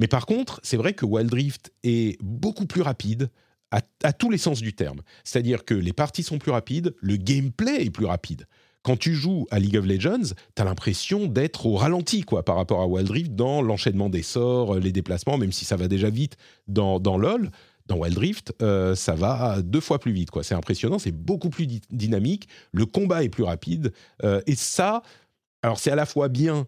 [0.00, 3.30] Mais par contre, c'est vrai que Wild Rift est beaucoup plus rapide
[3.70, 5.00] à tous les sens du terme.
[5.22, 8.46] C'est-à-dire que les parties sont plus rapides, le gameplay est plus rapide.
[8.82, 12.56] Quand tu joues à League of Legends, tu as l'impression d'être au ralenti quoi, par
[12.56, 16.10] rapport à Wild Rift dans l'enchaînement des sorts, les déplacements, même si ça va déjà
[16.10, 16.36] vite
[16.66, 17.50] dans, dans LoL.
[17.86, 20.30] Dans Wild Rift, euh, ça va deux fois plus vite.
[20.30, 20.44] quoi.
[20.44, 23.92] C'est impressionnant, c'est beaucoup plus dy- dynamique, le combat est plus rapide.
[24.22, 25.02] euh, et ça,
[25.62, 26.66] alors c'est à la fois bien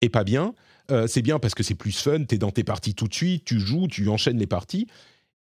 [0.00, 0.54] et pas bien.
[0.90, 3.14] Euh, c'est bien parce que c'est plus fun, tu es dans tes parties tout de
[3.14, 4.86] suite, tu joues, tu enchaînes les parties.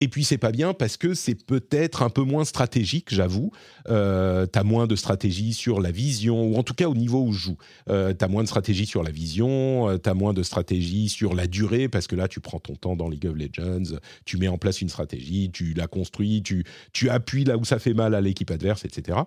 [0.04, 3.52] Et puis c'est pas bien parce que c'est peut-être un peu moins stratégique, j'avoue.
[3.88, 7.22] Euh, tu as moins de stratégie sur la vision, ou en tout cas au niveau
[7.22, 7.58] où je joue.
[7.90, 11.34] Euh, tu as moins de stratégie sur la vision, tu as moins de stratégie sur
[11.34, 14.50] la durée, parce que là tu prends ton temps dans League of Legends, tu mets
[14.50, 18.14] en place une stratégie, tu la construis, tu, tu appuies là où ça fait mal
[18.14, 19.20] à l'équipe adverse, etc.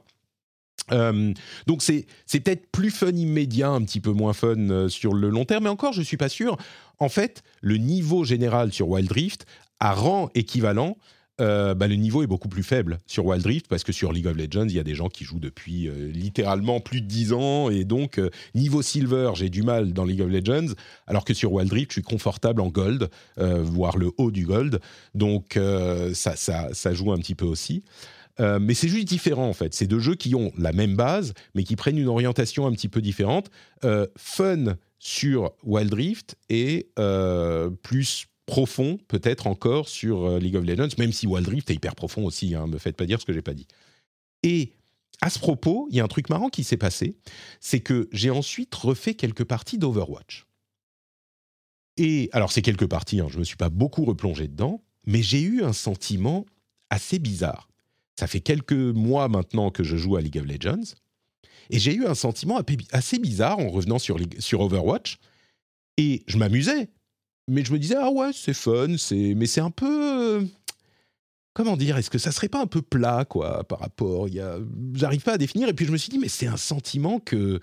[0.92, 1.32] Euh,
[1.66, 5.30] donc c'est c'est peut-être plus fun immédiat, un petit peu moins fun euh, sur le
[5.30, 6.56] long terme, mais encore je suis pas sûr.
[6.98, 9.46] En fait, le niveau général sur Wild Rift,
[9.80, 10.96] à rang équivalent,
[11.40, 14.26] euh, bah, le niveau est beaucoup plus faible sur Wild Rift parce que sur League
[14.26, 17.32] of Legends, il y a des gens qui jouent depuis euh, littéralement plus de 10
[17.34, 20.72] ans et donc euh, niveau silver, j'ai du mal dans League of Legends,
[21.06, 24.80] alors que sur Wild Rift, je suis confortable en gold, voire le haut du gold.
[25.14, 25.58] Donc
[26.14, 27.82] ça, ça, ça joue un petit peu aussi.
[28.38, 29.74] Mais c'est juste différent en fait.
[29.74, 32.88] C'est deux jeux qui ont la même base, mais qui prennent une orientation un petit
[32.88, 33.50] peu différente.
[34.16, 36.88] Fun sur Wild Rift et
[37.82, 41.94] plus profond peut-être encore sur euh, League of Legends, même si Wild Rift est hyper
[41.94, 42.54] profond aussi.
[42.54, 43.66] Hein, me faites pas dire ce que j'ai pas dit.
[44.42, 44.72] Et
[45.20, 47.16] à ce propos, il y a un truc marrant qui s'est passé,
[47.60, 50.46] c'est que j'ai ensuite refait quelques parties d'Overwatch.
[51.96, 55.22] Et alors, c'est quelques parties, hein, je ne me suis pas beaucoup replongé dedans, mais
[55.22, 56.44] j'ai eu un sentiment
[56.90, 57.68] assez bizarre.
[58.18, 60.94] Ça fait quelques mois maintenant que je joue à League of Legends,
[61.70, 62.60] et j'ai eu un sentiment
[62.92, 65.18] assez bizarre en revenant sur, sur Overwatch,
[65.96, 66.90] et je m'amusais,
[67.48, 69.34] mais je me disais, ah ouais, c'est fun, c'est...
[69.34, 70.46] mais c'est un peu...
[71.54, 74.58] Comment dire Est-ce que ça serait pas un peu plat, quoi, par rapport y a...
[74.94, 77.60] J'arrive pas à définir, et puis je me suis dit, mais c'est un sentiment que,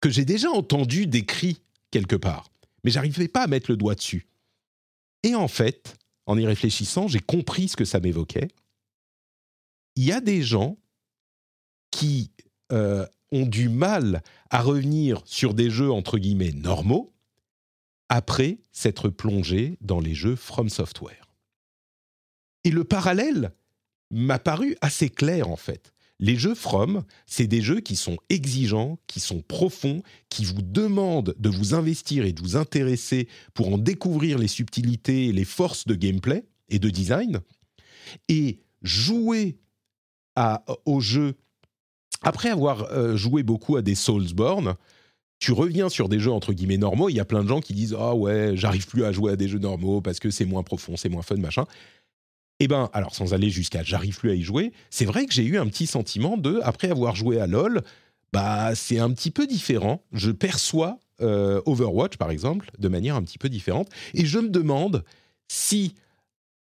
[0.00, 1.60] que j'ai déjà entendu décrit
[1.90, 2.50] quelque part,
[2.84, 4.26] mais j'arrivais pas à mettre le doigt dessus.
[5.22, 5.96] Et en fait,
[6.26, 8.48] en y réfléchissant, j'ai compris ce que ça m'évoquait.
[9.96, 10.78] Il y a des gens
[11.90, 12.30] qui
[12.72, 17.12] euh, ont du mal à revenir sur des jeux entre guillemets normaux
[18.10, 21.32] après s'être plongés dans les jeux From Software.
[22.64, 23.52] Et le parallèle
[24.10, 25.94] m'a paru assez clair en fait.
[26.18, 31.34] Les jeux From, c'est des jeux qui sont exigeants, qui sont profonds, qui vous demandent
[31.38, 35.86] de vous investir et de vous intéresser pour en découvrir les subtilités et les forces
[35.86, 37.40] de gameplay et de design.
[38.28, 39.56] Et jouer
[40.36, 41.36] à, au jeu,
[42.20, 44.74] après avoir euh, joué beaucoup à des Soulsborne,
[45.40, 47.08] tu reviens sur des jeux entre guillemets normaux.
[47.08, 49.36] Il y a plein de gens qui disent Ah ouais, j'arrive plus à jouer à
[49.36, 51.64] des jeux normaux parce que c'est moins profond, c'est moins fun, machin.
[52.60, 55.44] Eh ben, alors sans aller jusqu'à j'arrive plus à y jouer, c'est vrai que j'ai
[55.44, 57.82] eu un petit sentiment de, après avoir joué à LoL,
[58.34, 60.04] bah c'est un petit peu différent.
[60.12, 64.50] Je perçois euh, Overwatch par exemple de manière un petit peu différente, et je me
[64.50, 65.04] demande
[65.48, 65.94] si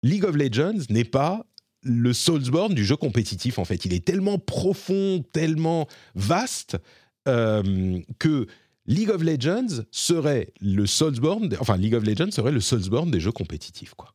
[0.05, 1.45] League of Legends n'est pas
[1.83, 3.85] le Soulsborne du jeu compétitif en fait.
[3.85, 6.79] Il est tellement profond, tellement vaste
[7.29, 8.47] euh, que
[8.87, 13.33] League of Legends serait le Soulsborne, enfin League of Legends serait le Soulsborne des jeux
[13.33, 14.15] compétitifs quoi.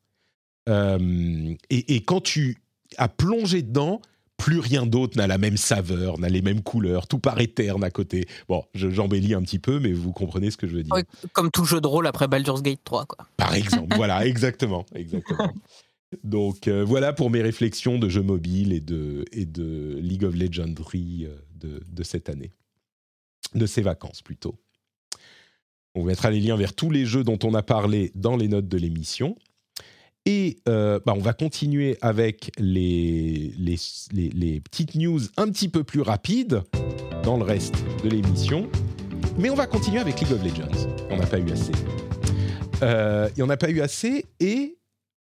[0.68, 2.58] Euh, et, et quand tu
[2.98, 4.02] as plongé dedans,
[4.38, 7.90] plus rien d'autre n'a la même saveur, n'a les mêmes couleurs, tout paraît terne à
[7.92, 8.26] côté.
[8.50, 10.94] Bon, je- j'embellis un petit peu, mais vous comprenez ce que je veux dire.
[11.34, 13.28] Comme tout jeu de rôle après Baldur's Gate 3, quoi.
[13.38, 15.54] Par exemple, voilà, exactement, exactement.
[16.24, 20.36] Donc euh, voilà pour mes réflexions de jeux mobiles et de, et de League of
[20.36, 22.52] Legendary de, de cette année,
[23.56, 24.56] de ces vacances plutôt.
[25.96, 28.68] On mettra les liens vers tous les jeux dont on a parlé dans les notes
[28.68, 29.38] de l'émission.
[30.26, 33.54] Et euh, bah, on va continuer avec les,
[34.64, 36.64] petites news un petit peu plus rapides
[37.24, 38.70] dans le reste de l'émission.
[39.38, 40.90] Mais on va continuer avec League of Legends.
[41.10, 41.72] On n'a pas eu assez.
[42.82, 44.78] Euh, Il n'y en a pas eu assez et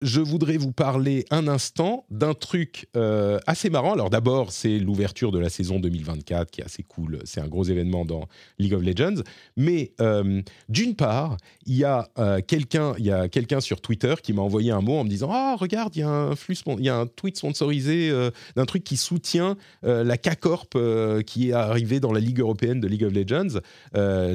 [0.01, 3.93] je voudrais vous parler un instant d'un truc euh, assez marrant.
[3.93, 7.19] Alors d'abord, c'est l'ouverture de la saison 2024 qui est assez cool.
[7.25, 9.23] C'est un gros événement dans League of Legends.
[9.57, 14.15] Mais euh, d'une part, il y a euh, quelqu'un, il y a quelqu'un sur Twitter
[14.23, 16.35] qui m'a envoyé un mot en me disant ah regarde, il y a un
[16.79, 18.11] il y a un tweet sponsorisé
[18.57, 22.89] d'un truc qui soutient la K-Corp euh, qui est arrivée dans la Ligue européenne de
[22.89, 23.61] League of Legends,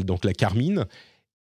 [0.03, 0.85] donc la Carmine.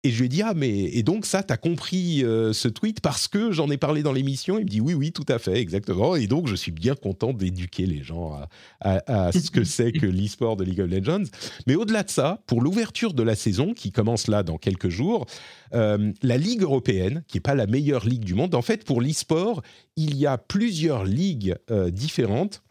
[0.03, 3.01] Et je lui ai dit, ah, mais et donc ça, t'as compris euh, ce tweet
[3.01, 5.57] parce que j'en ai parlé dans l'émission Il me dit, oui, oui, tout à fait,
[5.59, 6.15] exactement.
[6.15, 8.47] Et donc, je suis bien content d'éduquer les gens à,
[8.79, 11.25] à- à ce que c'est que l'e-sport de League of Legends.
[11.67, 15.27] Mais au-delà de ça, pour l'ouverture de la saison, qui commence là dans quelques jours,
[15.75, 19.01] euh, la Ligue européenne, qui n'est pas la meilleure ligue du monde, en fait, pour
[19.01, 19.61] l'e-sport,
[19.97, 22.63] il y a plusieurs ligues euh, différentes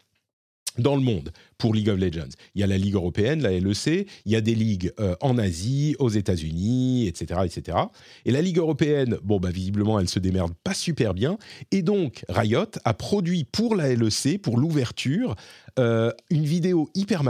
[0.77, 2.33] dans le monde pour League of Legends.
[2.55, 5.37] Il y a la Ligue européenne, la LEC, il y a des ligues euh, en
[5.37, 7.77] Asie, aux États-Unis, etc., etc.
[8.25, 11.37] Et la Ligue européenne, bon, bah, visiblement, elle se démerde pas super bien.
[11.71, 15.35] Et donc, Riot a produit pour la LEC, pour l'ouverture,
[15.79, 17.21] euh, une vidéo hyper,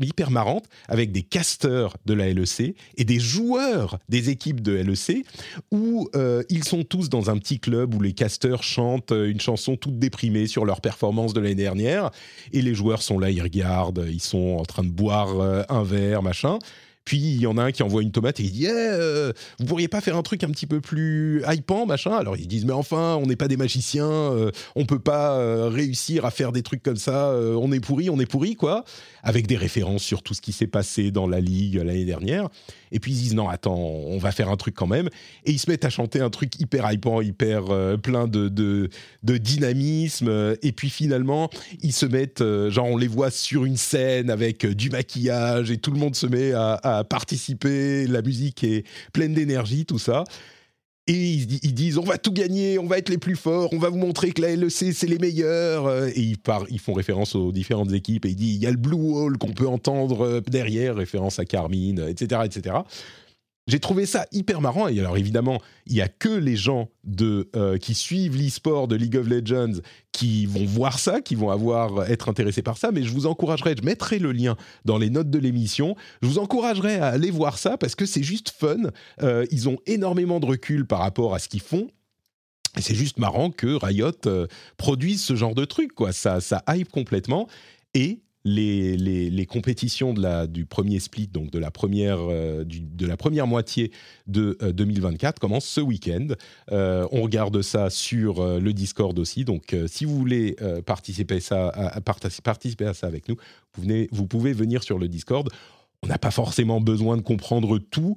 [0.00, 5.26] hyper marrante avec des casteurs de la LEC et des joueurs des équipes de LEC
[5.70, 9.76] où euh, ils sont tous dans un petit club où les casteurs chantent une chanson
[9.76, 12.10] toute déprimée sur leur performance de l'année dernière
[12.52, 15.82] et les joueurs sont là, ils regardent, ils sont en train de boire euh, un
[15.82, 16.58] verre, machin.
[17.10, 19.32] Puis il y en a un qui envoie une tomate et il dit Eh, euh,
[19.58, 22.12] Vous pourriez pas faire un truc un petit peu plus hypant, machin?
[22.12, 25.68] Alors ils disent Mais enfin, on n'est pas des magiciens, euh, on peut pas euh,
[25.68, 28.84] réussir à faire des trucs comme ça, euh, on est pourri, on est pourri, quoi.
[29.24, 32.48] Avec des références sur tout ce qui s'est passé dans la ligue l'année dernière.
[32.92, 35.08] Et puis ils disent Non, attends, on va faire un truc quand même.
[35.44, 37.64] Et ils se mettent à chanter un truc hyper hypant, hyper
[38.00, 38.88] plein de, de,
[39.36, 40.56] dynamisme.
[40.62, 41.50] Et puis finalement,
[41.82, 45.90] ils se mettent, genre on les voit sur une scène avec du maquillage et tout
[45.90, 50.24] le monde se met à participer, la musique est pleine d'énergie, tout ça.
[51.06, 53.70] Et ils, di- ils disent on va tout gagner, on va être les plus forts,
[53.72, 55.86] on va vous montrer que la LEC c'est les meilleurs.
[55.86, 56.36] Euh, Et ils,
[56.68, 59.36] ils font référence aux différentes équipes et ils disent il y a le Blue Wall
[59.38, 62.42] qu'on peut entendre euh, derrière, référence à Carmine, etc.
[62.44, 62.76] etc.
[63.66, 64.88] j'ai trouvé ça hyper marrant.
[64.88, 68.96] Et alors évidemment, il y a que les gens de, euh, qui suivent l'e-sport de
[68.96, 69.80] League of Legends
[70.12, 72.90] qui vont voir ça, qui vont avoir être intéressés par ça.
[72.92, 75.94] Mais je vous encouragerais, je mettrai le lien dans les notes de l'émission.
[76.22, 78.90] Je vous encouragerais à aller voir ça parce que c'est juste fun.
[79.22, 81.88] Euh, ils ont énormément de recul par rapport à ce qu'ils font.
[82.78, 84.46] C'est juste marrant que Riot euh,
[84.76, 86.12] produise ce genre de truc, quoi.
[86.12, 87.48] Ça hype complètement.
[87.94, 92.64] Et les, les, les, compétitions de la, du premier split, donc de la première, euh,
[92.64, 93.92] du, de la première moitié
[94.26, 96.28] de euh, 2024, commencent ce week-end.
[96.72, 99.44] Euh, on regarde ça sur euh, le Discord aussi.
[99.44, 100.56] Donc, euh, si vous voulez
[100.86, 103.36] participer, ça, à, à participer à ça avec nous,
[103.74, 105.48] vous, venez, vous pouvez venir sur le Discord.
[106.02, 108.16] On n'a pas forcément besoin de comprendre tout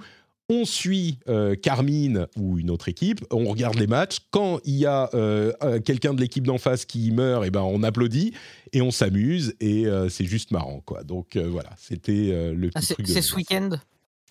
[0.49, 4.19] on suit euh, Carmine ou une autre équipe, on regarde les matchs.
[4.31, 7.61] Quand il y a euh, quelqu'un de l'équipe d'en face qui meurt, et eh ben
[7.61, 8.33] on applaudit
[8.73, 11.03] et on s'amuse et euh, c'est juste marrant quoi.
[11.03, 13.07] Donc voilà, c'était le ah, truc.
[13.07, 13.69] C'est ce week-end?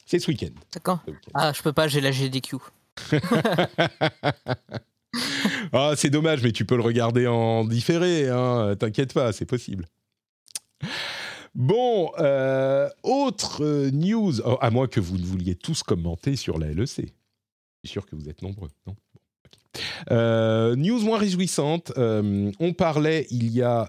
[0.07, 0.53] C'est ce week-end.
[0.75, 1.01] D'accord.
[1.35, 2.57] Ah, je peux pas, j'ai la GDQ.
[5.73, 8.29] ah, c'est dommage, mais tu peux le regarder en différé.
[8.29, 9.87] Hein, T'inquiète pas, c'est possible.
[11.55, 16.69] Bon, euh, autre news, oh, à moins que vous ne vouliez tous commenter sur la
[16.69, 16.97] LEC.
[16.97, 18.97] Je suis sûr que vous êtes nombreux, non?
[20.11, 23.89] Euh, news moins réjouissante, euh, on parlait il y a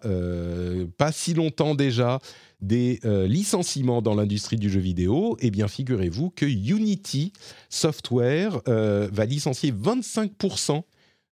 [0.98, 2.20] pas si longtemps déjà
[2.62, 5.38] des licenciements dans l'industrie du jeu vidéo.
[5.40, 7.34] Eh bien, figurez-vous que Unity
[7.70, 10.84] Software va licencier 25%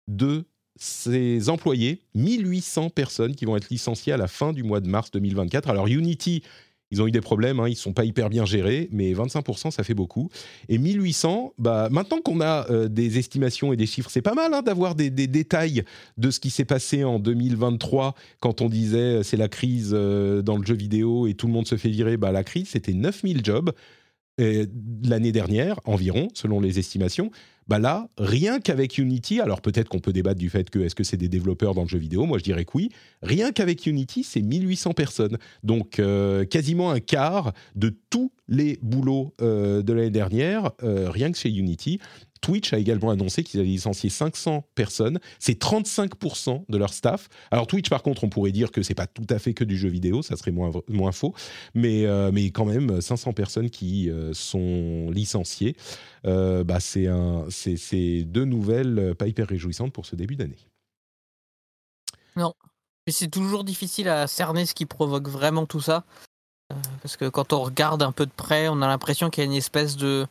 [0.09, 0.45] de
[0.81, 5.11] ses employés, 1800 personnes qui vont être licenciées à la fin du mois de mars
[5.11, 5.69] 2024.
[5.69, 6.43] Alors Unity,
[6.91, 9.71] ils ont eu des problèmes, hein, ils ne sont pas hyper bien gérés, mais 25%,
[9.71, 10.31] ça fait beaucoup.
[10.71, 14.55] Et 1800, bah, maintenant qu'on a euh, des estimations et des chiffres, c'est pas mal
[14.55, 15.85] hein, d'avoir des, détails
[16.17, 20.57] de ce qui s'est passé en 2023, quand on disait c'est la crise euh, dans
[20.57, 22.17] le jeu vidéo et tout le monde se fait virer.
[22.17, 23.71] Bah, la crise, c'était 9000 jobs
[25.05, 27.31] l'année dernière, environ, selon les estimations.
[27.69, 31.05] Bah là, rien qu'avec Unity, alors peut-être qu'on peut débattre du fait que est-ce que
[31.05, 32.91] c'est des développeurs dans le jeu vidéo, moi je dirais que oui,
[33.23, 35.39] rien qu'avec Unity, c'est 1800 personnes.
[35.63, 41.31] Donc euh, quasiment un quart de tous les boulots euh, de l'année dernière, euh, rien
[41.31, 42.01] que chez Unity.
[42.41, 45.21] Twitch a également annoncé qu'ils allaient licencier 500 personnes.
[45.39, 47.29] C'est 35% de leur staff.
[47.51, 49.77] Alors Twitch, par contre, on pourrait dire que c'est pas tout à fait que du
[49.77, 51.35] jeu vidéo, ça serait moins, moins faux.
[51.75, 55.77] Mais, euh, mais quand même, 500 personnes qui euh, sont licenciées.
[56.27, 60.59] Euh, bah, c'est, un, c'est, c'est deux nouvelles pas hyper réjouissantes pour ce début d'année.
[62.37, 62.55] Non.
[63.07, 66.05] Mais c'est toujours difficile à cerner ce qui provoque vraiment tout ça.
[67.03, 69.51] parce que quand on regarde un peu de près, on a l'impression qu'il y a
[69.51, 70.27] une espèce de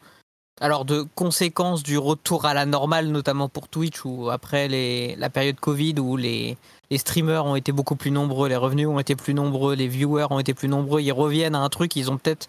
[0.62, 4.68] alors de conséquences du retour à la normale, notamment pour Twitch, où après
[5.16, 6.58] la période Covid, où les,
[6.96, 10.40] streamers ont été beaucoup plus nombreux, les revenus ont été plus nombreux, les viewers ont
[10.40, 12.48] été plus nombreux, ils reviennent à un truc, ils ont peut-être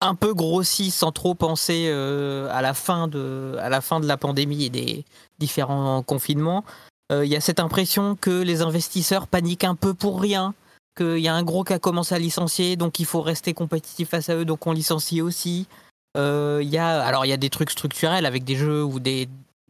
[0.00, 5.04] un peu grossi sans trop penser euh, à, la fin de, la pandémie et des
[5.38, 6.64] différents confinements.
[7.10, 10.54] Il euh, y a cette impression que les investisseurs paniquent un peu pour rien,
[10.96, 14.10] qu'il y a un gros qui a commencé à licencier, donc il faut rester compétitif
[14.10, 15.66] face à eux, donc on licencie aussi.
[16.16, 19.28] Euh, y a alors il y a des trucs structurels avec des jeux ou des,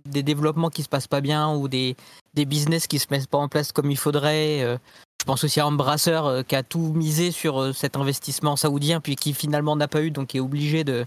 [0.09, 1.97] des développements qui se passent pas bien ou des,
[2.35, 4.62] des business qui se mettent pas en place comme il faudrait.
[4.62, 4.78] Euh,
[5.20, 9.01] je pense aussi à Embracer euh, qui a tout misé sur euh, cet investissement saoudien
[9.01, 11.06] puis qui finalement n'a pas eu donc est obligé de,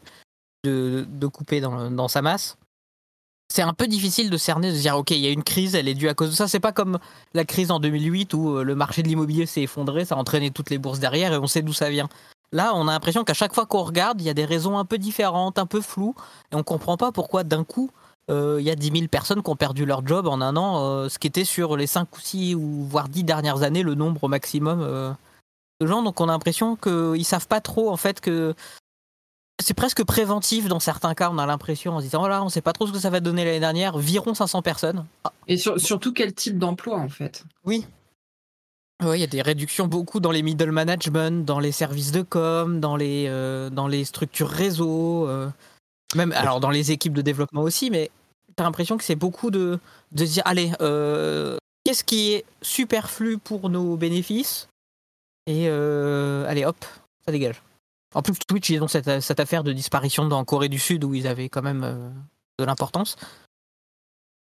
[0.65, 2.57] de, de couper dans, dans, sa masse.
[3.51, 5.87] C'est un peu difficile de cerner, de dire ok il y a une crise, elle
[5.87, 6.47] est due à cause de ça.
[6.47, 6.99] C'est pas comme
[7.33, 10.69] la crise en 2008 où le marché de l'immobilier s'est effondré, ça a entraîné toutes
[10.69, 12.09] les bourses derrière et on sait d'où ça vient.
[12.51, 14.85] Là, on a l'impression qu'à chaque fois qu'on regarde, il y a des raisons un
[14.85, 16.15] peu différentes, un peu floues,
[16.51, 17.91] et on comprend pas pourquoi d'un coup,
[18.29, 20.83] euh, il y a 10 000 personnes qui ont perdu leur job en un an,
[20.83, 23.95] euh, ce qui était sur les 5 ou 6 ou voire 10 dernières années le
[23.95, 25.11] nombre maximum euh,
[25.79, 26.01] de gens.
[26.01, 28.55] Donc on a l'impression qu'ils savent pas trop, en fait, que
[29.61, 32.61] c'est presque préventif dans certains cas, on a l'impression en se disant, voilà, on sait
[32.61, 35.05] pas trop ce que ça va donner l'année dernière, virons 500 personnes.
[35.23, 35.33] Ah.
[35.47, 37.43] Et sur, surtout quel type d'emploi, en fait?
[37.65, 37.85] Oui,
[39.03, 42.21] oui, il y a des réductions beaucoup dans les middle management, dans les services de
[42.21, 45.49] com, dans les, euh, dans les structures réseau, euh,
[46.15, 48.11] même alors dans les équipes de développement aussi, mais
[48.57, 49.79] tu as l'impression que c'est beaucoup de,
[50.11, 54.67] de dire allez, euh, qu'est-ce qui est superflu pour nos bénéfices?
[55.47, 56.85] Et allez, hop,
[57.25, 57.63] ça dégage.
[58.13, 61.15] En plus, Twitch, ils ont cette, cette affaire de disparition dans Corée du Sud où
[61.15, 62.13] ils avaient quand même
[62.59, 63.15] de l'importance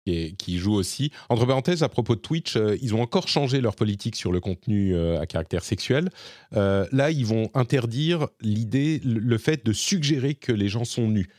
[0.05, 1.11] qui joue aussi.
[1.29, 4.39] Entre parenthèses, à propos de Twitch, euh, ils ont encore changé leur politique sur le
[4.39, 6.09] contenu euh, à caractère sexuel.
[6.55, 11.29] Euh, là, ils vont interdire l'idée, le fait de suggérer que les gens sont nus.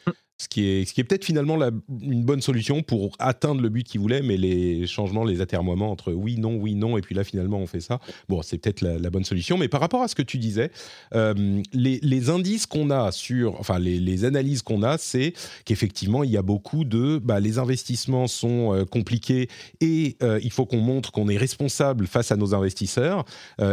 [0.40, 1.58] Ce qui est, ce qui est peut-être finalement
[2.00, 6.14] une bonne solution pour atteindre le but qu'ils voulaient, mais les changements, les atermoiements entre
[6.14, 8.00] oui, non, oui, non, et puis là finalement on fait ça.
[8.30, 10.70] Bon, c'est peut-être la, bonne solution, mais par rapport à ce que tu disais,
[11.14, 15.34] euh, les, indices qu'on a sur, enfin les, analyses qu'on a, c'est
[15.66, 19.50] qu'effectivement il y a beaucoup de, bah, les investissements sont euh, compliqués
[19.82, 23.26] et euh, il faut qu'on montre qu'on est responsable face à nos investisseurs,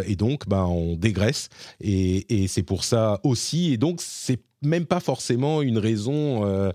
[0.05, 1.47] et donc bah, on dégraisse,
[1.79, 6.71] et, et c'est pour ça aussi, et donc c'est même pas forcément une raison euh,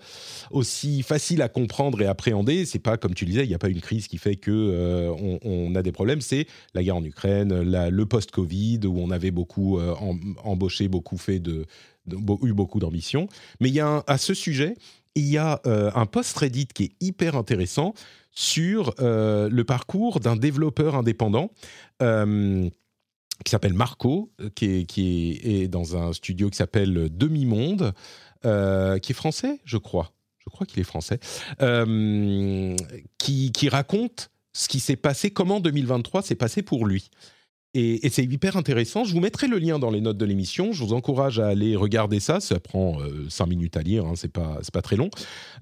[0.51, 2.65] aussi facile à comprendre et appréhender.
[2.65, 5.39] C'est pas comme tu disais, il n'y a pas une crise qui fait que euh,
[5.43, 6.21] on, a des problèmes.
[6.21, 11.19] C'est la guerre en Ukraine, le post-Covid où on avait beaucoup euh, em- embauché, beaucoup
[11.19, 11.67] fait de,
[12.43, 13.29] eu beaucoup d'ambition.
[13.61, 14.77] Mais il y a à ce sujet,
[15.15, 17.93] il y a un post Reddit qui est hyper intéressant
[18.31, 21.51] sur le parcours d'un développeur indépendant.
[23.43, 27.93] Euh, qui s'appelle Marco, euh, qui est, dans un studio qui s'appelle Demi-Monde,
[28.45, 30.13] euh, qui est français, je crois.
[30.39, 31.21] Je crois qu'il est français.
[31.61, 32.77] euh,
[33.19, 37.11] qui, raconte ce qui s'est passé, comment 2023 s'est passé pour lui.
[37.75, 39.05] Et, c'est hyper intéressant.
[39.05, 40.73] Je vous mettrai le lien dans les notes de l'émission.
[40.73, 42.41] Je vous encourage à aller regarder ça.
[42.41, 42.99] Ça prend
[43.31, 45.09] 5 minutes à lire, hein, c'est pas, pas très long.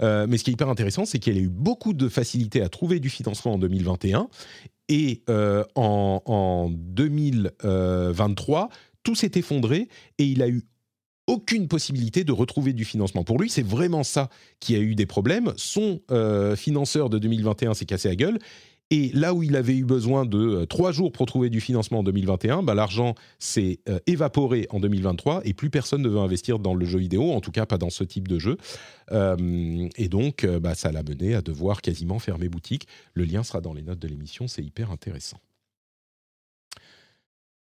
[0.03, 2.69] Euh, mais ce qui est hyper intéressant, c'est qu'il a eu beaucoup de facilité à
[2.69, 4.29] trouver du financement en 2021.
[4.91, 8.69] Et euh, en, en 2023,
[9.03, 9.89] tout s'est effondré
[10.19, 10.65] et il a eu
[11.31, 13.23] aucune possibilité de retrouver du financement.
[13.23, 15.53] Pour lui, c'est vraiment ça qui a eu des problèmes.
[15.57, 18.39] Son euh, financeur de 2021 s'est cassé la gueule.
[18.93, 22.01] Et là où il avait eu besoin de euh, trois jours pour trouver du financement
[22.01, 26.59] en 2021, bah, l'argent s'est euh, évaporé en 2023 et plus personne ne veut investir
[26.59, 28.57] dans le jeu vidéo, en tout cas pas dans ce type de jeu.
[29.13, 32.89] Euh, et donc, bah, ça l'a mené à devoir quasiment fermer boutique.
[33.15, 35.39] Le lien sera dans les notes de l'émission, c'est hyper intéressant.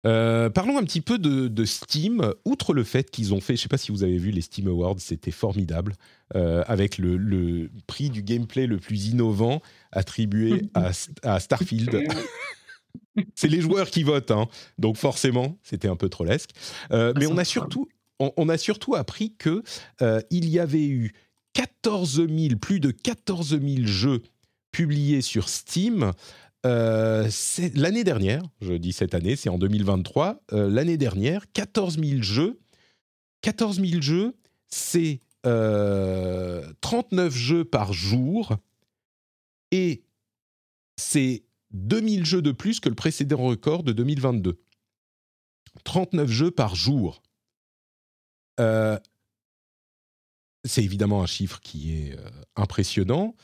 [0.03, 2.33] Parlons un petit peu de, de Steam.
[2.45, 4.41] Outre le fait qu'ils ont fait, je ne sais pas si vous avez vu les
[4.41, 5.95] Steam Awards, c'était formidable,
[6.35, 9.61] euh, avec le, le prix du gameplay le plus innovant
[9.91, 10.91] attribué à,
[11.23, 12.07] à Starfield.
[13.35, 14.47] C'est les joueurs qui votent, hein.
[14.77, 16.51] donc forcément, c'était un peu trollesque.
[16.91, 17.89] Euh, mais on a surtout,
[18.19, 19.61] on, on a surtout appris que
[20.01, 21.14] euh, y avait eu
[21.53, 24.22] 14 000, plus de 14 000 jeux
[24.72, 26.14] publiés sur Steam
[26.65, 27.30] euh,
[27.76, 32.60] l'année dernière, je dis cette année, c'est en 2023, euh, l'année dernière, 14 000 jeux.
[33.41, 34.35] 14 000 jeux,
[34.68, 38.57] c'est euh, 39 jeux par jour
[39.72, 40.03] et
[40.98, 44.60] c'est 2000 jeux de plus que le précédent record de 2022.
[45.84, 47.22] 39 jeux par jour.
[48.60, 48.99] Euh,
[50.66, 53.36] c'est évidemment un chiffre qui est euh, impressionnant.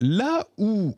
[0.00, 0.96] Là où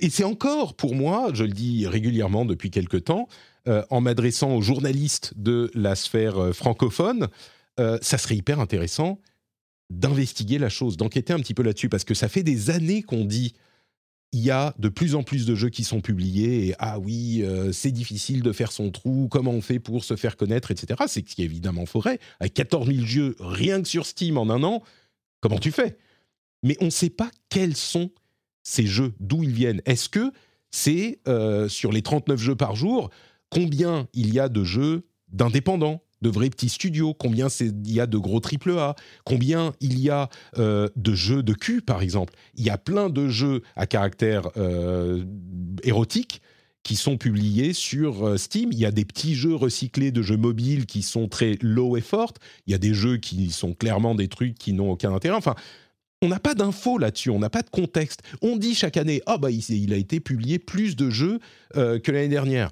[0.00, 3.28] et c'est encore pour moi, je le dis régulièrement depuis quelque temps,
[3.66, 7.28] euh, en m'adressant aux journalistes de la sphère euh, francophone,
[7.80, 9.20] euh, ça serait hyper intéressant
[9.90, 13.24] d'investiguer la chose, d'enquêter un petit peu là-dessus, parce que ça fait des années qu'on
[13.24, 13.54] dit
[14.32, 17.42] il y a de plus en plus de jeux qui sont publiés et ah oui,
[17.42, 21.02] euh, c'est difficile de faire son trou, comment on fait pour se faire connaître, etc.
[21.08, 22.20] C'est ce qui est évidemment faudrait.
[22.38, 24.82] Avec 14 000 jeux rien que sur Steam en un an,
[25.40, 25.98] comment tu fais?
[26.62, 28.12] Mais on ne sait pas quels sont
[28.62, 29.82] ces jeux, d'où ils viennent.
[29.84, 30.32] Est-ce que
[30.70, 33.10] c'est euh, sur les 39 jeux par jour,
[33.48, 36.04] combien il y a de jeux d'indépendants?
[36.22, 38.94] De vrais petits studios, combien il y a de gros triple A,
[39.24, 40.28] combien il y a
[40.58, 42.34] euh, de jeux de cul, par exemple.
[42.54, 45.24] Il y a plein de jeux à caractère euh,
[45.82, 46.42] érotique
[46.82, 48.70] qui sont publiés sur euh, Steam.
[48.72, 52.32] Il y a des petits jeux recyclés de jeux mobiles qui sont très low effort.
[52.66, 55.36] Il y a des jeux qui sont clairement des trucs qui n'ont aucun intérêt.
[55.36, 55.54] Enfin,
[56.22, 58.20] on n'a pas d'infos là-dessus, on n'a pas de contexte.
[58.42, 61.38] On dit chaque année, ah bah il, il a été publié plus de jeux
[61.72, 62.70] que l'année dernière.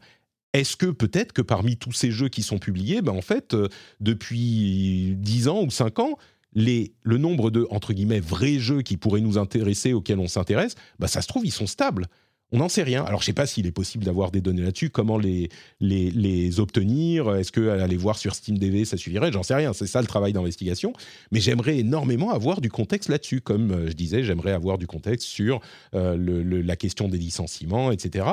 [0.55, 3.69] Est-ce que peut-être que parmi tous ces jeux qui sont publiés, ben en fait, euh,
[4.01, 6.17] depuis 10 ans ou 5 ans,
[6.55, 10.75] les, le nombre de, entre guillemets, vrais jeux qui pourraient nous intéresser, auxquels on s'intéresse,
[10.99, 12.07] bah ça se trouve, ils sont stables.
[12.51, 13.05] On n'en sait rien.
[13.05, 15.51] Alors, je ne sais pas s'il est possible d'avoir des données là-dessus, comment les,
[15.81, 17.35] les, les obtenir.
[17.35, 19.31] Est-ce que aller voir sur SteamDB, ça suffirait?
[19.33, 19.75] J'en sais rien.
[19.75, 20.95] C'est ça le travail d'investigation.
[21.31, 23.43] Mais j'aimerais énormément avoir du contexte là-dessus.
[23.43, 25.61] Comme euh, je disais, j'aimerais avoir du contexte sur
[25.95, 28.25] euh, la question des licenciements, etc.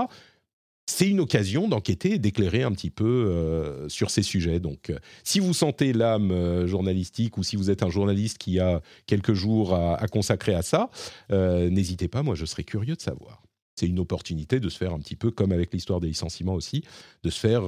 [0.88, 4.60] C'est une occasion d'enquêter et d'éclairer un petit peu euh, sur ces sujets.
[4.60, 8.60] Donc, euh, si vous sentez l'âme euh, journalistique ou si vous êtes un journaliste qui
[8.60, 10.90] a quelques jours à, consacrer à ça,
[11.32, 12.22] n'hésitez pas.
[12.22, 13.41] Moi, je serais curieux de savoir
[13.78, 16.86] c'est une opportunité de se faire un petit peu, comme avec l'histoire des licenciements aussi,
[17.24, 17.64] de se faire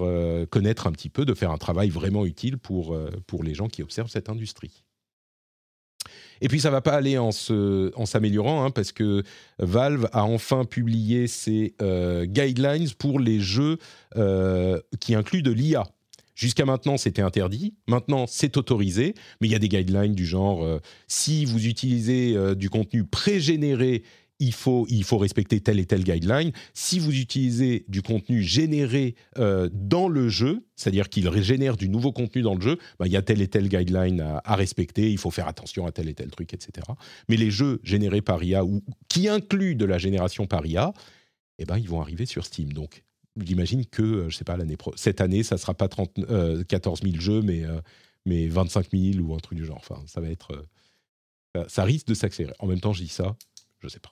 [0.49, 3.84] connaître un petit peu, de faire un travail vraiment utile pour, pour les gens qui
[3.84, 4.85] observent cette industrie.
[6.41, 9.23] Et puis ça va pas aller en s'améliorant hein, parce que
[9.59, 13.77] Valve a enfin publié ses euh, guidelines pour les jeux
[14.15, 15.84] euh, qui incluent de l'IA.
[16.35, 17.73] Jusqu'à maintenant, c'était interdit.
[17.88, 19.15] Maintenant, c'est autorisé.
[19.41, 24.03] Mais il y a des guidelines du genre euh, si vous utilisez du contenu pré-généré,
[24.39, 26.51] il faut, il faut respecter telle et telle guideline.
[26.73, 32.11] Si vous utilisez du contenu généré euh, dans le jeu, c'est-à-dire qu'il régénère du nouveau
[32.11, 35.11] contenu dans le jeu, bah, il y a telle et telle guideline à, respecter.
[35.11, 36.88] Il faut faire attention à tel et tel truc, etc.
[37.30, 40.93] Mais les jeux générés par IA ou qui incluent de la génération par IA,
[41.57, 42.73] eh ben, ils vont arriver sur Steam.
[42.73, 43.03] Donc,
[43.43, 44.57] j'imagine que, euh, je sais pas,
[44.95, 47.81] cette année, ça sera pas 30, euh, 14 000 jeux, mais, euh,
[48.26, 49.77] mais 25 000 ou un truc du genre.
[49.77, 50.51] Enfin, ça va être.
[51.57, 52.55] euh, ça, risque de s'accélérer.
[52.59, 53.35] En même temps, je dis ça,
[53.80, 54.09] je sais pas.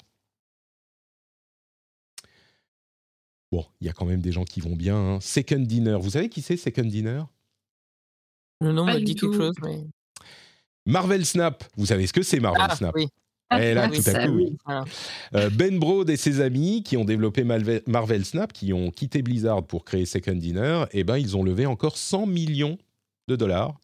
[3.56, 4.98] Bon, il y a quand même des gens qui vont bien.
[4.98, 5.20] hein.
[5.22, 7.24] Second Dinner, vous savez qui c'est Second Dinner?
[8.60, 9.86] Le nom me dit quelque chose, mais.
[10.86, 12.94] Marvel Snap, vous savez ce que c'est Marvel Ah, Snap?
[12.96, 13.08] oui.
[13.58, 14.46] Et là, oui, tout à ça, coup, oui.
[14.50, 14.58] oui.
[14.66, 14.84] Voilà.
[15.36, 19.64] Euh, ben Brode et ses amis qui ont développé Marvel Snap, qui ont quitté Blizzard
[19.66, 22.78] pour créer Second Dinner, eh ben, ils ont levé encore 100 millions
[23.30, 23.80] de dollars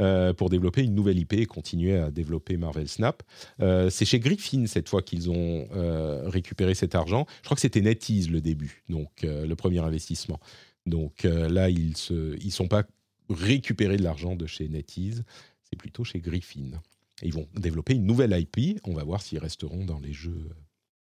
[0.00, 3.22] euh, pour développer une nouvelle IP et continuer à développer Marvel Snap.
[3.60, 7.26] Euh, c'est chez Griffin cette fois qu'ils ont euh, récupéré cet argent.
[7.42, 10.40] Je crois que c'était NetEase le début, donc le premier investissement.
[10.86, 12.84] Donc là, ils ne sont pas
[13.28, 15.24] récupérés de l'argent de chez NetEase,
[15.62, 16.80] c'est plutôt chez Griffin.
[17.22, 18.80] Ils vont développer une nouvelle IP.
[18.84, 20.48] On va voir s'ils resteront dans les jeux,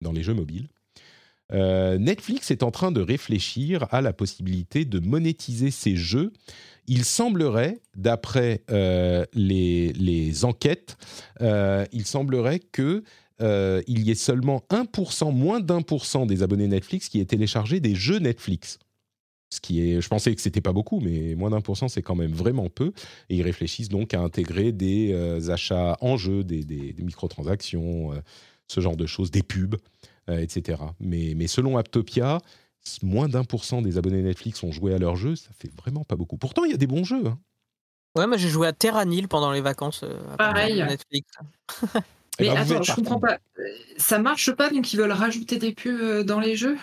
[0.01, 0.69] dans les jeux mobiles.
[1.53, 6.33] Euh, Netflix est en train de réfléchir à la possibilité de monétiser ses jeux.
[6.89, 10.97] Il semblerait, d'après euh, les, enquêtes,
[11.41, 13.05] euh, il semblerait que
[13.41, 17.95] euh, il y ait seulement 1%, moins d'1% des abonnés Netflix qui aient téléchargé des
[17.95, 18.79] jeux Netflix.
[19.51, 22.03] Ce qui est, je pensais que c'était pas beaucoup, mais moins d'un pour cent, c'est
[22.03, 22.93] quand même vraiment peu.
[23.29, 28.12] Et ils réfléchissent donc à intégrer des achats en jeu, des, microtransactions,
[28.66, 29.77] ce genre de choses, des pubs,
[30.28, 30.81] etc.
[31.01, 32.39] Mais, mais selon Aptopia,
[33.03, 35.36] moins d'un pour cent des abonnés Netflix ont joué à leurs jeux.
[35.36, 36.36] Ça fait vraiment pas beaucoup.
[36.36, 37.27] Pourtant, il y a des bons jeux.
[37.27, 37.39] hein.
[38.16, 40.03] Ouais, moi j'ai joué à Terranil pendant les vacances.
[40.05, 40.82] euh, Pareil.
[40.82, 41.31] Netflix.
[42.39, 43.39] Eh Mais ben, vous attends, je comprends pas.
[43.59, 43.62] Euh,
[43.99, 46.78] Ça marche pas, donc ils veulent rajouter des pubs euh, dans les jeux?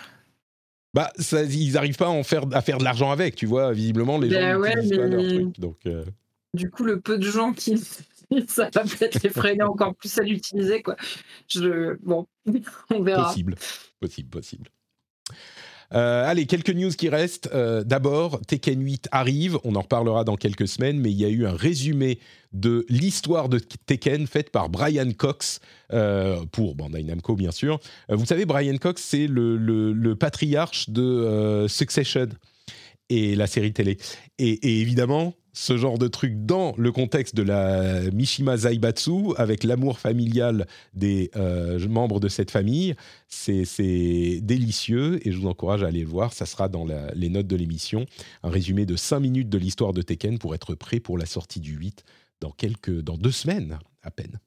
[0.94, 3.72] Bah, ça, ils n'arrivent pas à, en faire, à faire de l'argent avec, tu vois.
[3.72, 5.60] Visiblement, les Ben gens ouais, n'utilisent pas leur mais- truc.
[5.60, 6.04] Donc, euh,
[6.54, 7.74] Du coup, le peu de gens qui.
[8.48, 10.96] Ça va peut-être les freiner encore plus à l'utiliser, quoi.
[12.02, 12.26] Bon,
[12.90, 13.28] on verra.
[13.28, 13.54] Possible,
[14.00, 14.68] possible, possible.
[15.92, 17.50] Euh, allez, quelques news qui restent.
[17.52, 21.28] Euh, D'abord, Tekken 8 arrive, on en reparlera dans quelques semaines, mais il y a
[21.28, 22.20] eu un résumé
[22.52, 25.58] de l'histoire de Tekken faite par Brian Cox,
[25.92, 27.80] euh, pour Bandai Namco bien sûr.
[28.08, 32.28] Vous savez, Brian Cox, c'est le, le- patriarche de Succession
[33.08, 33.98] et la série télé.
[34.38, 39.98] Et évidemment, ce genre de truc dans le contexte de la Mishima Zaibatsu, avec l'amour
[39.98, 42.94] familial des euh, membres de cette famille,
[43.28, 46.32] c'est délicieux et je vous encourage à aller le voir.
[46.32, 48.06] Ça sera dans la- les notes de l'émission.
[48.42, 51.60] Un résumé de 5 minutes de l'histoire de Tekken pour être prêt pour la sortie
[51.60, 52.04] du 8
[52.40, 54.38] dans, quelques, dans deux semaines à peine.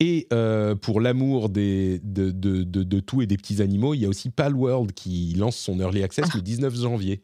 [0.00, 4.04] Et euh, pour l'amour de, de- de- de tout et des petits animaux, il y
[4.04, 7.22] a aussi Palworld qui lance son Early Access le 19 janvier.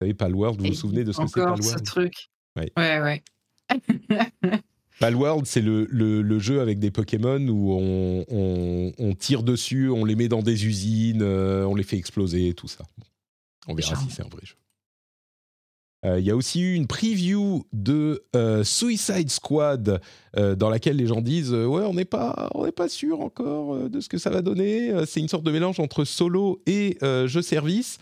[0.00, 2.14] Vous savez, Palworld, vous vous souvenez de ce que c'est Encore ce Palworld truc.
[2.56, 2.70] Ouais.
[2.76, 3.00] ouais.
[3.00, 3.22] ouais.
[5.00, 9.90] Palworld, c'est le, le- le jeu avec des Pokémon où on, on- on tire dessus,
[9.90, 12.84] on les met dans des usines, euh, on les fait exploser, tout ça.
[12.96, 13.04] Bon,
[13.68, 14.54] on verra si c'est un vrai jeu.
[16.04, 20.00] Euh, Il y a aussi eu une preview de euh, Suicide Squad
[20.36, 24.00] dans laquelle les gens disent ouais on n'est pas on n'est pas sûr encore de
[24.00, 24.92] ce que ça va donner.
[25.06, 27.98] C'est une sorte de mélange entre solo et jeu service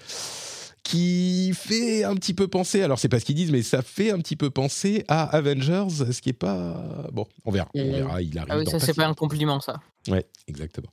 [0.87, 2.83] qui fait un petit peu penser.
[2.83, 6.13] Alors c'est pas ce qu'ils disent mais ça fait un petit peu penser à Avengers,
[6.13, 7.27] ce qui est pas bon.
[7.45, 7.69] On verra.
[7.75, 8.23] On verra.
[8.23, 8.53] Il arrive.
[8.53, 9.81] Ah oui, ça c'est pas un compliment ça.
[10.09, 10.93] Ouais, exactement.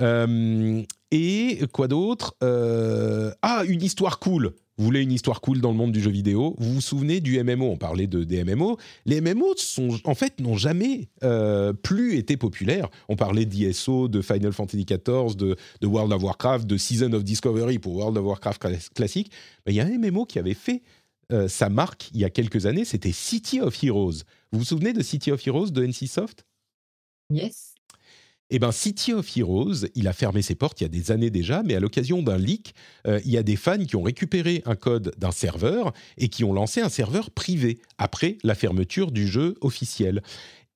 [0.00, 0.82] Euh,
[1.12, 4.54] et quoi d'autre Euh, Ah, une histoire cool.
[4.78, 6.56] Vous voulez une histoire cool dans le monde du jeu vidéo?
[6.58, 8.78] Vous vous souvenez du MMO On parlait de, des MMO.
[9.04, 12.88] Les MMO, sont, en fait, n'ont jamais euh, plus été populaires.
[13.10, 15.56] On parlait d'ISO, de Final Fantasy XIV, de,
[15.86, 19.30] World of Warcraft, de Season of Discovery pour World of Warcraft cla- classique.
[19.66, 20.82] Il y a un MMO qui avait fait
[21.32, 22.86] euh, sa marque il y a quelques années.
[22.86, 24.22] C'était City of Heroes.
[24.52, 26.46] Vous vous souvenez de City of Heroes de NCSoft
[27.30, 27.71] Yes.
[28.54, 31.30] Eh ben, City of Heroes, il a fermé ses portes il y a des années
[31.30, 32.74] déjà, mais à l'occasion d'un leak,
[33.06, 36.44] euh, il y a des fans qui ont récupéré un code d'un serveur et qui
[36.44, 40.22] ont lancé un serveur privé après la fermeture du jeu officiel.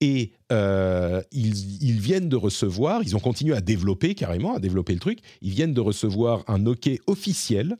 [0.01, 4.95] Et euh, ils, ils viennent de recevoir, ils ont continué à développer carrément, à développer
[4.95, 7.77] le truc, ils viennent de recevoir un OK officiel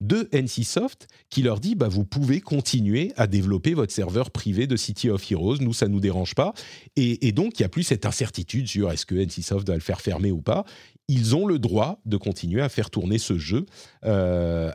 [0.00, 4.76] de NCSoft qui leur dit bah, vous pouvez continuer à développer votre serveur privé de
[4.76, 6.54] City of Heroes, nous ça nous dérange pas.
[6.96, 9.80] Et, et donc il n'y a plus cette incertitude sur est-ce que NCSoft va le
[9.80, 10.64] faire fermer ou pas.
[11.12, 13.66] Ils ont le droit de continuer à faire tourner ce jeu
[14.04, 14.70] euh,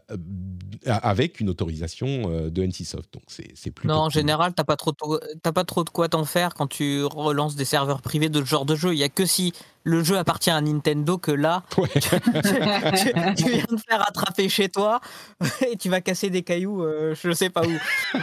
[0.86, 3.14] avec une autorisation euh, de NCSoft.
[3.14, 3.94] Donc c'est plutôt.
[3.94, 7.03] Non, en général, t'as pas trop, de- pas trop de quoi t'en faire quand tu
[7.06, 8.94] relances des serveurs privés de ce genre de jeu.
[8.94, 9.53] Il y a que si
[9.84, 11.88] le jeu appartient à Nintendo que là, Ouais.
[11.94, 14.99] tu, tu- tu viens de faire attraper chez toi
[15.72, 17.72] et tu vas casser des cailloux, euh, je sais pas où.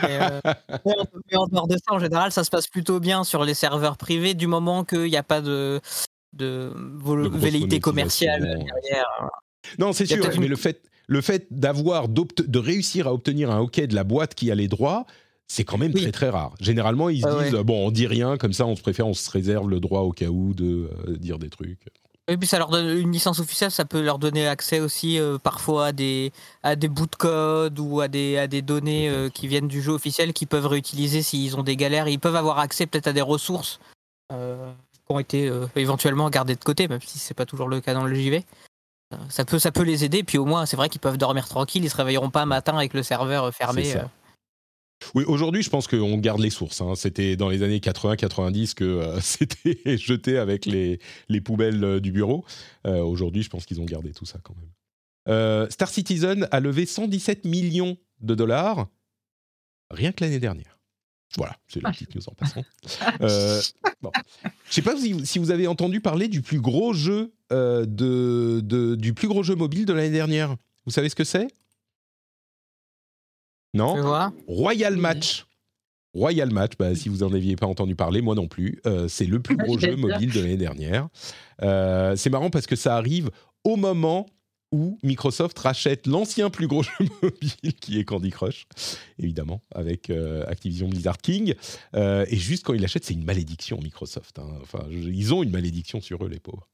[0.03, 0.41] Mais, euh,
[1.31, 3.97] mais en dehors de ça, en général, ça se passe plutôt bien sur les serveurs
[3.97, 5.81] privés du moment qu'il n'y a pas de,
[6.33, 6.73] de,
[7.35, 9.29] velléité commerciale derrière.
[9.79, 13.59] Non, c'est sûr, mais une- le fait, le fait d'avoir, de réussir à obtenir un
[13.61, 15.07] OK de la boîte qui a les droits,
[15.47, 16.03] c'est quand même Oui.
[16.03, 16.55] très très rare.
[16.61, 17.51] Généralement, ils se Ah ouais.
[17.51, 20.01] disent bon, on dit rien, comme ça, on se préfère, on se réserve le droit
[20.01, 21.79] au cas où de euh, dire des trucs.
[22.29, 25.39] Et puis ça leur donne une licence officielle, ça peut leur donner accès aussi euh,
[25.39, 26.33] parfois à des,
[26.63, 29.83] à des bouts de code ou à des, à des données euh, qui viennent du
[29.83, 32.07] jeu officiel qu'ils peuvent réutiliser s'ils ont des galères.
[32.09, 33.81] Ils peuvent avoir accès peut-être à des ressources
[34.33, 34.73] euh,
[35.13, 37.95] qui ont été euh, éventuellement gardées de côté, même si c'est pas toujours le cas
[37.95, 38.45] dans le JV.
[39.13, 41.49] Euh, Ça peut, ça peut les aider, puis au moins c'est vrai qu'ils peuvent dormir
[41.49, 43.95] tranquille, ils se réveilleront pas matin avec le serveur euh, fermé.
[45.15, 46.81] Oui, aujourd'hui, je pense qu'on garde les sources.
[46.81, 46.95] hein.
[46.95, 52.13] C'était dans les années 80-90 que euh, c'était jeté avec les, les poubelles euh, du
[52.13, 52.45] bureau.
[52.87, 55.71] Euh, aujourd'hui, je pense qu'ils ont gardé tout ça quand même.
[55.71, 58.89] Star Citizen a levé 117 millions de dollars
[59.91, 60.72] rien que l'année dernière.
[61.37, 62.63] Voilà, c'est la petite news en passant.
[63.23, 63.61] Euh,
[64.03, 64.11] bon.
[64.69, 68.61] Je sais pas si, si vous avez entendu parler du plus gros jeu euh, de,
[68.63, 70.57] de- du plus gros jeu mobile de l'année dernière.
[70.85, 71.49] Vous savez ce que c'est?
[73.75, 73.95] Non?
[74.47, 75.47] Royal Match.
[76.15, 79.25] Royal Match, bah, si vous n'en aviez pas entendu parler, moi non plus, euh, c'est
[79.25, 81.09] le plus gros Je vais jeu mobile de l'année dernière.
[81.63, 83.31] Euh, c'est marrant parce que ça arrive
[83.65, 84.27] au moment
[84.73, 86.91] où Microsoft rachète l'ancien plus gros jeu
[87.23, 88.67] mobile qui est Candy Crush,
[89.19, 91.55] évidemment, avec euh, Activision Blizzard King.
[91.95, 94.39] Euh, et juste quand ils l'achètent, c'est une malédiction Microsoft.
[94.39, 94.49] hein.
[94.63, 96.69] Enfin, je- ils ont une malédiction sur eux, les pauvres.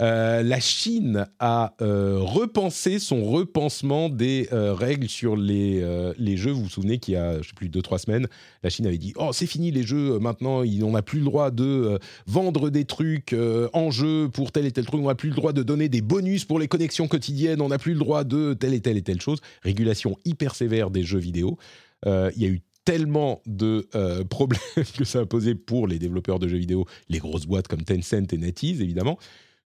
[0.00, 5.84] Euh, la Chine a euh, repensé son repansement des euh, règles sur les,
[6.18, 6.50] les jeux.
[6.50, 8.26] Vous vous souvenez qu'il y a, je sais plus, deux, trois semaines,
[8.62, 11.50] la Chine avait dit «Oh, c'est fini les jeux, maintenant, on n'a plus le droit
[11.50, 13.34] de vendre des trucs
[13.72, 16.00] en jeu pour tel et tel truc, on n'a plus le droit de donner des
[16.00, 19.02] bonus pour les connexions quotidiennes, on n'a plus le droit de telle et telle et
[19.02, 21.58] telle chose.» Régulation hyper sévère des jeux vidéo.
[22.06, 23.86] Il y a eu tellement de
[24.28, 24.60] problèmes
[24.96, 28.32] que ça a posé pour les développeurs de jeux vidéo, les grosses boîtes comme Tencent
[28.32, 29.18] et NetEase, évidemment,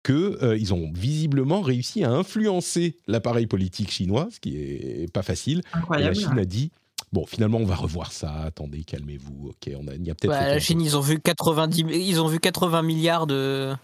[0.05, 5.63] qu'ils ont visiblement réussi à influencer l'appareil politique chinois, ce qui est pas facile.
[5.97, 6.15] Et la.
[6.15, 6.71] Chine a dit
[7.13, 8.33] bon, finalement, on va revoir ça.
[8.43, 9.49] Attendez, calmez-vous.
[9.49, 10.33] Ok, on a, il y a peut-être.
[10.33, 13.75] Bah, la Chine, ils ont vu 90, ils ont vu 80 milliards de,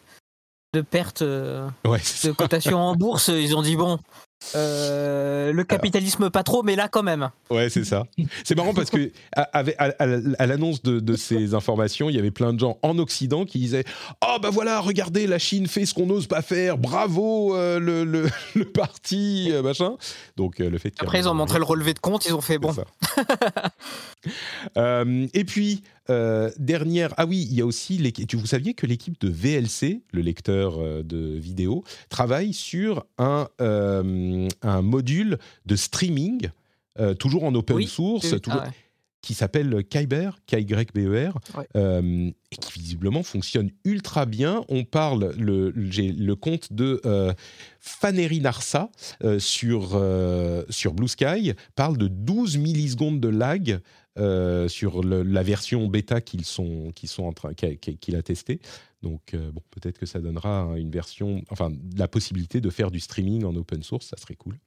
[0.75, 1.69] de pertes euh.
[1.87, 3.29] Ouais, de cotation en bourse.
[3.29, 3.99] Ils ont dit bon,
[4.55, 7.31] euh, le capitalisme pas trop, mais là quand même.
[7.51, 8.05] Ouais, c'est ça.
[8.45, 10.07] C'est marrant parce que à, avec- à- à-
[10.39, 13.59] à l'annonce de, de ces informations, il y avait plein de gens en Occident qui
[13.59, 13.85] disaient
[14.27, 18.05] Oh, bah voilà, regardez, la Chine fait ce qu'on n'ose pas faire, bravo euh, le,
[18.05, 19.97] le, le parti, euh, machin.
[20.37, 22.73] Donc, le fait Après, ils ont montré le relevé de compte, ils ont fait bon.
[22.73, 22.85] Ça.
[25.35, 25.83] Et puis,
[26.59, 27.15] dernière.
[27.17, 27.97] Ah oui, il y a aussi.
[27.99, 33.49] l'équi- tu- Vous saviez que l'équipe de VLC, le lecteur de vidéos, travaille sur un,
[34.33, 36.49] euh, un module de streaming,
[36.99, 38.75] euh, toujours en open Oui, source, oui, toujours- ah ouais.
[39.23, 41.67] qui s'appelle Kyber, K-Y-B-E-R, Ouais.
[41.77, 44.65] euh, et qui visiblement fonctionne ultra bien.
[44.69, 47.33] On parle, le, j'ai le compte de euh,
[47.81, 48.91] Faneri Narsa
[49.39, 50.01] sur,
[50.71, 53.81] sur Blue Sky parle de 12 millisecondes de lag
[54.69, 58.23] sur le- la version bêta qu'ils sont, qu'ils sont en train, qu'a- qu'a- qu'il a
[58.23, 58.61] testé.
[59.03, 62.91] Donc, euh, bon, peut-être que ça donnera hein, une version, enfin, la possibilité de faire
[62.91, 64.59] du streaming en open source, ça serait cool.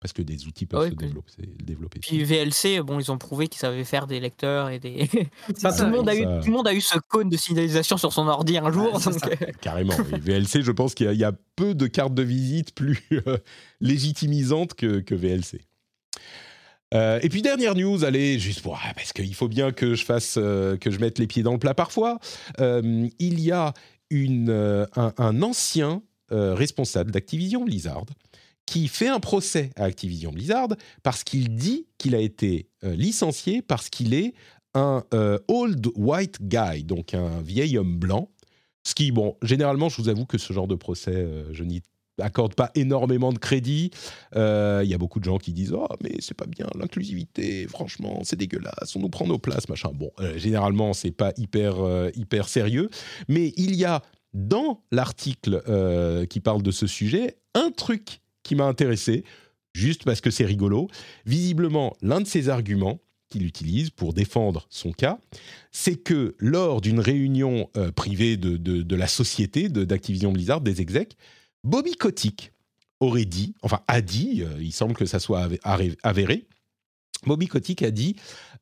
[0.00, 1.32] Parce que des outils peuvent Ouais, se développer.
[1.62, 5.06] développer Puis VLC, bon, ils ont prouvé qu'ils savaient faire des lecteurs et des.
[5.08, 5.28] C'est
[5.58, 6.40] Enfin, ça, tout, le monde a eu, ça.
[6.40, 8.98] tout le monde a eu ce cône de signalisation sur son ordi un jour.
[8.98, 9.94] Donc, euh, Carrément.
[10.12, 10.18] oui.
[10.18, 13.00] VLC, je pense qu'il y, a- il y a peu de cartes de visite plus
[13.28, 13.38] euh,
[13.80, 15.60] légitimisantes que, que VLC.
[16.92, 20.04] Euh, et puis dernière news, allez, juste pour ah, parce qu'il faut bien que je
[20.04, 22.18] fasse, euh, que je mette les pieds dans le plat parfois.
[22.60, 23.72] Euh, il y a
[24.14, 28.04] un, un ancien responsable d'Activision Blizzard
[28.66, 30.68] qui fait un procès à Activision Blizzard
[31.02, 34.34] parce qu'il dit qu'il a été licencié parce qu'il est
[34.74, 35.02] un
[35.48, 38.30] old white guy, donc un vieil homme blanc.
[38.86, 41.82] Ce qui, bon, généralement, je vous avoue que ce genre de procès, je n'y
[42.22, 43.90] accorde pas énormément de crédit.
[44.36, 47.66] Euh, Il y a beaucoup de gens qui disent Oh, mais c'est pas bien, l'inclusivité,
[47.68, 49.90] franchement, c'est dégueulasse, on nous prend nos places, machin.
[49.94, 52.88] Bon, euh, généralement, c'est pas hyper, euh, hyper sérieux.
[53.28, 54.02] Mais il y a
[54.34, 59.24] dans l'article euh, qui parle de ce sujet un truc qui m'a intéressé,
[59.74, 60.88] juste parce que c'est rigolo.
[61.26, 65.18] Visiblement, l'un de ses arguments qu'il utilise pour défendre son cas,
[65.70, 70.80] c'est que lors d'une réunion euh, privée de, de- de la société d'Activision Blizzard, des
[70.82, 71.16] execs,
[71.64, 72.52] Bobby Kotick
[73.00, 75.48] aurait dit, enfin a dit, euh, il semble que ça soit
[76.02, 76.46] avéré,
[77.26, 78.16] Bobby Kotick a dit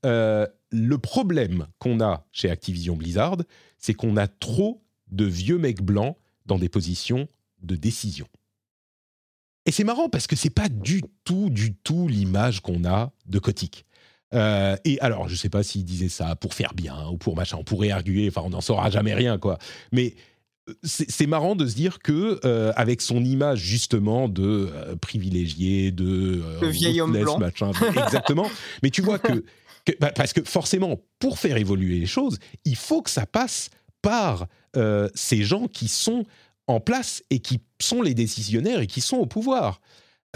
[0.04, 3.38] euh, le problème qu'on a chez Activision Blizzard,
[3.78, 6.16] c'est qu'on a trop de vieux mecs blancs
[6.46, 7.28] dans des positions
[7.62, 8.26] de décision.
[9.66, 13.38] Et c'est marrant parce que c'est pas du tout, du tout l'image qu'on a de
[13.38, 13.84] Kotick.
[14.32, 17.56] Euh, et alors, je sais pas s'il disait ça pour faire bien ou pour machin,
[17.58, 19.58] on pourrait arguer, enfin, on n'en saura jamais rien, quoi.
[19.92, 20.14] Mais
[20.82, 26.42] c'est marrant de se dire que euh, avec son image justement de euh, privilégié, de
[26.44, 27.38] euh, Le vieil homme blanc.
[27.38, 27.72] machin,
[28.06, 28.48] exactement.
[28.82, 29.44] Mais tu vois que,
[29.84, 33.70] que- bah, parce que forcément, pour faire évoluer les choses, il faut que ça passe
[34.02, 34.46] par
[35.14, 36.24] ces gens qui sont
[36.68, 39.80] en place et qui sont les décisionnaires et qui sont au pouvoir.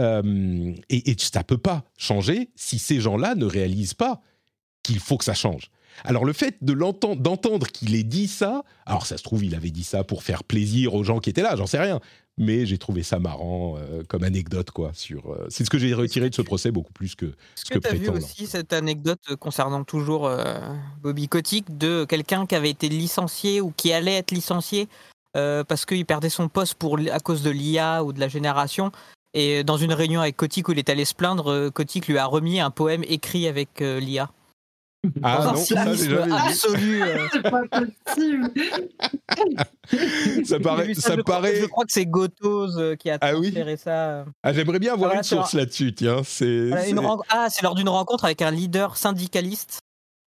[0.01, 4.21] Et, et ça peut pas changer si ces gens-là ne réalisent pas
[4.83, 5.71] qu'il faut que ça change.
[6.05, 9.55] Alors le fait de l'entendre, d'entendre qu'il ait dit ça, alors ça se trouve il
[9.55, 12.01] avait dit ça pour faire plaisir aux gens qui étaient là, j'en sais rien.
[12.37, 14.91] Mais j'ai trouvé ça marrant euh, comme anecdote quoi.
[14.93, 17.75] Sur, euh, c'est ce que j'ai retiré de ce procès beaucoup plus que ce que
[17.75, 20.59] que tu as vu aussi cette anecdote concernant toujours euh,
[21.01, 24.89] Bobby Kotick de quelqu'un qui avait été licencié ou qui allait être licencié
[25.37, 28.93] euh, parce qu'il perdait son poste pour, à cause de l'IA ou de la génération
[29.33, 32.19] Et dans une réunion avec Kotick où il est allé se plaindre, euh, Kotick lui
[32.19, 34.31] a remis un poème écrit avec euh, l'IA.
[35.23, 37.03] Ah non, ça absolu.
[37.03, 37.29] euh.
[37.33, 38.51] C'est pas possible.
[40.45, 41.57] Ça paraît, ça je, me crois, paraît.
[41.61, 44.25] je crois que c'est Gotos euh, qui a Ah oui ça.
[44.43, 46.23] Ah, j'aimerais bien avoir Voilà, une source là-dessus, tiens.
[46.25, 46.69] C'est.
[46.69, 49.81] Voilà, une c'est- ren- Ah, c'est lors d'une rencontre avec un leader syndicaliste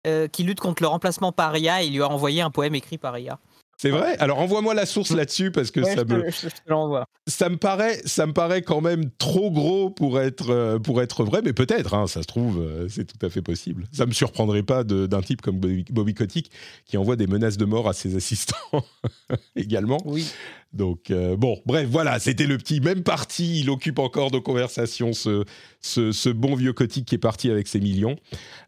[0.05, 1.83] euh, qui lutte contre le remplacement par IA.
[1.83, 3.39] Il lui a envoyé un poème écrit par IA.
[3.79, 4.17] C'est vrai?
[4.17, 6.25] Alors envoie-moi la source là-dessus parce que Ouais, ça je, me.
[6.31, 10.79] je- je ça me paraît, ça me paraît quand même trop gros pour être euh,
[10.79, 13.85] pour être vrai, mais peut-être, hein, ça se trouve, euh, c'est tout à fait possible.
[13.91, 16.49] Ça me surprendrait pas d'un type comme Bobby, Bobby Kotick
[16.85, 18.55] qui envoie des menaces de mort à ses assistants
[19.55, 19.99] également.
[20.05, 20.25] Oui.
[20.73, 23.59] Donc euh, bon, bref, voilà, c'était le petit même parti.
[23.61, 25.43] Il occupe encore de conversation ce,
[25.81, 28.15] ce, ce bon vieux Kotick qui est parti avec ses millions.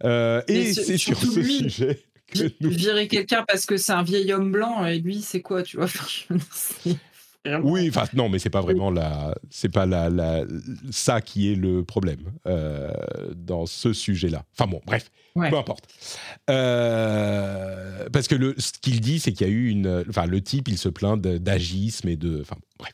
[0.03, 1.57] Euh, et c'est sur ce lui.
[1.57, 1.99] sujet
[2.29, 5.63] que nous Virer quelqu'un parce que c'est un vieil homme blanc et lui, c'est quoi,
[5.63, 5.87] tu vois
[7.63, 10.43] Oui, enfin non, mais c'est pas vraiment la, c'est pas la, la-
[10.91, 12.91] ça qui est le problème euh,
[13.35, 14.43] dans ce sujet-là.
[14.57, 15.49] Enfin bon, bref, Ouais.
[15.49, 15.85] peu importe.
[16.49, 20.41] Euh, parce que le, ce qu'il dit, c'est qu'il y a eu une, enfin le
[20.41, 22.93] type, il se plaint d'agisme et de, enfin bref,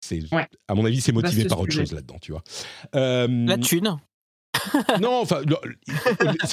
[0.00, 0.46] c'est, Ouais.
[0.66, 2.42] à mon avis, c'est motivé par autre chose là-dedans, tu vois.
[2.96, 3.96] Euh, La thune.
[5.00, 5.40] non, enfin,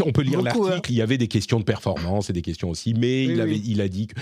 [0.06, 0.92] on peut lire Beaucoup, l'article.
[0.92, 3.52] Il y avait des questions de performance et des questions aussi, mais Oui, il, avait,
[3.52, 3.64] oui.
[3.66, 4.16] il a dit que,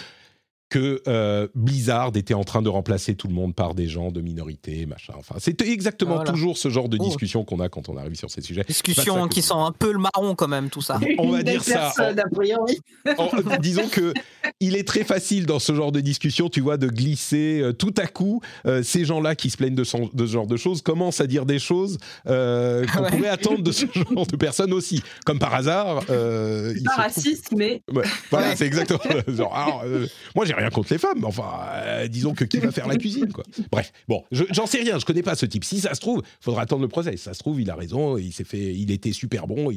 [0.74, 4.22] que, euh, Blizzard était en train de remplacer tout le monde par des gens de
[4.22, 5.14] minorité, machin.
[5.18, 6.32] Enfin, c'était exactement Voilà.
[6.32, 7.04] toujours ce genre de Oh.
[7.06, 8.64] discussion qu'on a quand on arrive sur ces sujets.
[8.68, 11.00] Discussion Bah, qui sent un peu le marron quand même, tout ça.
[11.20, 11.92] On va dire ça.
[12.34, 12.80] priori.
[13.18, 13.30] En-
[13.60, 14.14] disons que
[14.60, 17.94] il est très facile dans ce genre de discussion, tu vois, de glisser euh, tout
[17.98, 18.42] à coup.
[18.66, 21.28] euh, ces gens-là qui se plaignent de, son- de ce genre de choses commencent à
[21.28, 21.98] dire des choses
[22.28, 23.10] euh, qu'on Ouais.
[23.12, 25.04] pourrait attendre de ce genre de personnes aussi.
[25.26, 28.56] Comme par hasard, euh, Pas trouve- raciste, mais Ouais, voilà, Ouais.
[28.56, 29.00] c'est exactement.
[29.28, 32.58] Genre, alors, euh, moi, j'ai rien contre les femmes, mais enfin, euh, disons que qui
[32.58, 33.44] va faire la cuisine, quoi.
[33.72, 35.64] Bref, bon, je- j'en sais rien, je connais pas ce type.
[35.64, 37.12] Si ça se trouve, faudra attendre le procès.
[37.18, 39.72] Si ça se trouve, il a raison, il s'est fait, il était super bon,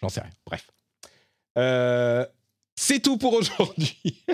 [0.00, 0.30] j'en sais rien.
[0.46, 0.66] Bref,
[1.58, 2.24] Euh,
[2.76, 3.96] c'est tout pour aujourd'hui.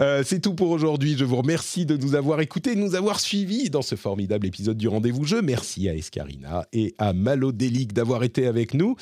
[0.00, 1.16] Euh, c'est tout pour aujourd'hui.
[1.18, 4.78] Je vous remercie de nous avoir écoutés, de nous avoir suivis dans ce formidable épisode
[4.78, 5.42] du Rendez-vous Jeu.
[5.42, 8.96] Merci à Escarina et à Malodélique d'avoir été avec nous.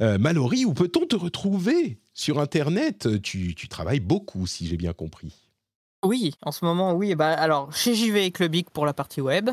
[0.00, 0.18] Euh,
[0.66, 1.98] où peut-on te retrouver?
[2.14, 5.34] Sur Internet tu, tu travailles beaucoup, si j'ai bien compris.
[6.04, 7.14] Oui, en ce moment, oui.
[7.14, 9.50] Bah, alors, chez JV et Clubic pour la partie web.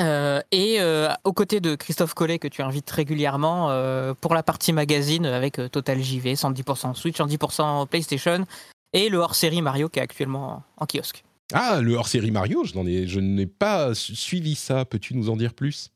[0.00, 4.42] Euh, et euh, aux côtés de Christophe Collet, que tu invites régulièrement, euh, pour la
[4.42, 8.44] partie magazine avec Total JV, 110% Switch, 110% PlayStation,
[8.92, 11.24] et le hors-série Mario qui est actuellement en, kiosque.
[11.54, 14.84] Ah, le hors-série Mario, je, n'en ai, je n'ai pas su- suivi ça.
[14.84, 15.90] Peux-tu nous en dire plus?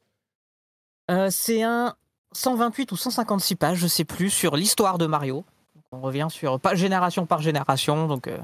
[1.30, 1.96] C'est un
[2.32, 5.44] 128 ou 156 pages, je sais plus, sur l'histoire de Mario.
[5.92, 8.38] On revient sur pas génération par génération, donc euh,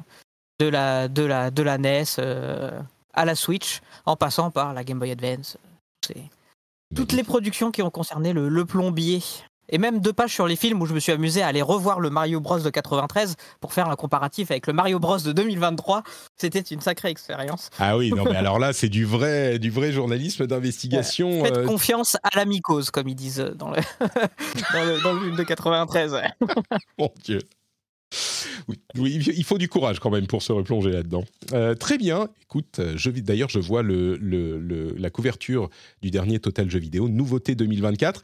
[0.58, 2.80] de la de la de la NES euh,
[3.12, 5.56] à la Switch, en passant par la Game Boy Advance.
[6.04, 6.24] C'est
[6.94, 9.22] toutes les productions qui ont concerné le, le plombier.
[9.68, 12.00] Et même deux pages sur les films où je me suis amusé à aller revoir
[12.00, 16.02] le Mario Bros de 93 pour faire un comparatif avec le Mario Bros de 2023.
[16.36, 17.70] C'était une sacrée expérience.
[17.78, 21.44] Ah oui, non, mais alors là, c'est du vrai, du vrai journalisme d'investigation.
[21.44, 23.76] Faites euh, confiance à la mycose, comme ils disent dans le,
[24.72, 26.12] dans le, dans le film de 93.
[26.12, 26.22] ouais.
[26.98, 27.40] Mon Dieu.
[28.68, 31.24] Oui, oui, il faut du courage quand même pour se replonger là-dedans.
[31.52, 32.28] Euh, très bien.
[32.42, 35.68] Écoute, euh, je, vis- d'ailleurs, je vois le, le- le- la couverture
[36.02, 38.22] du dernier Total Jeux vidéo, nouveauté 2024.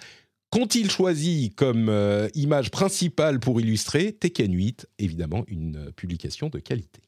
[0.53, 6.59] Qu'ont-ils choisi comme euh, image principale pour illustrer Tekken 8 Évidemment, une euh, publication de
[6.59, 7.01] qualité.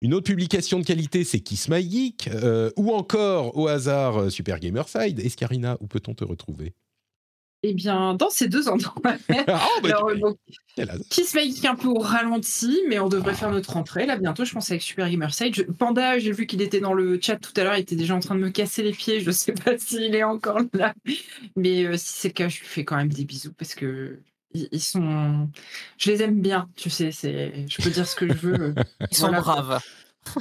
[0.00, 4.58] Une autre publication de qualité, c'est Kiss My Geek, euh, ou encore, au hasard, Super
[4.58, 5.20] Gamerside.
[5.20, 6.74] Escarina, où peut-on te retrouver?
[7.66, 8.94] Eh bien, dans ces deux endroits.
[9.48, 10.36] Ah, bah, Alors, tu- donc,
[11.64, 14.82] un peu au ralenti, mais on devrait faire notre rentrée là bientôt, je pense, avec
[14.82, 15.54] Super Gamerside.
[15.54, 18.14] Je- Panda, j'ai vu qu'il était dans le chat tout à l'heure, il était déjà
[18.14, 19.20] en train de me casser les pieds.
[19.20, 20.92] Je sais pas s'il est encore là,
[21.56, 24.18] mais euh, si c'est le cas, je lui fais quand même des bisous parce que
[24.52, 25.48] ils sont,
[25.98, 26.68] je les aime bien.
[26.76, 28.60] Tu sais, c'est, je peux dire ce que je veux.
[28.60, 28.74] euh,
[29.10, 29.80] Ils sont braves.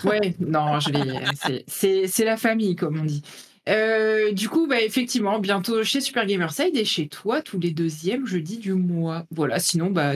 [0.03, 3.23] Ouais, non, je les, c'est- c'est, c'est la famille, comme on dit.
[3.69, 8.26] Euh, du coup, bah, effectivement, bientôt chez Super Gamerside et chez toi, tous les deuxièmes
[8.26, 9.26] jeudis du mois.
[9.31, 10.15] Voilà, sinon, bah,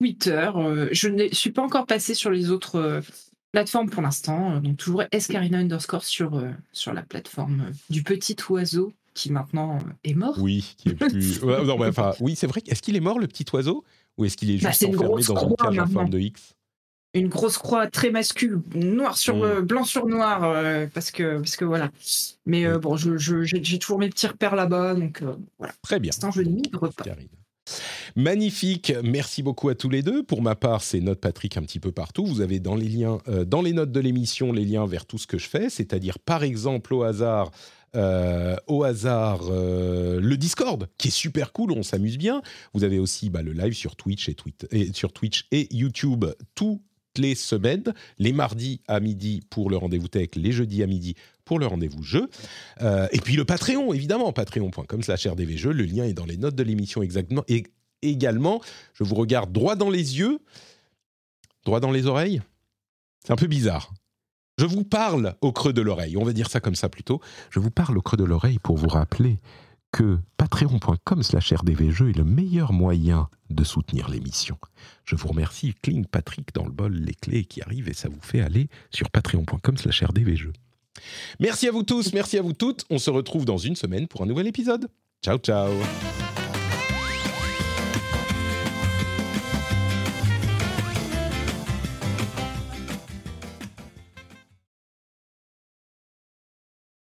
[0.00, 0.50] Twitter.
[0.56, 3.00] euh, je ne suis pas encore passé sur les autres euh,
[3.52, 4.60] plateformes pour l'instant.
[4.60, 6.42] donc, toujours Escarina underscore sur,
[6.72, 10.36] sur la plateforme du petit oiseau qui maintenant est mort.
[10.38, 11.40] Oui, qui est plus.
[11.42, 11.76] Non,
[12.20, 12.62] oui, c'est vrai.
[12.66, 13.84] Est-ce qu'il est mort, le petit oiseau?
[14.18, 16.55] Ou est-ce qu'il est Bah, juste enfermé dans une cage en forme de X?
[17.14, 19.42] Une grosse croix très masculine, noir sur Mm.
[19.42, 21.90] euh, blanc sur noir, euh, parce que parce que voilà.
[22.44, 22.80] Mais euh, Mm.
[22.80, 25.72] bon, je, je- j'ai j'ai toujours mes petits repères là-bas, donc euh, voilà.
[25.82, 26.12] Très bien.
[26.34, 27.04] Je migre pas.
[28.14, 30.22] Magnifique, merci beaucoup à tous les deux.
[30.22, 32.24] Pour ma part, c'est Note Patrick un petit peu partout.
[32.24, 35.26] Vous avez dans les liens, dans les notes de l'émission, les liens vers tout ce
[35.26, 37.50] que je fais, c'est-à-dire par exemple au hasard,
[37.96, 42.40] euh, au hasard, euh, le Discord, qui est super cool, on s'amuse bien.
[42.72, 46.24] Vous avez aussi bah, le live sur Twitch et, Twitter- et sur Twitch et YouTube
[46.54, 46.80] toutes
[47.18, 51.14] les semaines, les mardis à midi pour le rendez-vous tech, les jeudis à midi
[51.44, 52.28] pour le rendez-vous jeu.
[52.82, 55.72] Euh, et puis le Patreon, évidemment, patreon.com slash rdvjeux.
[55.72, 57.44] Le lien est dans les notes de l'émission exactement.
[57.48, 57.64] Et
[58.02, 58.60] également,
[58.94, 60.38] je vous regarde droit dans les yeux,
[61.64, 62.42] droit dans les oreilles.
[63.24, 63.92] C'est un peu bizarre.
[64.58, 67.20] Je vous parle au creux de l'oreille, on va dire ça comme ça plutôt.
[67.50, 69.38] Je vous parle au creux de l'oreille pour vous rappeler
[69.92, 70.18] que
[70.48, 74.56] patreon.com slash rdvjeux est le meilleur moyen de soutenir l'émission.
[75.04, 78.20] Je vous remercie, cling Patrick dans le bol, les clés qui arrivent et ça vous
[78.20, 80.52] fait aller sur patreon.com slash rdvjeux.
[81.40, 82.84] Merci à vous tous, merci à vous toutes.
[82.90, 84.88] On se retrouve dans une semaine pour un nouvel épisode.
[85.22, 85.72] Ciao, ciao.